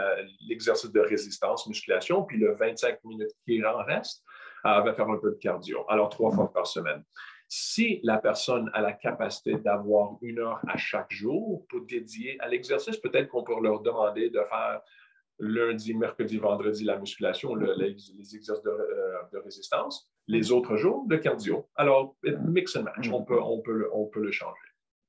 l'exercice 0.48 0.90
de 0.90 1.00
résistance, 1.00 1.66
musculation, 1.68 2.24
puis 2.24 2.38
le 2.38 2.54
25 2.56 2.98
minutes 3.04 3.30
qui 3.46 3.64
en 3.64 3.84
reste, 3.84 4.24
euh, 4.66 4.80
va 4.80 4.92
faire 4.92 5.08
un 5.08 5.18
peu 5.18 5.30
de 5.30 5.38
cardio. 5.38 5.84
Alors, 5.88 6.08
trois 6.08 6.32
fois 6.32 6.52
par 6.52 6.66
semaine. 6.66 7.04
Si 7.48 8.00
la 8.02 8.18
personne 8.18 8.70
a 8.74 8.82
la 8.82 8.92
capacité 8.92 9.54
d'avoir 9.54 10.18
une 10.20 10.38
heure 10.38 10.60
à 10.68 10.76
chaque 10.76 11.10
jour 11.10 11.64
pour 11.68 11.80
dédier 11.86 12.38
à 12.40 12.48
l'exercice, 12.48 12.98
peut-être 12.98 13.28
qu'on 13.28 13.42
peut 13.42 13.54
leur 13.62 13.80
demander 13.80 14.28
de 14.28 14.40
faire 14.50 14.82
lundi, 15.38 15.94
mercredi, 15.94 16.36
vendredi 16.36 16.84
la 16.84 16.98
musculation, 16.98 17.54
les, 17.54 17.96
exercices 18.18 18.50
euh, 18.50 19.22
de, 19.32 19.38
résistance, 19.38 20.10
les 20.26 20.52
autres 20.52 20.76
jours 20.76 21.06
de 21.06 21.16
cardio. 21.16 21.66
Alors, 21.76 22.16
mix 22.44 22.76
and 22.76 22.82
match, 22.82 23.08
on 23.10 23.24
peut, 23.24 23.40
on 23.40 23.60
peut, 23.60 23.88
on 23.94 24.06
peut 24.06 24.22
le 24.22 24.32
changer. 24.32 24.60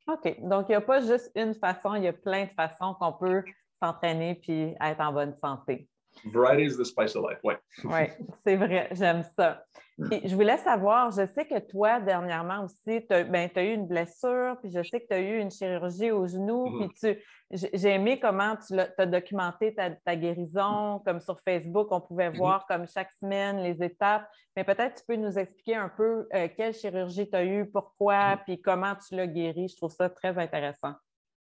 OK. 0.07 0.39
Donc, 0.41 0.67
il 0.69 0.71
n'y 0.71 0.75
a 0.75 0.81
pas 0.81 1.01
juste 1.01 1.31
une 1.35 1.53
façon, 1.53 1.95
il 1.95 2.03
y 2.03 2.07
a 2.07 2.13
plein 2.13 2.45
de 2.45 2.51
façons 2.51 2.95
qu'on 2.99 3.13
peut 3.13 3.43
s'entraîner 3.81 4.35
puis 4.35 4.75
être 4.79 5.01
en 5.01 5.11
bonne 5.11 5.35
santé. 5.35 5.89
Variety 6.25 6.65
is 6.65 6.77
the 6.77 6.85
spice 6.85 7.15
of 7.15 7.23
life, 7.23 7.39
oui. 7.43 7.53
oui, 7.85 8.25
c'est 8.43 8.55
vrai, 8.55 8.89
j'aime 8.91 9.23
ça. 9.37 9.63
je 9.97 10.33
voulais 10.33 10.57
savoir, 10.57 11.11
je 11.11 11.25
sais 11.25 11.45
que 11.45 11.59
toi, 11.59 11.99
dernièrement 11.99 12.65
aussi, 12.65 13.05
tu 13.05 13.13
as, 13.13 13.23
ben, 13.23 13.49
eu 13.55 13.73
une 13.73 13.87
blessure, 13.87 14.57
puis 14.61 14.71
je 14.71 14.81
sais 14.83 15.01
que 15.01 15.07
tu 15.07 15.13
as 15.13 15.19
eu 15.19 15.39
une 15.39 15.51
chirurgie 15.51 16.11
au 16.11 16.25
genou, 16.27 16.67
mm-hmm. 16.67 16.89
puis 17.01 17.23
j'ai 17.51 17.89
aimé 17.89 18.19
comment 18.19 18.55
tu 18.55 18.79
as, 18.79 19.05
documenté 19.05 19.75
ta, 19.75 20.15
guérison, 20.15 21.01
comme 21.05 21.19
sur 21.19 21.39
Facebook, 21.41 21.87
on 21.91 22.01
pouvait 22.01 22.29
mm-hmm. 22.29 22.37
voir 22.37 22.65
comme 22.67 22.87
chaque 22.87 23.11
semaine 23.13 23.61
les 23.61 23.83
étapes, 23.83 24.27
mais 24.55 24.63
peut-être 24.63 24.99
tu 24.99 25.03
peux 25.05 25.15
nous 25.15 25.37
expliquer 25.37 25.75
un 25.75 25.89
peu 25.89 26.27
euh, 26.33 26.47
quelle 26.55 26.73
chirurgie 26.73 27.29
tu 27.29 27.35
as 27.35 27.45
eu, 27.45 27.69
pourquoi, 27.69 28.35
mm-hmm. 28.35 28.43
puis 28.45 28.61
comment 28.61 28.95
tu 28.95 29.15
l'as 29.15 29.27
guéri. 29.27 29.67
Je 29.67 29.75
trouve 29.75 29.91
ça 29.91 30.09
très 30.09 30.37
intéressant. 30.37 30.93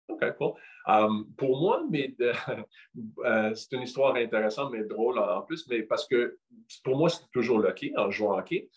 OK, 0.10 0.36
cool. 0.38 0.54
Um, 0.86 1.26
pour 1.38 1.60
moi, 1.60 1.84
euh, 3.26 3.56
c'est 3.56 3.72
une 3.76 3.82
histoire 3.84 4.16
intéressante, 4.16 4.72
mais 4.72 4.84
drôle 4.84 5.20
en 5.20 5.42
plus, 5.42 5.68
mais 5.70 5.84
parce 5.84 6.08
que 6.08 6.38
pour 6.84 6.98
moi, 6.98 7.10
c'est 7.10 7.30
toujours 7.32 7.60
le 7.60 7.70
hockey, 7.70 7.94
en 7.98 8.12
jouant 8.12 8.38
hockey. 8.38 8.70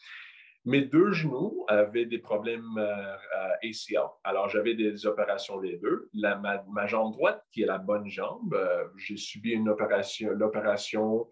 Mes 0.64 0.82
deux 0.82 1.12
genoux 1.12 1.64
avaient 1.68 2.06
des 2.06 2.18
problèmes 2.18 2.76
euh, 2.76 3.16
ACL. 3.62 4.08
Alors, 4.24 4.48
j'avais 4.48 4.74
des 4.74 5.06
opérations 5.06 5.60
les 5.60 5.76
deux. 5.78 6.08
La, 6.12 6.36
ma, 6.36 6.86
jambe 6.86 7.12
droite, 7.12 7.44
qui 7.52 7.62
est 7.62 7.66
la 7.66 7.78
bonne 7.78 8.08
jambe, 8.08 8.52
euh, 8.52 8.84
j'ai 8.96 9.16
subi 9.16 9.52
une 9.52 9.68
opération, 9.68 10.30
l'opération 10.30 11.28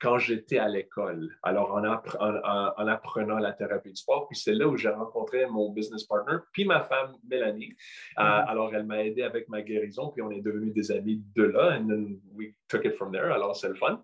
quand 0.00 0.18
j'étais 0.18 0.58
à 0.58 0.68
l'école. 0.68 1.36
Alors, 1.42 1.72
en, 1.72 2.86
apprenant 2.86 3.38
la 3.38 3.52
thérapie 3.52 3.90
du 3.90 3.96
sport, 3.96 4.28
puis 4.28 4.38
c'est 4.38 4.54
là 4.54 4.68
où 4.68 4.76
j'ai 4.76 4.90
rencontré 4.90 5.46
mon 5.46 5.72
business 5.72 6.04
partner, 6.04 6.36
puis 6.52 6.64
ma 6.64 6.82
femme 6.82 7.16
Mélanie. 7.28 7.74
Euh, 8.18 8.22
mm-hmm. 8.22 8.48
alors, 8.48 8.74
elle 8.74 8.84
m'a 8.84 9.04
aidé 9.04 9.22
avec 9.22 9.48
ma 9.48 9.62
guérison, 9.62 10.10
puis 10.10 10.22
on 10.22 10.30
est 10.30 10.42
devenus 10.42 10.72
des 10.72 10.92
amis 10.92 11.22
de 11.34 11.44
là, 11.44 11.78
and 11.78 11.88
then 11.88 12.20
we 12.34 12.54
took 12.68 12.84
it 12.84 12.94
from 12.94 13.12
there. 13.12 13.32
Alors, 13.32 13.56
c'est 13.56 13.68
le 13.68 13.74
fun. 13.74 14.02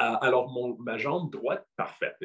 Euh, 0.00 0.14
alors, 0.20 0.52
ma 0.80 0.96
jambe 0.96 1.32
droite, 1.32 1.66
parfaite. 1.76 2.16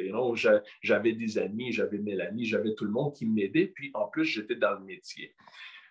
j'avais 0.82 1.13
des 1.13 1.38
amis, 1.39 1.71
j'avais 1.71 1.97
Mélanie, 1.97 2.45
j'avais 2.45 2.75
tout 2.75 2.86
le 2.86 2.91
monde 2.91 3.13
qui 3.13 3.25
m'aidait, 3.25 3.67
puis 3.67 3.89
en 3.95 4.08
plus, 4.08 4.25
j'étais 4.25 4.56
dans 4.56 4.73
le 4.73 4.82
métier. 4.82 5.34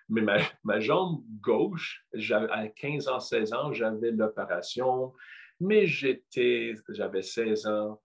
Mais 0.09 0.21
ma, 0.21 0.37
ma 0.63 0.79
jambe 0.79 1.23
gauche, 1.41 2.07
à 2.31 2.69
15 2.69 3.09
ans, 3.09 3.19
16 3.19 3.53
ans, 3.55 3.73
j'avais 3.73 4.13
l'opération. 4.13 5.13
Mais 5.61 5.87
j'étais, 5.87 6.75
j'avais 6.89 7.23
16 7.23 7.67
ans, 7.67 8.01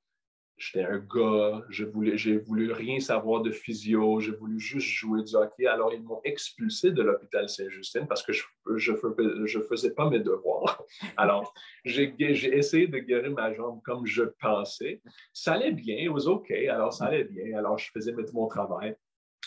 j'étais 0.57 0.83
un 0.83 0.97
gars, 0.97 1.63
je 1.69 1.85
voulais, 1.85 2.17
j'ai 2.17 2.37
voulu 2.37 2.71
rien 2.71 2.99
savoir 2.99 3.41
de 3.41 3.51
physio, 3.51 4.19
j'ai 4.19 4.31
voulu 4.31 4.59
juste 4.59 4.87
jouer 4.87 5.23
du 5.23 5.35
hockey. 5.35 5.67
Alors, 5.67 5.93
ils 5.93 6.01
m'ont 6.01 6.21
expulsé 6.23 6.91
de 6.91 7.01
l'hôpital 7.03 7.47
Saint-Justin 7.47 8.05
parce 8.05 8.23
que 8.23 8.33
je 8.33 8.43
ne 8.67 9.45
je, 9.45 9.59
faisais 9.61 9.93
pas 9.93 10.09
mes 10.09 10.19
devoirs. 10.19 10.83
Alors, 11.17 11.53
j'ai, 11.85 12.13
j'ai 12.17 12.57
essayé 12.57 12.87
de 12.87 12.97
guérir 12.97 13.31
ma 13.31 13.53
jambe 13.53 13.81
comme 13.83 14.05
je 14.05 14.23
pensais. 14.23 15.01
Ça 15.31 15.53
allait 15.53 15.71
bien, 15.71 15.97
it 15.97 16.09
was 16.09 16.27
OK, 16.27 16.51
alors 16.51 16.93
ça 16.93 17.05
allait 17.05 17.25
bien. 17.25 17.57
Alors, 17.57 17.77
je 17.77 17.91
faisais 17.91 18.13
mon 18.33 18.47
travail. 18.47 18.95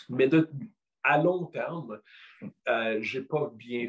Mais 0.09 0.27
de, 0.27 0.49
à 1.03 1.17
long 1.17 1.45
terme, 1.45 1.99
euh, 2.67 2.99
je 3.01 3.19
n'ai 3.19 3.25
pas 3.25 3.51
bien 3.55 3.87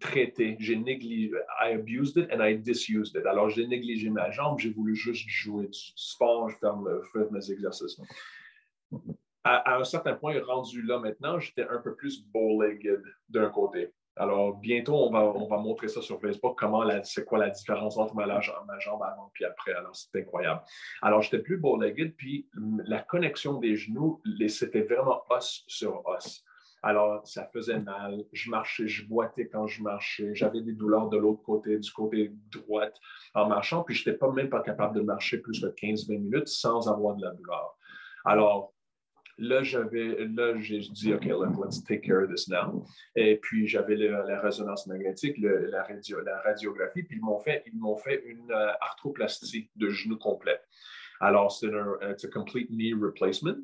traité. 0.00 0.56
J'ai 0.58 0.76
négligé. 0.76 1.32
I 1.60 1.74
abused 1.74 2.16
it 2.16 2.30
and 2.32 2.42
I 2.42 2.56
disused 2.56 3.16
it. 3.16 3.26
Alors, 3.26 3.48
j'ai 3.50 3.66
négligé 3.66 4.10
ma 4.10 4.30
jambe. 4.30 4.58
J'ai 4.58 4.70
voulu 4.70 4.94
juste 4.94 5.28
jouer 5.28 5.66
du 5.66 5.78
sport, 5.96 6.50
faire, 6.60 6.76
mes 7.30 7.50
exercices. 7.50 8.00
À, 9.44 9.76
un 9.76 9.84
certain 9.84 10.14
point, 10.14 10.40
rendu 10.44 10.82
là 10.82 10.98
maintenant, 10.98 11.38
j'étais 11.38 11.66
un 11.68 11.78
peu 11.78 11.94
plus 11.94 12.24
bow-legged 12.26 13.02
d'un 13.28 13.48
côté. 13.50 13.92
Alors, 14.18 14.56
bientôt, 14.56 14.94
on 14.94 15.10
va, 15.10 15.24
on 15.24 15.46
va 15.46 15.58
montrer 15.58 15.88
ça 15.88 16.00
sur 16.00 16.18
Facebook, 16.18 16.58
comment 16.58 16.82
c'est 17.04 17.26
quoi 17.26 17.38
la 17.38 17.50
différence 17.50 17.98
entre 17.98 18.14
ma, 18.14 18.40
jambe 18.40 19.02
avant 19.02 19.30
et 19.38 19.44
après. 19.44 19.74
Alors, 19.74 19.94
c'est 19.94 20.20
incroyable. 20.20 20.62
Alors, 21.02 21.20
j'étais 21.20 21.40
plus 21.40 21.58
bow-legged, 21.58 22.16
puis 22.16 22.48
la 22.86 23.02
connexion 23.02 23.60
des 23.60 23.76
genoux, 23.76 24.22
c'était 24.48 24.82
vraiment 24.82 25.22
os 25.28 25.64
sur 25.68 26.02
os. 26.06 26.45
Alors, 26.86 27.26
ça 27.26 27.50
faisait 27.52 27.80
mal. 27.80 28.22
Je 28.32 28.48
marchais, 28.48 28.86
je 28.86 29.08
boitais 29.08 29.48
quand 29.48 29.66
je 29.66 29.82
marchais. 29.82 30.32
J'avais 30.36 30.60
des 30.60 30.72
douleurs 30.72 31.08
de 31.08 31.16
l'autre 31.16 31.42
côté, 31.42 31.80
du 31.80 31.90
côté 31.90 32.30
droit 32.52 32.86
en 33.34 33.48
marchant. 33.48 33.82
Puis, 33.82 33.96
je 33.96 34.08
n'étais 34.08 34.16
pas 34.16 34.30
même 34.30 34.48
pas 34.48 34.60
capable 34.60 34.94
de 34.94 35.00
marcher 35.00 35.38
plus 35.38 35.60
de 35.60 35.68
15-20 35.68 36.18
minutes 36.20 36.46
sans 36.46 36.88
avoir 36.88 37.16
de 37.16 37.24
la 37.24 37.32
douleur. 37.32 37.76
Alors, 38.24 38.72
là, 39.36 39.64
j'avais, 39.64 40.26
là, 40.26 40.60
j'ai 40.60 40.78
dit, 40.78 41.12
OK, 41.12 41.24
let's 41.24 41.82
take 41.82 42.02
care 42.02 42.22
of 42.22 42.30
this 42.32 42.46
now. 42.46 42.86
Et 43.16 43.38
puis, 43.38 43.66
j'avais 43.66 43.96
la 43.96 44.40
résonance 44.40 44.86
magnétique, 44.86 45.38
la, 45.38 45.82
radio, 45.82 46.20
la, 46.20 46.40
radiographie, 46.42 47.02
puis 47.02 47.16
ils 47.16 47.24
m'ont 47.24 47.40
fait, 47.40 47.64
ils 47.66 47.76
m'ont 47.76 47.96
fait 47.96 48.22
une 48.26 48.52
euh, 48.52 48.70
arthroplastie 48.80 49.72
de 49.74 49.88
genou 49.88 50.18
complet. 50.18 50.60
Alors, 51.18 51.50
c'est 51.50 51.66
un 51.74 52.30
complete 52.32 52.70
knee 52.70 52.94
replacement. 52.94 53.56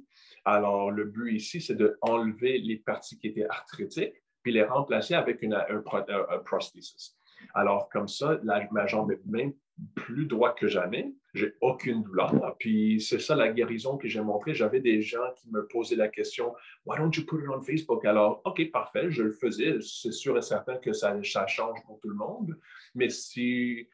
Alors, 0.45 0.91
le 0.91 1.05
but 1.05 1.35
ici, 1.35 1.61
c'est 1.61 1.77
d'enlever 1.77 2.59
les 2.59 2.77
parties 2.77 3.19
qui 3.19 3.29
étaient 3.29 3.49
arthritiques, 3.49 4.15
puis 4.43 4.53
les 4.53 4.65
remplacer 4.65 5.15
avec 5.15 5.43
une, 5.43 5.55
un, 5.55 6.39
prosthesis. 6.45 7.17
Alors, 7.55 7.89
comme 7.89 8.09
ça, 8.09 8.41
ma 8.71 8.87
jambe 8.87 9.13
est 9.13 9.25
même 9.27 9.53
plus 9.95 10.27
droite 10.27 10.57
que 10.59 10.69
jamais. 10.69 11.13
J'ai 11.35 11.55
aucune 11.61 12.03
douleur. 12.03 12.57
Puis 12.59 13.01
c'est 13.01 13.19
ça 13.19 13.35
la 13.35 13.51
guérison 13.51 13.97
que 13.97 14.07
j'ai 14.07 14.21
montrée. 14.21 14.55
J'avais 14.55 14.81
des 14.81 15.01
gens 15.01 15.33
qui 15.37 15.51
me 15.51 15.67
posaient 15.67 15.97
la 15.97 16.09
question 16.09 16.55
Why 16.85 16.99
don't 16.99 17.11
you 17.17 17.25
put 17.25 17.43
it 17.43 17.49
on 17.49 17.63
Facebook? 17.63 18.05
Alors, 18.05 18.43
OK, 18.45 18.71
parfait, 18.71 19.11
je 19.11 19.23
le 19.23 19.33
faisais. 19.33 19.79
C'est 19.81 20.13
sûr 20.13 20.37
et 20.37 20.43
certain 20.43 20.77
que 20.77 20.93
ça, 20.93 21.17
ça 21.25 21.47
change 21.47 21.83
pour 21.87 21.99
tout 22.01 22.09
le 22.09 22.17
monde. 22.17 22.59
Mais 22.95 23.09
si 23.09 23.89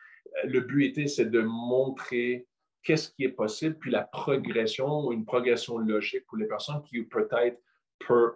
le 0.44 0.60
but 0.60 0.86
était, 0.86 1.06
c'est 1.06 1.30
de 1.30 1.40
montrer 1.40 2.46
qu'est-ce 2.88 3.10
qui 3.10 3.24
est 3.24 3.32
possible, 3.32 3.76
puis 3.78 3.90
la 3.90 4.04
progression, 4.04 5.12
une 5.12 5.26
progression 5.26 5.76
logique 5.76 6.24
pour 6.26 6.38
les 6.38 6.46
personnes 6.46 6.82
qui 6.84 7.02
peut-être 7.02 7.60
peuvent 7.98 8.34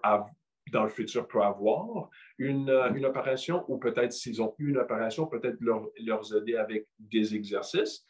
dans 0.71 0.83
le 0.83 0.91
futur 0.91 1.27
peuvent 1.27 1.41
avoir 1.41 2.11
une, 2.37 2.69
euh, 2.69 2.93
une 2.93 3.07
opération 3.07 3.65
ou 3.69 3.79
peut-être 3.79 4.13
s'ils 4.13 4.43
ont 4.43 4.55
eu 4.59 4.69
une 4.69 4.77
opération, 4.77 5.27
peut-être 5.27 5.57
leur, 5.61 5.89
leur 6.05 6.37
aider 6.37 6.57
avec 6.57 6.87
des 6.99 7.35
exercices. 7.35 8.05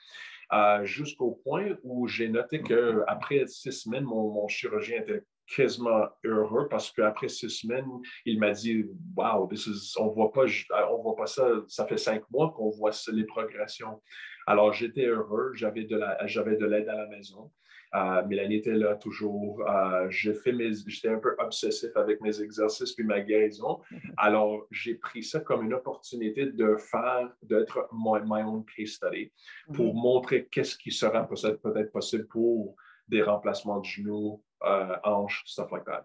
Euh, 0.53 0.85
jusqu'au 0.85 1.41
point 1.45 1.77
où 1.85 2.09
j'ai 2.09 2.29
noté 2.29 2.61
qu'après 2.61 3.47
six 3.47 3.71
semaines, 3.71 4.05
mon, 4.05 4.33
mon, 4.33 4.49
chirurgien 4.49 4.99
était 4.99 5.23
quasiment 5.47 6.09
heureux 6.25 6.69
parce 6.69 6.91
qu'après 6.91 7.29
six 7.29 7.51
semaines, 7.51 7.89
il 8.25 8.39
m'a 8.39 8.53
dit 8.53 8.85
Wow, 9.17 9.49
this 9.49 9.67
is, 9.67 9.95
on 9.99 10.09
voit 10.09 10.33
pas, 10.33 10.45
on 10.91 11.03
voit 11.03 11.17
pas 11.17 11.27
ça, 11.27 11.47
ça 11.69 11.87
fait 11.87 11.99
cinq 11.99 12.23
mois 12.31 12.53
qu'on 12.53 12.71
voit 12.71 12.93
les 13.13 13.25
progressions. 13.25 14.01
Alors, 14.47 14.73
j'étais 14.73 15.07
heureux, 15.07 15.53
j'avais 15.55 15.85
de 15.85 16.67
l'aide 16.67 16.89
à 16.89 16.97
la 16.97 17.07
maison. 17.09 17.51
Euh, 17.95 18.25
Mélanie 18.27 18.57
était 18.57 18.73
là 18.73 18.95
toujours. 18.95 19.63
Euh, 19.69 20.09
j'étais 20.09 21.09
un 21.09 21.19
peu 21.19 21.35
obsessif 21.39 21.91
avec 21.95 22.21
mes 22.23 22.41
exercices 22.41 22.93
puis 22.93 23.05
ma 23.05 23.21
guérison. 23.21 23.81
Alors, 24.17 24.67
j'ai 24.71 24.95
pris 24.95 25.23
ça 25.23 25.41
comme 25.41 25.65
une 25.65 25.75
opportunité 25.75 26.47
de 26.47 26.77
faire, 26.77 27.31
d'être 27.43 27.89
my, 27.93 28.43
own 28.43 28.65
case 28.65 28.93
study 28.93 29.31
pour 29.75 29.95
mhm. 29.95 30.01
montrer 30.01 30.49
qu'est-ce 30.51 30.77
qui 30.77 30.91
sera 30.91 31.29
peut-être 31.29 31.93
possible 31.93 32.27
pour 32.29 32.77
des 33.13 33.23
remplacements 33.23 33.79
de 33.79 33.85
genoux, 33.85 34.43
euh, 34.65 34.97
hanches, 35.05 35.45
stuff 35.47 35.71
like 35.71 35.85
that. 35.85 36.05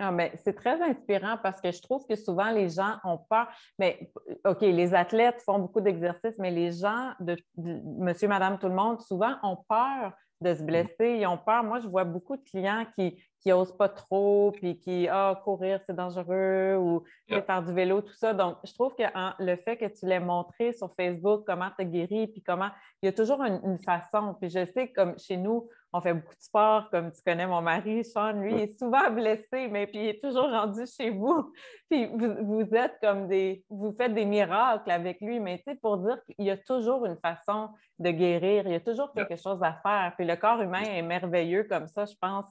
Ah, 0.00 0.16
c'est 0.44 0.54
très 0.54 0.80
inspirant 0.80 1.36
parce 1.42 1.60
que 1.60 1.72
je 1.72 1.82
trouve 1.82 2.06
que 2.06 2.14
souvent 2.14 2.50
les 2.50 2.68
gens 2.68 2.98
ont 3.02 3.18
peur. 3.28 3.48
Mais 3.80 4.12
OK, 4.44 4.60
les 4.60 4.94
athlètes 4.94 5.42
font 5.44 5.58
beaucoup 5.58 5.80
d'exercices, 5.80 6.38
mais 6.38 6.52
les 6.52 6.70
gens 6.70 7.12
de, 7.18 7.36
monsieur, 7.56 8.28
madame, 8.28 8.58
tout 8.60 8.68
le 8.68 8.74
monde, 8.74 9.00
souvent 9.00 9.34
ont 9.42 9.58
peur 9.68 10.12
de 10.40 10.54
se 10.54 10.62
mm. 10.62 10.66
blesser. 10.66 11.16
Ils 11.18 11.26
ont 11.26 11.38
peur. 11.38 11.64
Moi, 11.64 11.80
je 11.80 11.88
vois 11.88 12.04
beaucoup 12.04 12.36
de 12.36 12.44
clients 12.44 12.86
qui 12.96 13.20
n'osent 13.46 13.76
pas 13.76 13.88
trop, 13.88 14.52
puis 14.52 14.78
qui, 14.78 15.08
ah, 15.08 15.40
courir, 15.44 15.80
c'est 15.86 15.94
dangereux, 15.94 16.76
ou 16.76 17.04
faire 17.28 17.62
du 17.62 17.72
vélo, 17.72 18.00
tout 18.02 18.14
ça. 18.14 18.34
Donc, 18.34 18.56
je 18.64 18.72
trouve 18.74 18.94
que 18.94 19.04
le 19.38 19.56
fait 19.56 19.76
que 19.76 19.86
tu 19.86 20.06
l'aies 20.06 20.20
montré 20.20 20.72
sur 20.72 20.92
Facebook, 20.94 21.44
comment 21.46 21.70
tu 21.76 21.82
as 21.82 21.84
guéri, 21.84 22.26
puis 22.26 22.42
comment, 22.42 22.70
il 23.02 23.06
y 23.06 23.08
a 23.08 23.12
toujours 23.12 23.42
une, 23.42 23.60
une 23.64 23.78
façon. 23.78 24.34
Puis 24.40 24.50
je 24.50 24.64
sais, 24.66 24.88
comme 24.88 25.18
chez 25.18 25.36
nous, 25.36 25.68
on 25.92 26.00
fait 26.00 26.12
beaucoup 26.12 26.34
de 26.34 26.42
sport, 26.42 26.90
comme 26.90 27.10
tu 27.10 27.22
connais 27.24 27.46
mon 27.46 27.62
mari, 27.62 28.04
Sean, 28.04 28.32
lui, 28.32 28.52
il 28.52 28.60
est 28.60 28.78
souvent 28.78 29.10
blessé, 29.10 29.68
mais 29.68 29.86
puis 29.86 29.98
il 29.98 30.08
est 30.08 30.22
toujours 30.22 30.50
rendu 30.50 30.84
chez 30.96 31.10
vous. 31.10 31.52
Puis 31.88 32.06
vous, 32.06 32.66
êtes 32.74 32.98
comme 33.00 33.26
des, 33.26 33.64
vous 33.70 33.92
faites 33.92 34.12
des 34.12 34.26
miracles 34.26 34.90
avec 34.90 35.20
lui, 35.20 35.40
mais 35.40 35.58
tu 35.58 35.64
sais, 35.64 35.74
pour 35.76 35.96
dire 35.98 36.18
qu'il 36.24 36.44
y 36.44 36.50
a 36.50 36.58
toujours 36.58 37.06
une 37.06 37.16
façon 37.16 37.70
de 37.98 38.10
guérir, 38.10 38.66
il 38.66 38.72
y 38.72 38.76
a 38.76 38.80
toujours 38.80 39.12
quelque 39.12 39.36
chose 39.36 39.62
à 39.62 39.72
faire. 39.82 40.12
Puis 40.16 40.26
le 40.26 40.36
corps 40.36 40.60
humain 40.60 40.82
est 40.82 41.02
merveilleux 41.02 41.64
comme 41.64 41.88
ça. 41.88 42.04
Je 42.04 42.14
pense 42.20 42.46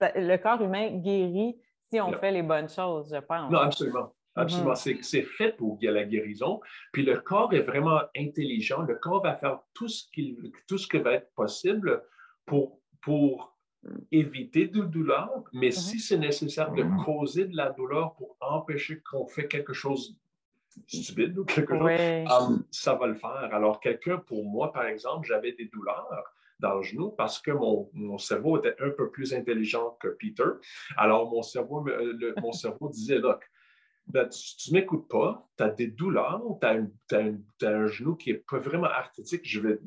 le 0.00 0.36
corps 0.36 0.62
humain 0.62 0.90
guérit 0.90 1.56
si 1.90 2.00
on 2.00 2.12
fait 2.12 2.32
les 2.32 2.42
bonnes 2.42 2.68
choses, 2.68 3.10
je 3.14 3.20
pense. 3.20 3.50
Non, 3.50 3.60
absolument. 3.60 4.14
Absolument. 4.36 4.72
Mm-hmm. 4.72 5.02
C'est 5.02 5.22
fait 5.22 5.52
pour 5.52 5.78
la 5.80 6.04
guérison. 6.04 6.60
Puis 6.92 7.04
le 7.04 7.20
corps 7.20 7.52
est 7.54 7.60
vraiment 7.60 8.00
intelligent. 8.16 8.82
Le 8.82 8.96
corps 8.96 9.22
va 9.22 9.36
faire 9.36 9.60
tout 9.74 9.88
ce, 9.88 10.10
qu'il 10.12 10.50
tout 10.66 10.76
ce 10.76 10.88
qui 10.88 10.98
va 10.98 11.12
être 11.12 11.32
possible 11.34 12.02
pour, 12.44 12.80
pour 13.00 13.56
éviter 14.10 14.66
de 14.66 14.82
douleur, 14.82 15.44
mais 15.52 15.68
Mm-hmm. 15.68 15.72
si 15.72 16.00
c'est 16.00 16.18
nécessaire 16.18 16.72
de 16.72 16.84
causer 17.04 17.44
de 17.44 17.56
la 17.56 17.70
douleur 17.70 18.14
pour 18.14 18.36
empêcher 18.40 19.00
qu'on 19.08 19.26
fait 19.26 19.46
quelque 19.46 19.72
chose 19.72 20.18
stupide 20.88 21.38
ou 21.38 21.44
quelque 21.44 21.74
chose, 21.74 21.84
Oui. 21.84 22.24
Um, 22.26 22.64
ça 22.70 22.94
va 22.94 23.06
le 23.06 23.14
faire. 23.14 23.48
Alors, 23.52 23.78
quelqu'un, 23.80 24.18
pour 24.18 24.44
moi, 24.44 24.72
par 24.72 24.86
exemple, 24.86 25.28
j'avais 25.28 25.52
des 25.52 25.66
douleurs 25.66 26.08
dans 26.60 26.76
le 26.76 26.82
genou 26.82 27.10
parce 27.10 27.40
que 27.40 27.50
mon, 27.50 28.18
cerveau 28.18 28.58
était 28.58 28.76
un 28.80 28.90
peu 28.90 29.10
plus 29.10 29.34
intelligent 29.34 29.96
que 30.00 30.08
Peter. 30.08 30.44
Alors, 30.96 31.30
mon 31.30 31.42
cerveau, 31.42 31.82
le- 31.84 32.34
mon 32.40 32.52
cerveau 32.52 32.88
disait, 32.88 33.18
look, 33.18 33.44
ben, 34.06 34.28
tu 34.28 34.70
ne 34.70 34.78
m'écoutes 34.78 35.08
pas, 35.08 35.48
tu 35.56 35.62
as 35.62 35.70
des 35.70 35.86
douleurs, 35.86 36.42
tu 36.60 36.66
as, 37.16 37.68
un 37.68 37.86
genou 37.86 38.16
qui 38.16 38.30
est 38.30 38.44
pas 38.48 38.58
vraiment 38.58 38.86
arthritique, 38.86 39.42
je 39.44 39.60
vais 39.60 39.78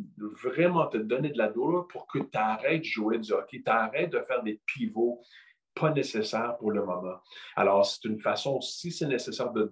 vraiment 0.43 0.87
te 0.87 0.97
donner 0.97 1.29
de 1.29 1.37
la 1.37 1.49
douleur 1.49 1.87
pour 1.87 2.07
que 2.07 2.19
tu 2.19 2.37
arrêtes 2.37 2.81
de 2.81 2.85
jouer 2.85 3.19
du 3.19 3.31
hockey, 3.31 3.61
tu 3.63 3.71
arrêtes 3.71 4.11
de 4.11 4.19
faire 4.21 4.41
des 4.41 4.59
pivots 4.65 5.21
pas 5.75 5.91
nécessaires 5.91 6.57
pour 6.57 6.71
le 6.71 6.83
moment. 6.83 7.17
Alors, 7.55 7.85
c'est 7.85 8.05
une 8.05 8.19
façon, 8.19 8.59
si 8.61 8.91
c'est 8.91 9.05
nécessaire 9.05 9.51
de 9.53 9.69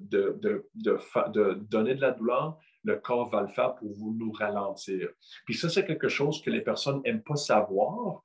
donner 1.72 1.96
de 1.96 2.02
la 2.02 2.12
douleur, 2.12 2.60
le 2.86 2.96
corps 2.98 3.30
va 3.30 3.42
le 3.42 3.48
faire 3.50 3.76
pour 3.76 3.92
vous 3.92 4.14
nous 4.18 4.32
ralentir. 4.32 5.10
Puis 5.46 5.56
ça, 5.56 5.70
c'est 5.70 5.86
quelque 5.86 6.08
chose 6.08 6.42
que 6.42 6.50
les 6.50 6.62
personnes 6.62 7.02
n'aiment 7.04 7.24
pas 7.24 7.36
savoir 7.36 8.24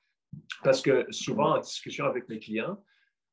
parce 0.63 0.81
que 0.81 1.07
souvent 1.11 1.57
en 1.57 1.59
discussion 1.59 2.05
avec 2.05 2.29
mes 2.29 2.39
clients, 2.39 2.83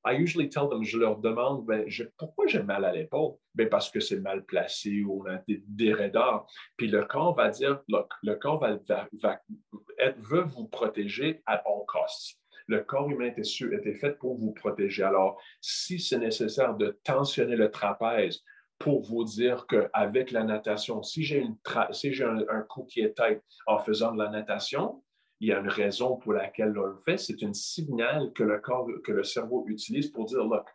I 0.05 0.13
usually 0.13 0.47
tell 0.47 0.69
them, 0.69 0.83
je 0.83 0.97
leur 0.97 1.17
demande, 1.17 1.65
ben, 1.65 1.83
je- 1.87 2.05
pourquoi 2.17 2.47
j'ai 2.47 2.63
mal 2.63 2.85
à 2.85 2.93
l'épaule? 2.93 3.33
Ben, 3.55 3.67
parce 3.67 3.91
que 3.91 3.99
c'est 3.99 4.19
mal 4.21 4.45
placé 4.45 5.01
ou 5.03 5.21
on 5.21 5.25
a 5.29 5.37
des, 5.47 5.61
des 5.67 5.93
raideurs. 5.93 6.47
Puis 6.77 6.87
le 6.87 7.03
corps 7.03 7.35
va 7.35 7.49
dire, 7.49 7.81
look, 7.89 8.09
le 8.23 8.35
corps 8.35 8.59
va, 8.59 8.77
va- 9.21 9.41
veut 10.17 10.43
vous 10.43 10.67
protéger 10.67 11.41
à 11.45 11.57
bon 11.57 11.83
cost. 11.87 12.37
Le 12.67 12.81
corps 12.81 13.09
humain 13.09 13.25
était, 13.27 13.41
était 13.41 13.95
fait 13.95 14.17
pour 14.17 14.35
vous 14.37 14.51
protéger. 14.53 15.03
Alors, 15.03 15.41
si 15.59 15.99
c'est 15.99 16.19
nécessaire 16.19 16.75
de 16.75 16.97
tensionner 17.03 17.55
le 17.57 17.69
trapèze 17.69 18.43
pour 18.79 19.01
vous 19.01 19.23
dire 19.23 19.65
qu'avec 19.67 20.31
la 20.31 20.43
natation, 20.43 21.01
si 21.03 21.23
j'ai 21.23 21.45
si 21.91 22.23
un, 22.23 22.43
un 22.49 22.61
cou 22.61 22.85
qui 22.85 23.01
est 23.01 23.13
tête 23.15 23.43
en 23.65 23.79
faisant 23.79 24.11
de 24.13 24.17
la 24.23 24.29
natation, 24.29 25.03
il 25.39 25.49
y 25.49 25.53
a 25.53 25.59
une 25.59 25.67
raison 25.69 26.17
pour 26.17 26.33
laquelle 26.33 26.77
on 26.77 26.85
le 26.85 26.97
fait. 27.05 27.17
C'est 27.17 27.41
un 27.43 27.53
signal 27.53 28.31
que 28.33 28.43
le 28.43 28.59
corps, 28.59 28.87
que 29.03 29.11
le 29.11 29.23
cerveau 29.23 29.65
utilise 29.67 30.09
pour 30.11 30.25
dire, 30.25 30.43
look, 30.43 30.67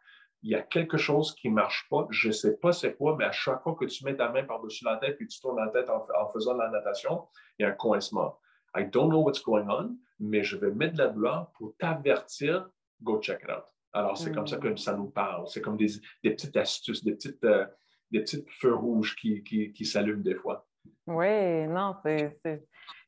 il 0.42 0.50
y 0.50 0.54
a 0.56 0.62
quelque 0.62 0.96
chose 0.96 1.34
qui 1.36 1.48
ne 1.50 1.54
marche 1.54 1.86
pas, 1.88 2.06
je 2.10 2.28
ne 2.28 2.32
sais 2.32 2.56
pas 2.56 2.72
c'est 2.72 2.94
quoi, 2.96 3.16
mais 3.16 3.24
à 3.24 3.32
chaque 3.32 3.62
fois 3.62 3.76
que 3.78 3.84
tu 3.84 4.04
mets 4.04 4.16
ta 4.16 4.28
main 4.28 4.44
par-dessus 4.44 4.84
la 4.84 4.96
tête 4.96 5.16
et 5.20 5.26
tu 5.26 5.40
tournes 5.40 5.58
la 5.64 5.68
tête 5.68 5.88
en, 5.88 6.04
en 6.20 6.28
faisant 6.32 6.54
de 6.54 6.58
la 6.58 6.70
natation, 6.70 7.26
il 7.58 7.62
y 7.62 7.64
a 7.64 7.68
un 7.68 7.72
coincement. 7.72 8.38
I 8.76 8.84
don't 8.84 9.08
know 9.08 9.20
what's 9.22 9.42
going 9.42 9.68
on, 9.68 9.96
mais 10.18 10.42
je 10.42 10.56
vais 10.56 10.70
mettre 10.72 10.94
de 10.94 10.98
la 10.98 11.08
douleur 11.08 11.52
pour 11.56 11.74
t'avertir, 11.78 12.68
go 13.02 13.20
check 13.20 13.40
it 13.44 13.50
out. 13.50 13.64
Alors, 13.92 14.16
c'est 14.16 14.30
Mm. 14.30 14.34
comme 14.34 14.46
ça 14.46 14.56
que 14.56 14.74
ça 14.76 14.96
nous 14.96 15.10
parle. 15.10 15.46
C'est 15.48 15.60
comme 15.60 15.76
des, 15.76 15.88
des 16.24 16.30
petites 16.30 16.56
astuces, 16.56 17.04
des 17.04 17.12
petites, 17.14 17.44
euh, 17.44 17.66
des 18.12 18.20
petites 18.20 18.48
feux 18.50 18.74
rouges 18.74 19.16
qui, 19.16 19.42
qui, 19.42 19.72
qui 19.72 19.84
s'allument 19.84 20.22
des 20.22 20.34
fois. 20.34 20.66
Oui, 21.06 21.66
non, 21.66 21.96
c'est, 22.04 22.38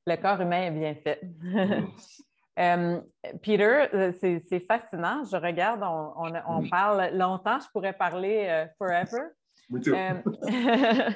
le 0.07 0.17
corps 0.17 0.41
humain 0.41 0.63
est 0.67 0.71
bien 0.71 0.95
fait. 0.95 1.21
Euh, 2.57 3.01
Peter, 3.43 3.87
euh, 3.95 4.13
c'est, 4.21 4.61
fascinant. 4.61 5.25
Je 5.25 5.37
regarde, 5.37 5.83
on, 5.83 6.13
on, 6.17 6.33
on 6.47 6.63
Mm. 6.63 6.71
parle 6.71 7.11
longtemps, 7.17 7.59
je 7.59 7.67
pourrais 7.73 7.93
parler 7.95 8.47
euh, 8.49 8.67
forever. 8.79 9.33
Euh, 9.73 10.15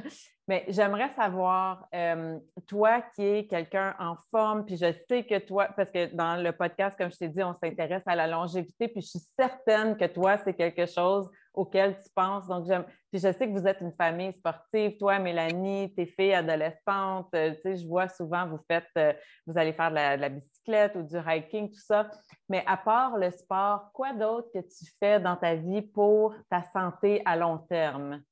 mais 0.48 0.64
j'aimerais 0.68 1.10
savoir, 1.10 1.86
euh, 1.94 2.38
toi 2.66 3.02
qui 3.14 3.22
es 3.22 3.46
quelqu'un 3.46 3.94
en 3.98 4.16
forme, 4.30 4.64
puis 4.64 4.76
je 4.76 4.92
sais 5.08 5.24
que 5.24 5.38
toi, 5.38 5.68
parce 5.76 5.90
que 5.90 6.14
dans 6.14 6.42
le 6.42 6.52
podcast, 6.52 6.96
comme 6.96 7.10
je 7.10 7.16
t'ai 7.16 7.28
dit, 7.28 7.42
on 7.42 7.54
s'intéresse 7.54 8.02
à 8.06 8.16
la 8.16 8.26
longévité, 8.26 8.88
puis 8.88 9.02
je 9.02 9.08
suis 9.08 9.26
certaine 9.38 9.96
que 9.96 10.06
toi, 10.06 10.38
c'est 10.38 10.54
quelque 10.54 10.86
chose 10.86 11.28
auquel 11.52 11.96
tu 11.96 12.08
penses. 12.14 12.46
Donc, 12.46 12.66
puis 13.10 13.20
je 13.20 13.32
sais 13.32 13.48
que 13.48 13.52
vous 13.52 13.66
êtes 13.66 13.80
une 13.80 13.92
famille 13.92 14.32
sportive, 14.32 14.96
toi, 14.96 15.18
Mélanie, 15.18 15.92
tes 15.94 16.06
filles 16.06 16.34
adolescentes, 16.34 17.28
euh, 17.34 17.54
tu 17.54 17.60
sais, 17.62 17.76
je 17.76 17.86
vois 17.86 18.08
souvent, 18.08 18.46
vous 18.46 18.60
faites, 18.70 19.16
vous 19.46 19.58
allez 19.58 19.72
faire 19.72 19.90
de 19.90 19.96
la 19.96 20.28
bicyclette 20.28 20.96
ou 20.96 21.02
du 21.02 21.16
hiking, 21.16 21.70
tout 21.70 21.80
ça. 21.80 22.10
Mais 22.48 22.64
à 22.66 22.76
part 22.76 23.18
le 23.18 23.30
sport, 23.30 23.90
quoi 23.92 24.12
d'autre 24.14 24.48
que 24.54 24.60
tu 24.60 24.90
fais 24.98 25.20
dans 25.20 25.36
ta 25.36 25.54
vie 25.54 25.82
pour 25.82 26.34
ta 26.50 26.62
santé 26.62 27.20
à 27.24 27.36
long 27.36 27.58
terme? 27.58 28.22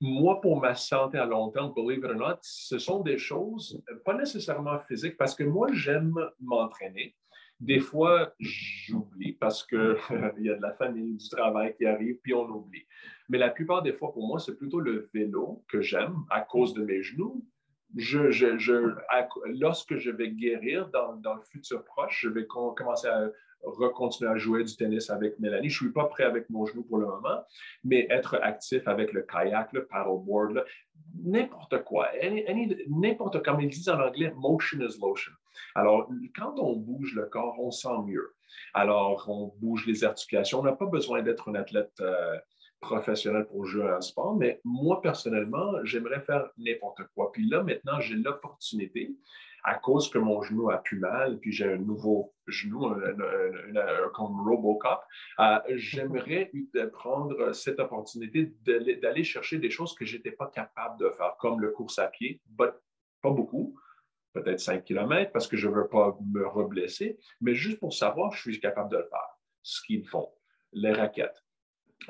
Moi, 0.00 0.40
pour 0.40 0.60
ma 0.60 0.74
santé 0.74 1.18
à 1.18 1.26
long 1.26 1.50
terme, 1.50 1.72
believe 1.74 1.98
it 1.98 2.04
or 2.04 2.14
not, 2.14 2.38
ce 2.42 2.78
sont 2.78 3.00
des 3.00 3.18
choses 3.18 3.82
euh, 3.90 3.96
pas 4.04 4.14
nécessairement 4.14 4.78
physiques 4.80 5.16
parce 5.16 5.34
que 5.34 5.44
moi, 5.44 5.68
j'aime 5.72 6.14
m'entraîner. 6.40 7.14
Des 7.60 7.78
fois, 7.80 8.34
j'oublie 8.40 9.32
parce 9.34 9.64
qu'il 9.64 9.78
y 10.40 10.50
a 10.50 10.56
de 10.56 10.62
la 10.62 10.72
famille, 10.74 11.16
du 11.16 11.28
travail 11.28 11.74
qui 11.76 11.86
arrive, 11.86 12.18
puis 12.22 12.34
on 12.34 12.48
oublie. 12.48 12.84
Mais 13.28 13.38
la 13.38 13.50
plupart 13.50 13.82
des 13.82 13.92
fois, 13.92 14.12
pour 14.12 14.26
moi, 14.26 14.38
c'est 14.38 14.56
plutôt 14.56 14.80
le 14.80 15.08
vélo 15.14 15.64
que 15.68 15.80
j'aime 15.80 16.16
à 16.30 16.40
cause 16.40 16.74
de 16.74 16.84
mes 16.84 17.02
genoux. 17.02 17.46
Lorsque 19.46 19.96
je 19.96 20.10
vais 20.10 20.30
guérir 20.32 20.88
dans, 20.88 21.34
le 21.36 21.42
futur 21.48 21.84
proche, 21.84 22.22
je 22.22 22.28
vais 22.28 22.46
com- 22.46 22.74
commencer 22.76 23.06
à 23.06 23.30
recontinuer 23.64 24.30
à 24.30 24.36
jouer 24.36 24.64
du 24.64 24.76
tennis 24.76 25.10
avec 25.10 25.38
Mélanie. 25.38 25.68
Je 25.68 25.84
ne 25.84 25.88
suis 25.88 25.92
pas 25.92 26.04
prêt 26.06 26.24
avec 26.24 26.48
mon 26.50 26.66
genou 26.66 26.82
pour 26.82 26.98
le 26.98 27.06
moment, 27.06 27.42
mais 27.82 28.06
être 28.10 28.38
actif 28.42 28.86
avec 28.86 29.12
le 29.12 29.22
kayak, 29.22 29.72
le 29.72 29.86
paddleboard, 29.86 30.64
n'importe 31.22 31.82
quoi, 31.84 32.08
n'importe 32.88 33.42
comme 33.42 33.60
ils 33.60 33.68
disent 33.68 33.88
en 33.88 34.00
anglais, 34.00 34.32
motion 34.36 34.80
is 34.80 34.98
lotion. 35.00 35.32
Alors, 35.74 36.08
quand 36.36 36.58
on 36.58 36.76
bouge 36.76 37.14
le 37.14 37.26
corps, 37.26 37.56
on 37.58 37.70
sent 37.70 38.02
mieux. 38.06 38.34
Alors, 38.72 39.24
on 39.28 39.52
bouge 39.60 39.86
les 39.86 40.04
articulations. 40.04 40.60
On 40.60 40.64
n'a 40.64 40.72
pas 40.72 40.86
besoin 40.86 41.22
d'être 41.22 41.48
un 41.48 41.54
athlète 41.54 41.92
euh, 42.00 42.36
professionnel 42.80 43.46
pour 43.46 43.64
jouer 43.64 43.88
à 43.88 43.96
un 43.96 44.00
sport, 44.00 44.36
mais 44.36 44.60
moi, 44.64 45.00
personnellement, 45.00 45.72
j'aimerais 45.84 46.20
faire 46.20 46.50
n'importe 46.58 47.02
quoi. 47.14 47.32
Puis 47.32 47.48
là, 47.48 47.62
maintenant, 47.62 48.00
j'ai 48.00 48.14
l'opportunité, 48.14 49.14
à 49.64 49.76
cause 49.76 50.10
que 50.10 50.18
mon 50.18 50.42
genou 50.42 50.70
a 50.70 50.78
plus 50.78 50.98
mal, 50.98 51.38
puis 51.38 51.50
j'ai 51.52 51.64
un 51.72 51.76
nouveau 51.78 52.34
genou, 52.46 52.86
un, 52.86 53.00
un- 53.02 53.76
un- 53.76 54.04
un- 54.04 54.08
comme 54.12 54.40
Robocop, 54.46 55.00
euh, 55.40 55.58
j'aimerais 55.70 56.50
prendre 56.92 57.52
cette 57.52 57.80
opportunité 57.80 58.52
d'aller 58.62 58.96
d'aller 58.96 59.24
chercher 59.24 59.58
des 59.58 59.70
choses 59.70 59.94
que 59.94 60.04
je 60.04 60.16
n'étais 60.16 60.32
pas 60.32 60.48
capable 60.48 60.98
de 61.00 61.10
faire, 61.10 61.36
comme 61.38 61.60
le 61.60 61.70
course 61.70 61.98
à 61.98 62.08
pied, 62.08 62.40
but 62.46 62.72
pas 63.22 63.30
beaucoup, 63.30 63.78
peut-être 64.34 64.60
5 64.60 64.84
km, 64.84 65.32
parce 65.32 65.46
que 65.48 65.56
je 65.56 65.68
ne 65.68 65.74
veux 65.74 65.88
pas 65.88 66.16
me 66.32 66.46
reblesser, 66.46 67.18
mais 67.40 67.54
juste 67.54 67.78
pour 67.80 67.94
savoir, 67.94 68.32
je 68.32 68.40
suis 68.50 68.60
capable 68.60 68.90
de 68.90 68.98
le 68.98 69.04
faire. 69.04 69.38
Ce 69.62 69.80
qu'ils 69.86 70.06
font, 70.06 70.28
les 70.72 70.92
raquettes, 70.92 71.43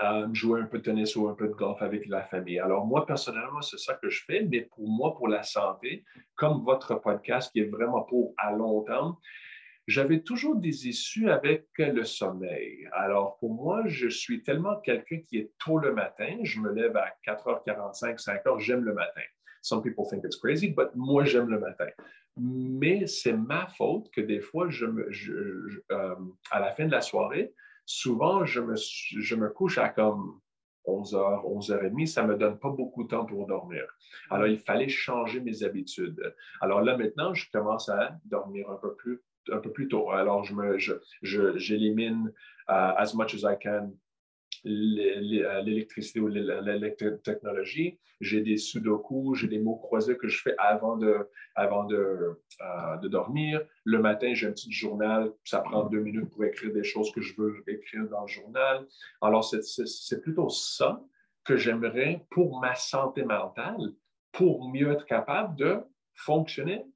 euh, 0.01 0.26
jouer 0.32 0.61
un 0.61 0.66
peu 0.66 0.78
de 0.78 0.82
tennis 0.82 1.14
ou 1.14 1.28
un 1.28 1.35
peu 1.35 1.47
de 1.47 1.53
golf 1.53 1.80
avec 1.80 2.07
la 2.07 2.22
famille. 2.22 2.59
Alors, 2.59 2.85
moi, 2.85 3.07
personnellement, 3.07 3.62
c'est 3.62 3.78
ça 3.78 3.95
que 3.95 4.09
je 4.09 4.24
fais, 4.24 4.43
mais 4.43 4.62
pour 4.62 4.89
moi, 4.89 5.14
pour 5.14 5.28
la 5.28 5.43
santé, 5.43 6.05
comme 6.35 6.64
votre 6.64 6.97
podcast 6.97 7.53
qui 7.53 7.61
est 7.61 7.70
vraiment 7.70 8.03
pour 8.03 8.35
à 8.37 8.51
long 8.53 8.82
terme, 8.82 9.16
j'avais 9.87 10.20
toujours 10.20 10.57
des 10.57 10.89
issues 10.89 11.30
avec 11.30 11.66
le 11.78 12.05
sommeil. 12.05 12.89
Alors, 12.93 13.37
pour 13.39 13.55
moi, 13.55 13.82
je 13.87 14.09
suis 14.09 14.43
tellement 14.43 14.80
quelqu'un 14.80 15.20
qui 15.28 15.39
est 15.39 15.53
tôt 15.64 15.78
le 15.78 15.93
matin. 15.93 16.39
Je 16.43 16.59
me 16.59 16.72
lève 16.72 16.97
à 16.97 17.12
4h45, 17.26 18.22
5h, 18.22 18.61
j'aime 18.61 18.85
le 18.85 18.95
matin. 18.95 19.20
Some 19.62 19.82
people 19.82 20.07
think 20.09 20.24
it's 20.24 20.37
crazy, 20.37 20.68
but 20.68 20.89
moi, 20.95 21.24
j'aime 21.24 21.49
le 21.49 21.59
matin. 21.59 21.89
Mais 22.37 23.07
c'est 23.07 23.32
ma 23.32 23.66
faute 23.66 24.11
que 24.11 24.20
des 24.20 24.41
fois, 24.41 24.68
je 24.68 24.87
me, 24.87 25.09
euh, 25.93 26.14
à 26.51 26.61
la 26.61 26.72
fin 26.72 26.87
de 26.87 26.91
la 26.91 27.01
soirée, 27.01 27.55
souvent, 27.87 28.45
je 28.45 28.61
me, 28.61 28.74
je 28.76 29.35
me 29.37 29.49
couche 29.51 29.78
à 29.78 29.89
comme 29.89 30.41
11h, 30.87 31.45
11h30, 31.47 32.07
ça 32.07 32.22
ne 32.22 32.28
me 32.28 32.37
donne 32.37 32.59
pas 32.59 32.68
beaucoup 32.70 33.05
de 33.05 33.09
temps 33.09 33.24
pour 33.24 33.47
dormir. 33.47 33.85
Alors, 34.30 34.47
il 34.47 34.59
fallait 34.59 34.89
changer 34.89 35.41
mes 35.41 35.62
habitudes. 35.64 36.35
Alors 36.61 36.82
là, 36.82 36.97
maintenant, 36.97 37.32
je 37.35 37.51
commence 37.51 37.89
à 37.89 38.18
dormir 38.26 38.70
un 38.70 38.76
peu 38.76 38.95
plus, 38.95 39.22
un 39.51 39.59
peu 39.59 39.72
plus 39.72 39.89
tôt. 39.89 40.11
Alors, 40.11 40.45
je 40.45 40.55
me, 40.55 40.78
je, 40.78 40.93
je- 41.22 41.57
j'élimine 41.57 42.32
euh, 42.70 42.93
as 42.97 43.14
much 43.14 43.35
as 43.35 43.51
I 43.51 43.57
can 43.62 43.93
l'électricité 44.64 46.20
ou 46.20 46.28
l'é- 46.28 46.60
l'électrotechnologie. 46.62 47.98
J'ai 48.20 48.40
des 48.40 48.56
sudoku, 48.56 49.34
j'ai 49.34 49.48
des 49.48 49.58
mots 49.58 49.76
croisés 49.76 50.16
que 50.16 50.28
je 50.28 50.40
fais 50.40 50.54
avant 50.58 50.96
de, 50.96 51.28
avant 51.54 51.84
de, 51.84 51.96
euh, 51.96 52.96
de 53.02 53.08
dormir. 53.08 53.60
Le 53.84 53.98
matin, 53.98 54.32
j'ai 54.34 54.46
un 54.46 54.52
petit 54.52 54.72
journal. 54.72 55.32
Ça 55.44 55.60
prend 55.60 55.84
deux 55.84 56.00
minutes 56.00 56.30
pour 56.30 56.44
écrire 56.44 56.72
des 56.72 56.84
choses 56.84 57.12
que 57.12 57.20
je 57.20 57.34
veux 57.36 57.62
écrire 57.66 58.08
dans 58.08 58.22
le 58.22 58.28
journal. 58.28 58.86
Alors, 59.20 59.44
c'est- 59.44 60.20
plutôt 60.22 60.48
ça 60.48 61.02
que 61.44 61.56
j'aimerais 61.56 62.24
pour 62.30 62.60
ma 62.60 62.74
santé 62.74 63.24
mentale, 63.24 63.92
pour 64.32 64.70
mieux 64.72 64.90
être 64.92 65.04
capable 65.04 65.56
de 65.56 65.80
fonctionner, 66.14 66.86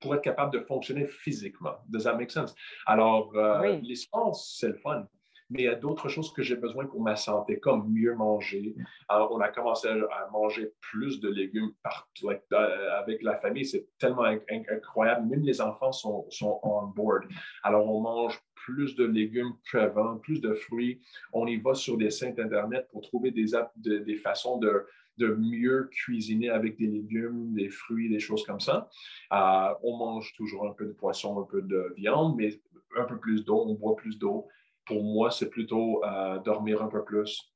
pour 0.00 0.14
être 0.14 0.22
capable 0.22 0.52
de 0.52 0.60
fonctionner 0.60 1.06
physiquement. 1.06 1.76
Does 1.88 2.04
that 2.04 2.16
make 2.16 2.30
sense? 2.30 2.54
Alors, 2.86 3.34
euh, 3.36 3.60
Oui. 3.62 3.80
les 3.82 3.96
sports, 3.96 4.36
c'est 4.36 4.68
le 4.68 4.74
fun. 4.74 5.08
Mais 5.54 5.62
il 5.62 5.64
y 5.66 5.68
a 5.68 5.76
d'autres 5.76 6.08
choses 6.08 6.32
que 6.32 6.42
j'ai 6.42 6.56
besoin 6.56 6.84
pour 6.86 7.00
ma 7.00 7.14
santé, 7.14 7.60
comme 7.60 7.88
mieux 7.92 8.14
manger. 8.14 8.74
Alors, 9.08 9.30
on 9.32 9.40
a 9.40 9.48
commencé 9.48 9.88
à 9.88 10.28
manger 10.32 10.72
plus 10.80 11.20
de 11.20 11.28
légumes 11.28 11.72
partout 11.82 12.28
euh, 12.30 13.00
avec 13.00 13.22
la 13.22 13.36
famille. 13.36 13.64
C'est 13.64 13.86
tellement 13.98 14.24
incroyable. 14.24 15.28
Même 15.28 15.42
les 15.42 15.60
enfants 15.60 15.92
sont, 15.92 16.26
sont 16.28 16.58
on 16.64 16.88
board. 16.88 17.24
Alors, 17.62 17.88
on 17.88 18.00
mange 18.00 18.42
plus 18.56 18.96
de 18.96 19.04
légumes 19.04 19.52
qu'avant, 19.70 20.16
plus 20.16 20.40
de 20.40 20.54
fruits. 20.54 21.00
On 21.32 21.46
y 21.46 21.56
va 21.56 21.74
sur 21.74 21.96
des 21.96 22.10
sites 22.10 22.38
Internet 22.40 22.88
pour 22.90 23.02
trouver 23.02 23.30
des, 23.30 23.46
des 23.76 24.16
façons 24.16 24.58
de, 24.58 24.84
de 25.18 25.28
mieux 25.34 25.88
cuisiner 25.92 26.50
avec 26.50 26.76
des 26.78 26.88
légumes, 26.88 27.54
des 27.54 27.68
fruits, 27.68 28.08
des 28.08 28.18
choses 28.18 28.44
comme 28.44 28.60
ça. 28.60 28.88
Euh, 29.32 29.74
on 29.84 29.96
mange 29.98 30.34
toujours 30.34 30.66
un 30.66 30.72
peu 30.72 30.86
de 30.86 30.92
poisson, 30.92 31.40
un 31.40 31.44
peu 31.44 31.62
de 31.62 31.94
viande, 31.96 32.34
mais 32.36 32.60
un 32.96 33.04
peu 33.04 33.18
plus 33.18 33.44
d'eau, 33.44 33.64
on 33.68 33.74
boit 33.74 33.94
plus 33.96 34.18
d'eau. 34.18 34.48
Pour 34.86 35.02
moi, 35.02 35.30
c'est 35.30 35.50
plutôt 35.50 36.04
euh, 36.04 36.38
dormir 36.40 36.82
un 36.82 36.88
peu 36.88 37.04
plus 37.04 37.52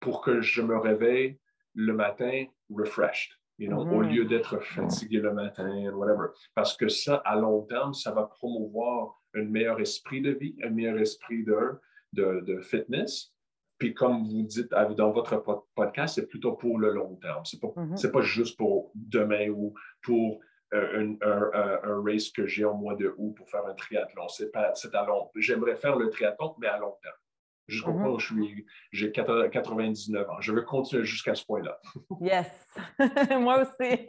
pour 0.00 0.20
que 0.20 0.40
je 0.40 0.62
me 0.62 0.76
réveille 0.78 1.38
le 1.74 1.92
matin 1.92 2.44
refreshed. 2.70 3.32
You 3.58 3.68
know, 3.70 3.80
au 3.80 4.02
mm-hmm. 4.02 4.08
lieu 4.10 4.24
d'être 4.26 4.58
fatigué 4.58 5.18
le 5.18 5.32
matin, 5.32 5.90
whatever. 5.94 6.28
Parce 6.54 6.76
que 6.76 6.88
ça, 6.88 7.16
à 7.24 7.36
long 7.36 7.62
terme, 7.62 7.94
ça 7.94 8.12
va 8.12 8.24
promouvoir 8.24 9.18
un 9.34 9.44
meilleur 9.44 9.80
esprit 9.80 10.20
de 10.20 10.32
vie, 10.32 10.54
un 10.62 10.70
meilleur 10.70 10.98
esprit 10.98 11.42
de, 11.42 11.80
de, 12.12 12.40
de 12.40 12.60
fitness. 12.60 13.32
Puis 13.78 13.94
comme 13.94 14.24
vous 14.24 14.42
dites 14.42 14.70
dans 14.70 15.10
votre 15.10 15.42
podcast, 15.74 16.16
c'est 16.16 16.26
plutôt 16.26 16.52
pour 16.52 16.78
le 16.78 16.92
long 16.92 17.16
terme. 17.16 17.44
Ce 17.44 17.56
n'est 17.56 17.60
pas, 17.60 17.68
mm-hmm. 17.68 18.10
pas, 18.10 18.20
juste 18.20 18.58
pour 18.58 18.90
demain 18.94 19.48
ou 19.48 19.74
pour 20.02 20.40
euh, 20.74 21.14
un, 21.22 22.02
race 22.04 22.30
que 22.30 22.46
j'ai 22.46 22.64
au 22.64 22.74
mois 22.74 22.96
de 22.96 23.14
août 23.16 23.34
pour 23.36 23.48
faire 23.48 23.64
un 23.66 23.74
triathlon. 23.74 24.26
C'est 24.28 24.54
à 24.94 25.04
long 25.06 25.30
J'aimerais 25.36 25.76
faire 25.76 25.96
le 25.96 26.10
triathlon, 26.10 26.56
mais 26.58 26.66
à 26.66 26.78
long 26.78 26.96
terme. 27.02 27.14
Jusqu'au 27.68 27.92
mm-hmm. 27.92 28.02
point 28.02 28.10
où 28.10 28.18
je 28.18 28.26
suis, 28.26 28.66
j'ai 28.92 29.10
99 29.10 30.30
ans. 30.30 30.40
Je 30.40 30.52
veux 30.52 30.62
continuer 30.62 31.04
jusqu'à 31.04 31.34
ce 31.34 31.44
point-là. 31.44 31.78
yes! 32.20 32.48
Moi 33.38 33.62
aussi. 33.62 34.06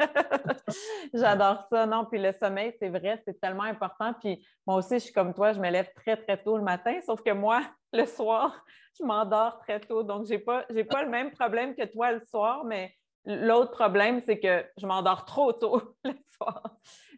J'adore 1.13 1.63
ça. 1.67 1.85
Non, 1.87 2.05
puis 2.05 2.19
le 2.19 2.31
sommeil, 2.33 2.73
c'est 2.79 2.89
vrai, 2.89 3.21
c'est 3.25 3.39
tellement 3.39 3.63
important. 3.63 4.13
Puis 4.13 4.45
moi 4.65 4.77
aussi, 4.77 4.95
je 4.95 5.05
suis 5.05 5.13
comme 5.13 5.33
toi, 5.33 5.53
je 5.53 5.59
me 5.59 5.69
lève 5.69 5.91
très, 5.95 6.17
très 6.17 6.41
tôt 6.41 6.57
le 6.57 6.63
matin, 6.63 6.99
sauf 7.05 7.21
que 7.23 7.31
moi, 7.31 7.63
le 7.93 8.05
soir, 8.05 8.63
je 8.99 9.03
m'endors 9.03 9.57
très 9.59 9.79
tôt. 9.79 10.03
Donc, 10.03 10.25
je 10.25 10.33
n'ai 10.33 10.39
pas, 10.39 10.65
pas 10.89 11.03
le 11.03 11.09
même 11.09 11.31
problème 11.31 11.75
que 11.75 11.85
toi 11.85 12.11
le 12.11 12.21
soir, 12.25 12.63
mais 12.63 12.93
l'autre 13.25 13.71
problème, 13.71 14.21
c'est 14.25 14.39
que 14.39 14.65
je 14.77 14.85
m'endors 14.85 15.25
trop 15.25 15.53
tôt 15.53 15.81
le 16.03 16.13
soir. 16.35 16.63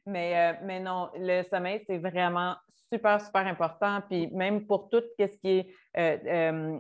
Mais, 0.06 0.38
euh, 0.38 0.60
mais 0.64 0.80
non, 0.80 1.10
le 1.16 1.44
sommeil, 1.44 1.84
c'est 1.88 1.98
vraiment 1.98 2.56
super, 2.92 3.22
super 3.22 3.48
important. 3.48 4.02
Puis 4.10 4.28
même 4.28 4.66
pour 4.66 4.90
tout 4.90 5.04
ce 5.20 5.26
qui 5.38 5.50
est 5.50 5.68
euh, 5.98 6.18
euh, 6.26 6.80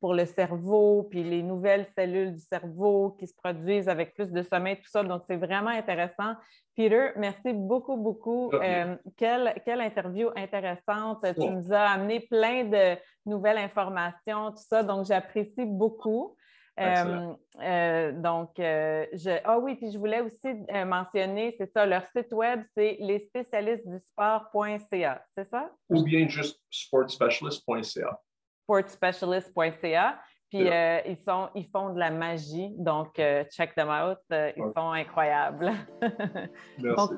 pour 0.00 0.14
le 0.14 0.24
cerveau, 0.24 1.06
puis 1.10 1.22
les 1.22 1.42
nouvelles 1.42 1.86
cellules 1.96 2.32
du 2.32 2.40
cerveau 2.40 3.16
qui 3.18 3.26
se 3.26 3.34
produisent 3.34 3.88
avec 3.88 4.14
plus 4.14 4.30
de 4.30 4.42
sommeil, 4.42 4.76
tout 4.76 4.90
ça. 4.90 5.02
Donc, 5.02 5.22
c'est 5.28 5.36
vraiment 5.36 5.70
intéressant. 5.70 6.34
Peter, 6.76 7.10
merci 7.16 7.52
beaucoup, 7.52 7.96
beaucoup. 7.96 8.50
Euh, 8.54 8.96
quelle, 9.16 9.54
quelle, 9.64 9.80
interview 9.80 10.30
intéressante. 10.36 11.24
Tu 11.34 11.48
nous 11.48 11.72
as 11.72 11.90
amené 11.90 12.20
plein 12.20 12.64
de 12.64 12.98
nouvelles 13.26 13.58
informations, 13.58 14.50
tout 14.50 14.64
ça. 14.68 14.82
Donc, 14.82 15.06
j'apprécie 15.06 15.66
beaucoup. 15.66 16.34
Euh, 16.80 17.34
euh, 17.60 18.12
donc, 18.12 18.58
euh, 18.58 19.06
je, 19.12 19.38
ah 19.44 19.58
oui, 19.58 19.74
puis 19.76 19.92
je 19.92 19.98
voulais 19.98 20.20
aussi 20.20 20.54
mentionner, 20.86 21.54
c'est 21.58 21.70
ça, 21.70 21.84
leur 21.84 22.02
site 22.16 22.32
web, 22.32 22.62
c'est 22.74 22.96
les 23.00 23.18
spécialistes 23.18 23.86
du 23.86 23.98
sport.ca, 23.98 25.24
c'est 25.36 25.48
ça? 25.50 25.70
Ou 25.90 26.02
bien 26.02 26.26
juste 26.28 26.60
sportspecialist.ca. 26.70 28.20
Sportspecialist.ca. 28.64 30.20
Puis 30.50 30.60
ils, 30.60 31.16
sont, 31.16 31.48
ils 31.54 31.66
font 31.70 31.94
de 31.94 31.98
la 31.98 32.10
magie, 32.10 32.74
donc 32.76 33.14
check 33.50 33.74
them 33.74 33.88
out, 33.88 34.18
ils 34.30 34.72
sont 34.76 34.90
incroyables. 34.90 35.72
merci, 36.78 37.08
donc, 37.08 37.10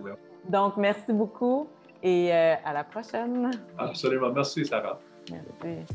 donc, 0.49 0.77
merci 0.77 1.13
beaucoup 1.13 1.69
et 2.03 2.33
à 2.33 2.73
la 2.73 2.85
prochaine. 2.85 3.51
Absolument. 3.79 4.31
Merci, 4.31 4.65
Sarah. 4.65 4.99
Merci. 5.31 5.95